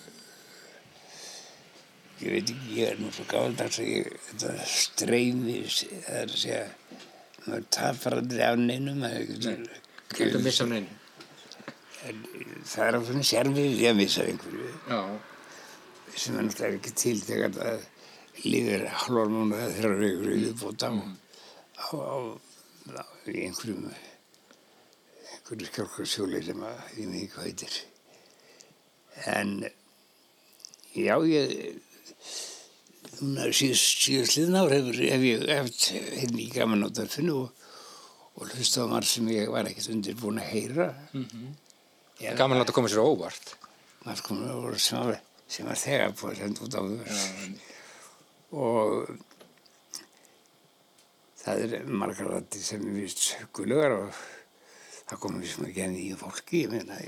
ég 2.21 2.35
veit 2.37 2.53
ekki, 2.53 2.77
ég 2.77 2.93
er 2.93 3.01
nú 3.01 3.09
svo 3.17 3.25
gáðdags 3.33 3.81
að 3.81 3.89
ég, 3.95 4.11
þetta 4.29 4.57
streymi, 4.77 5.61
það 5.73 6.19
er 6.21 6.27
að 6.29 6.41
segja, 6.45 6.65
maður 7.47 7.71
tapar 7.79 8.19
aldrei 8.21 8.45
af 8.47 8.61
neinum. 8.61 9.07
Ekki 9.09 10.29
að 10.29 10.45
missa 10.45 10.67
af 10.69 10.75
neinu. 10.77 10.99
En 12.09 12.23
það 12.67 12.87
er 12.87 12.99
ákveðin 12.99 13.27
sérfið 13.27 13.75
við 13.79 13.89
að 13.91 13.99
missa 14.01 14.25
einhverju. 14.27 14.71
Já. 14.91 15.01
Sem 16.13 16.37
er 16.37 16.47
náttúrulega 16.47 16.79
ekki 16.79 16.95
til 16.99 17.19
þegar 17.23 17.53
það 17.57 17.85
lifir 18.43 18.87
halvar 19.03 19.31
núna 19.31 19.61
eða 19.61 19.77
þeirra 19.77 20.01
vikur 20.01 20.33
í 20.33 20.41
viðbót 20.43 20.85
á, 20.89 20.91
á, 20.93 21.87
á, 21.93 22.17
á 22.99 23.05
einhverjum, 23.29 23.87
einhverju 25.37 25.71
skjálkarsjóli 25.71 26.43
sem 26.49 26.67
að 26.67 26.83
ég 26.99 27.09
með 27.13 27.23
ekki 27.23 27.47
heitir. 27.47 27.79
En 29.33 29.55
já, 30.97 31.15
ég, 31.29 31.57
núna 33.21 33.49
síðust, 33.55 34.07
síðust 34.07 34.39
liðn 34.41 34.59
ár 34.59 34.75
hefur, 34.75 35.03
hef 35.07 35.27
ég 35.29 35.45
heft 35.53 35.91
hérna 35.95 36.43
í 36.43 36.49
gaman 36.53 36.87
á 36.87 36.89
dörfinu 36.91 37.37
og, 37.45 37.67
og 38.41 38.55
hlusta 38.57 38.89
á 38.89 38.91
marg 38.91 39.07
sem 39.07 39.29
ég 39.31 39.53
var 39.53 39.69
ekkert 39.71 39.93
undirbúin 39.95 40.41
að 40.43 40.51
heyra. 40.57 40.89
Já, 42.23 42.33
Gaman 42.39 42.61
að 42.61 42.63
þetta 42.63 42.75
koma 42.77 42.91
sér 42.93 43.03
óvart. 43.03 43.53
Marg 44.07 44.21
komið 44.27 44.51
óvart 44.55 44.83
sem 44.83 45.15
sem 45.53 45.67
var 45.69 45.79
þegar 45.79 46.15
búið 46.17 46.31
að 46.33 46.39
senda 46.39 46.65
út 46.65 46.77
á 46.79 46.83
þau. 46.83 46.93
Og 48.63 48.89
það 51.43 51.65
er 51.65 51.91
margar 51.91 52.31
rætti 52.31 52.63
sem 52.63 52.85
ég 52.87 52.95
vist 53.01 53.27
guðlegar 53.57 53.97
og 53.97 54.23
það 55.11 55.23
komið 55.27 55.51
sem 55.51 55.67
ekki 55.69 55.85
enn 55.87 55.99
í 55.99 56.07
fólki. 56.21 56.63
Ég 56.65 56.73
meina, 56.73 57.01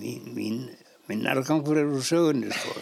mín, 0.00 0.32
mín, 0.34 0.58
minn 1.10 1.30
argangur 1.30 1.82
er 1.82 1.92
úr 1.92 2.04
sögunni, 2.06 2.48
sko. 2.56 2.74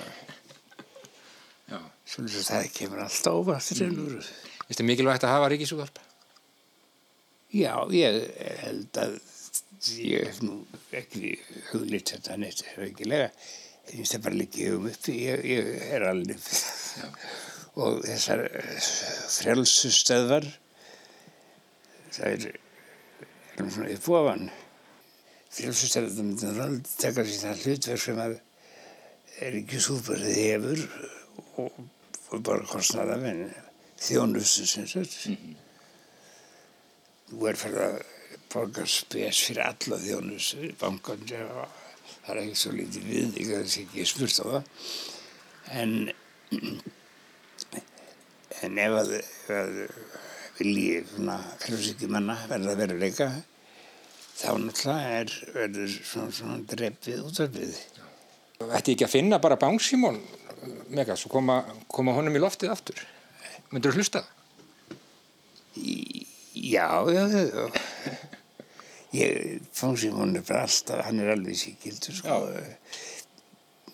Já. 1.73 1.79
Svolítið 2.15 2.41
að 2.41 2.51
það 2.53 2.73
kemur 2.79 3.05
alltaf 3.09 3.43
óvart 3.43 3.71
til 3.75 3.91
mm. 3.91 4.33
Finnst 4.65 4.81
þið 4.81 4.89
mikilvægt 4.89 5.27
að 5.27 5.35
hafa 5.35 5.53
ríkisútvarp? 5.53 5.99
Já, 7.55 7.75
ég 7.93 8.23
held 8.65 8.99
að 9.03 9.19
ég 9.93 10.27
hef 10.29 10.41
nú 10.45 10.61
ekki 10.95 11.35
huglitt 11.71 12.15
þetta 12.15 12.39
neitt 12.41 12.65
haugilega. 12.75 13.31
Ég 13.85 13.99
finnst 13.99 14.15
það 14.17 14.25
bara 14.27 14.39
líka 14.41 14.69
um 14.73 14.87
uppi, 14.89 15.17
ég, 15.27 15.43
ég 15.45 15.71
er 15.93 16.07
alveg. 16.09 16.47
Og 17.75 18.05
þessar 18.07 18.45
frjálsustöðvar, 19.35 20.47
það 22.15 22.29
er, 22.31 22.47
er 23.59 23.73
svona 23.75 23.91
uppofan. 23.97 24.49
Frjálsustöðvar, 25.55 26.15
það 26.15 26.31
myndir 26.31 26.65
alveg 26.65 26.97
taka 27.03 27.27
sér 27.29 27.43
það 27.43 27.67
hlutverk 27.67 28.05
sem 28.07 28.25
að 28.25 28.39
er 29.43 29.61
ekki 29.61 29.83
súparið 29.83 30.39
hefur 30.39 30.83
og, 31.61 31.79
og 32.31 32.43
bara 32.47 32.71
kostnaða 32.71 33.19
þjónustu 34.01 34.67
sem 34.69 34.89
sagt. 34.89 35.19
Nú 37.33 37.49
er 37.51 37.59
fyrir 37.59 37.89
að 37.89 38.03
borga 38.55 38.85
spes 38.87 39.41
fyrir 39.49 39.65
alla 39.67 39.99
þjónustu, 39.99 40.69
bankan, 40.81 41.25
það 41.27 42.31
er 42.35 42.43
ekki 42.45 42.59
svo 42.61 42.75
lítið 42.75 43.09
við, 43.11 43.39
ég 43.41 43.55
hef 43.55 43.79
ekki 43.83 44.07
spurt 44.09 44.39
á 44.39 44.45
það. 44.45 44.69
En, 45.75 45.95
en 48.63 48.79
ef 48.85 48.99
að, 49.01 49.17
að 49.57 49.81
vilji 50.61 51.03
svona 51.11 51.41
frjálsíkjumanna 51.65 52.39
verða 52.53 52.77
veruleika, 52.79 53.29
þá 54.35 54.49
náttúrulega 54.63 55.19
er, 55.19 55.35
verður 55.57 55.99
svona, 55.99 56.37
svona 56.39 56.61
drefið 56.71 57.27
útvarfið. 57.27 57.77
Ætti 58.65 58.95
ekki 58.95 59.09
að 59.09 59.15
finna 59.17 59.41
bara 59.43 59.59
Bánsímón 59.61 60.21
Megas 60.95 61.27
og 61.27 61.35
koma, 61.35 61.59
koma 61.91 62.15
honum 62.17 62.39
í 62.39 62.41
loftið 62.41 62.73
aftur? 62.73 63.03
Myndur 63.73 63.93
þú 63.93 64.01
hlusta? 64.01 64.23
Já, 65.75 66.87
já, 67.11 67.25
já, 67.35 67.67
Fónsímón 69.75 70.35
er 70.39 70.43
bara 70.49 70.65
alltaf, 70.67 71.05
hann 71.07 71.21
er 71.23 71.33
alveg 71.35 71.57
síkildur, 71.61 72.17
sko. 72.19 72.39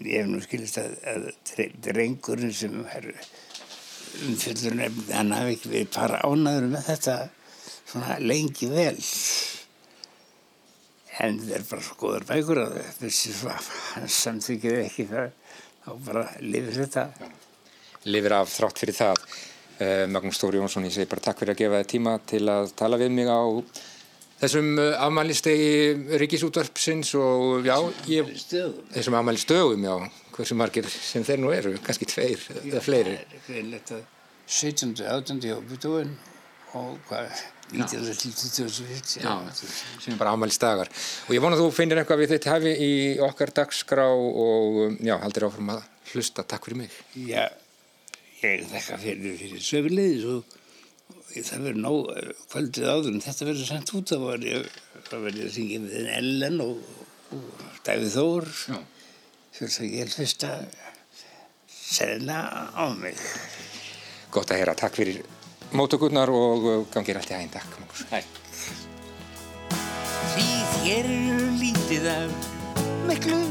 Ég 0.01 0.23
hef 0.23 0.29
nú 0.31 0.41
skilist 0.41 0.79
að, 0.81 0.95
að 1.13 1.27
dre- 1.51 1.73
drengurinn 1.85 2.55
sem 2.57 2.79
er 2.89 3.11
umfjöllur 4.27 4.79
nefnd, 4.79 5.11
hann 5.13 5.35
hafi 5.37 5.57
ekki 5.59 5.73
verið 5.75 5.91
bara 5.95 6.23
ánaður 6.25 6.71
með 6.73 6.87
þetta 6.89 7.17
svona 7.91 8.17
lengi 8.25 8.71
vel. 8.73 8.97
En 11.21 11.37
þetta 11.43 11.59
er 11.59 11.69
bara 11.69 11.85
svo 11.85 11.99
góðar 12.01 12.27
bækur 12.31 12.63
að 12.65 12.81
þessi 13.03 13.35
samþykir 14.17 14.81
ekki 14.87 15.09
það, 15.11 15.31
þá 15.85 15.91
bara 16.09 16.25
lifir 16.41 16.81
þetta. 16.81 17.07
Lifir 18.09 18.39
af 18.39 18.53
þrátt 18.55 18.81
fyrir 18.81 18.97
það. 18.97 19.25
Uh, 19.81 20.05
Magnús 20.13 20.37
Stóri 20.41 20.61
Jónsson, 20.61 20.85
ég 20.89 20.93
segi 20.97 21.09
bara 21.09 21.25
takk 21.25 21.41
fyrir 21.41 21.55
að 21.55 21.61
gefa 21.61 21.79
þið 21.83 21.91
tíma 21.93 22.17
til 22.29 22.45
að 22.53 22.73
tala 22.77 22.99
við 23.01 23.13
mig 23.17 23.29
á 23.29 23.41
þessum 24.41 24.73
uh, 24.79 24.95
afmælistegi 25.05 26.17
ríkisútvarpsins 26.23 27.13
og 27.21 27.69
já, 27.69 27.77
ég, 28.11 28.33
þessum 28.95 29.19
afmælistögum, 29.21 29.85
já, 29.85 29.95
hversu 30.37 30.57
margir 30.59 30.89
sem 30.91 31.25
þeir 31.27 31.43
nú 31.43 31.53
eru, 31.55 31.77
kannski 31.85 32.09
tveir 32.09 32.43
eða 32.65 32.83
fleiri. 32.85 33.17
Það 33.21 33.39
er 33.39 33.47
greinlegt 33.49 33.95
að 33.97 34.05
17. 34.51 34.95
18. 35.07 35.41
hóputúin 35.55 36.15
og 36.79 36.99
hvað, 37.09 37.43
19. 37.71 38.15
til 38.19 38.35
2040. 38.35 39.23
Já, 39.23 39.35
sem 40.01 40.15
er 40.15 40.19
bara 40.19 40.35
afmælistagar. 40.35 40.91
Og 41.29 41.35
ég 41.37 41.43
vona 41.43 41.59
að 41.59 41.65
þú 41.65 41.73
finnir 41.75 42.01
eitthvað 42.03 42.23
við 42.23 42.35
þitt 42.35 42.49
hefi 42.51 42.75
í 42.87 42.93
okkar 43.27 43.53
dagskrá 43.61 44.07
og 44.11 44.97
já, 44.99 45.17
haldir 45.23 45.47
áfram 45.47 45.75
að 45.77 45.85
hlusta. 46.13 46.47
Takk 46.47 46.67
fyrir 46.67 46.83
mig. 46.85 46.97
Já, 47.15 47.47
ég 48.43 48.65
þakka 48.73 48.99
fyrir 49.05 49.37
fyrir 49.39 49.63
söfulegis 49.67 50.27
og, 50.31 50.41
og 50.43 50.60
það 51.31 51.67
verður 51.67 51.83
nóg 51.85 52.13
eh, 52.17 52.31
kvöldið 52.53 52.89
áður 52.91 53.13
en 53.15 53.25
þetta 53.25 53.49
verður 53.49 53.69
sendt 53.69 53.93
út 53.99 54.15
ég, 54.47 54.71
það 55.09 55.27
verður 55.27 55.47
að 55.47 55.53
syngja 55.57 55.83
með 55.83 55.97
þinn 55.97 56.15
Ellen 56.19 56.63
og, 56.65 56.81
og 57.37 57.67
Davíð 57.87 58.17
Þór 58.17 58.51
fyrir 59.61 59.75
það 59.75 59.95
ég 59.99 60.15
fyrst 60.15 60.47
að 60.49 60.65
selna 61.91 62.39
á 62.73 62.85
mig. 62.97 63.19
Gott 64.31 64.53
að 64.53 64.63
heyra. 64.63 64.77
Takk 64.79 64.95
fyrir 65.01 65.21
mótökurnar 65.75 66.31
og 66.33 66.67
uh, 66.67 66.77
gangið 66.95 67.19
allt 67.21 67.33
í 67.33 67.37
hæginn. 67.37 67.53
Takk. 68.11 68.39
Því 70.31 70.47
þér 70.77 71.11
eru 71.11 71.51
lítið 71.59 72.09
af 72.13 72.49
miklu, 73.11 73.43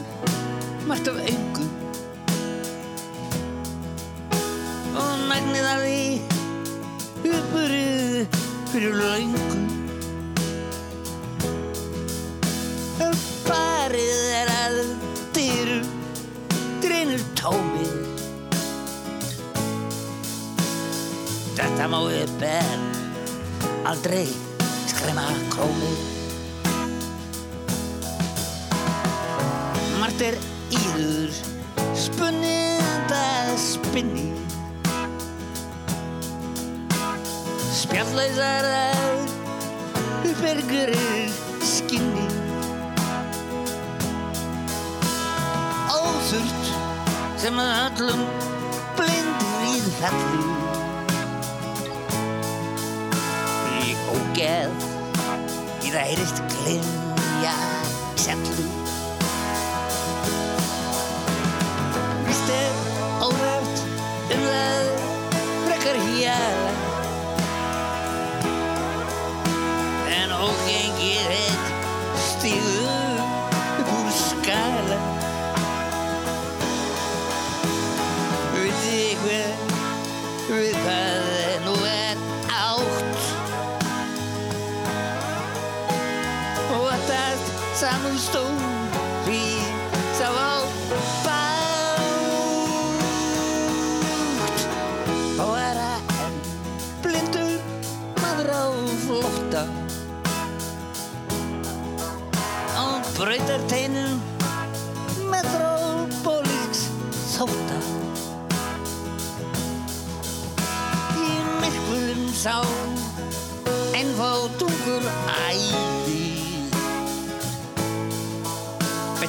margt 0.88 1.12
af 1.12 1.20
engu 1.28 1.68
og 5.00 5.26
nægnið 5.30 5.68
af 5.70 5.84
því 5.84 6.39
uppurðu 7.24 8.26
fyrir 8.72 8.96
löngu. 9.00 9.48
Farið 13.50 14.22
er 14.38 14.54
að 14.54 14.78
dyru 15.36 15.80
dreinur 16.84 17.26
tómið. 17.40 17.98
Þetta 21.60 21.90
má 21.92 22.00
upp 22.04 22.48
en 22.48 22.88
aldrei 23.90 24.28
skrema 24.90 25.26
krómið 25.54 26.00
Margt 30.00 30.22
er 30.24 30.38
íður 30.76 31.34
spunnið 32.00 33.14
að 33.16 33.52
spinni 33.64 34.28
Spjalllausar 37.80 38.66
að 38.68 39.22
uppbergurir 40.28 41.30
skinni. 41.64 42.26
Óþurft 45.88 46.74
sem 47.40 47.62
að 47.64 47.72
öllum 47.86 48.26
blindir 49.00 49.70
í 49.70 49.94
fallu 50.02 50.58
Í 53.80 53.96
ógeð 54.18 54.86
í 55.80 55.94
það 55.96 56.04
heyrist 56.04 56.44
glimja 56.58 57.56
sellu 58.26 58.69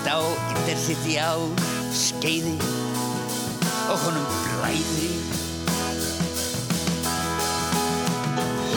Á 0.08 0.16
intercity 0.56 1.18
á 1.20 1.36
skeiði 1.92 2.56
og 3.92 3.98
honum 4.00 4.26
blæði. 4.46 5.10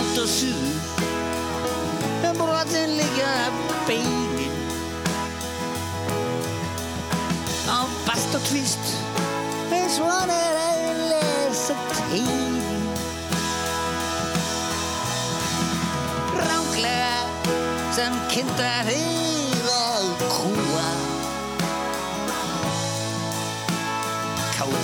Út 0.04 0.20
á 0.20 0.26
suður 0.28 0.84
um 2.30 2.38
brotin 2.42 2.96
liggja 3.00 3.32
beinin 3.88 4.56
á 7.72 7.80
bast 8.08 8.36
og 8.36 8.44
tvist 8.52 8.94
eins 9.72 10.00
og 10.04 10.12
hann 10.12 10.34
er 10.38 10.62
að 10.68 11.04
lesa 11.12 11.78
tegin 11.96 12.88
ránglega 16.44 17.16
sem 17.96 18.20
kynnta 18.34 18.74
heið 18.90 19.33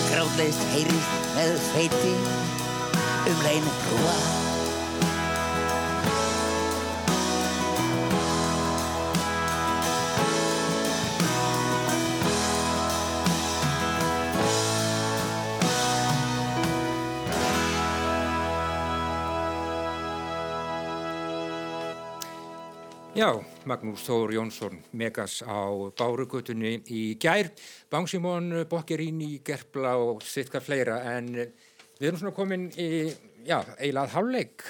grátleist 0.10 0.68
heyrist 0.74 1.32
með 1.38 1.56
feiti 1.72 2.14
um 3.30 3.42
leinu 3.46 3.74
brúa. 3.86 4.20
Já, 23.20 23.34
Magnús 23.68 24.06
Þór 24.08 24.34
Jónsson, 24.38 24.78
Megas 24.96 25.42
á 25.44 25.68
Bárugutunni 26.00 26.78
í 26.88 27.02
gær, 27.20 27.50
Bangsimón, 27.92 28.52
Bokkerín 28.70 29.20
Gerpla 29.46 29.96
og 30.00 30.22
sitkar 30.24 30.64
fleira. 30.64 31.00
En 31.18 31.28
við 31.36 32.08
erum 32.08 32.22
svona 32.22 32.36
komin 32.36 32.70
í, 32.80 33.10
já, 33.48 33.60
eilað 33.80 34.16
hálfleik, 34.16 34.64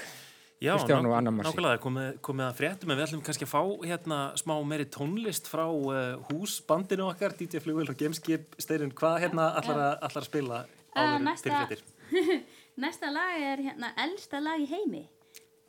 Já, 0.59 0.73
ná- 0.75 1.21
nákvæmlega, 1.23 1.77
komið, 1.79 2.07
komið 2.19 2.45
að 2.49 2.57
fréttum 2.57 2.89
en 2.91 2.97
við 2.99 3.05
ætlum 3.05 3.21
kannski 3.23 3.45
að 3.45 3.51
fá 3.53 3.61
hérna 3.85 4.17
smá 4.35 4.57
meiri 4.67 4.89
tónlist 4.91 5.47
frá 5.47 5.63
uh, 5.71 6.17
húsbandinu 6.27 7.05
okkar, 7.07 7.31
DJ 7.39 7.61
Flugvel 7.63 7.87
og 7.87 7.95
Gameskip 7.95 8.57
Steirinn, 8.59 8.91
hvað 8.91 9.21
hérna 9.23 9.53
allar 9.55 9.79
að, 9.85 9.93
allar 10.09 10.23
að 10.25 10.27
spila 10.27 10.65
Uh, 10.89 11.03
áður 11.05 11.19
næsta, 11.21 11.49
fyrir 11.69 11.81
fréttir? 12.09 12.39
næsta 12.83 13.11
lag 13.13 13.35
er 13.37 13.61
hérna 13.61 13.91
elsta 14.03 14.39
lag 14.41 14.59
í 14.59 14.65
heimi. 14.71 15.03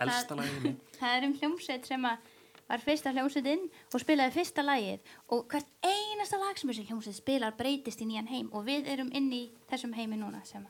Elsta 0.01 0.35
lag 0.39 0.47
í 0.49 0.55
heimi. 0.55 0.73
Það 0.99 1.17
er 1.19 1.27
um 1.29 1.35
hljómsveit 1.39 1.89
sem 1.91 2.07
að 2.09 2.31
var 2.71 2.83
fyrsta 2.85 3.13
hljómsveitin 3.15 3.67
og 3.91 4.03
spilaði 4.03 4.37
fyrsta 4.39 4.65
lagið 4.65 5.13
og 5.35 5.47
hvert 5.51 5.71
einasta 5.83 6.39
lag 6.41 6.59
sem 6.59 6.71
þessi 6.71 6.87
hljómsveit 6.89 7.19
spilar 7.19 7.57
breytist 7.59 8.03
í 8.05 8.09
nýjan 8.09 8.31
heim 8.31 8.51
og 8.55 8.67
við 8.69 8.91
erum 8.95 9.11
inn 9.17 9.31
í 9.35 9.45
þessum 9.71 9.95
heimi 9.99 10.19
núna 10.21 10.43
sem 10.47 10.67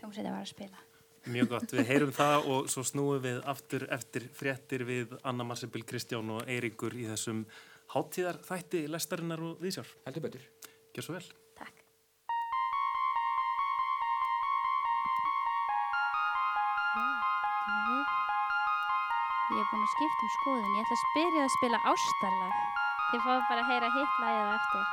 hljómsveitin 0.00 0.32
var 0.32 0.42
að 0.42 0.52
spila. 0.54 0.84
Mjög 1.26 1.48
gott, 1.50 1.72
við 1.74 1.88
heyrum 1.90 2.12
það 2.14 2.44
og 2.54 2.68
svo 2.70 2.84
snúum 2.86 3.24
við 3.24 3.40
aftur 3.50 3.88
eftir 3.90 4.28
fréttir 4.34 4.84
við 4.86 5.16
Anna 5.26 5.46
Marsibil, 5.46 5.82
Kristján 5.82 6.30
og 6.30 6.46
Eiríkur 6.46 6.94
í 6.94 7.08
þessum 7.10 7.42
háttíðar 7.96 8.38
þætti 8.46 8.84
lestarinnar 8.90 9.42
og 9.42 9.58
viðsjár. 9.62 9.90
Heldur 10.06 10.28
betur. 10.28 10.46
Gjör 10.94 11.08
svo 11.08 11.18
vel. 11.18 11.26
Ég 19.56 19.62
er 19.64 19.68
búin 19.72 19.86
að 19.86 19.92
skipta 19.94 20.26
um 20.26 20.32
skoðun. 20.34 20.74
Ég 20.76 20.84
ætla 20.84 20.96
að 20.98 21.00
spyrja 21.00 21.44
að 21.46 21.54
spila 21.54 21.78
ástarlag. 21.88 22.56
Þið 23.08 23.22
fáið 23.24 23.46
bara 23.48 23.62
að 23.64 23.70
heyra 23.72 23.88
hitt 23.94 24.18
lagið 24.20 24.50
á 24.52 24.52
eftir. 24.52 24.84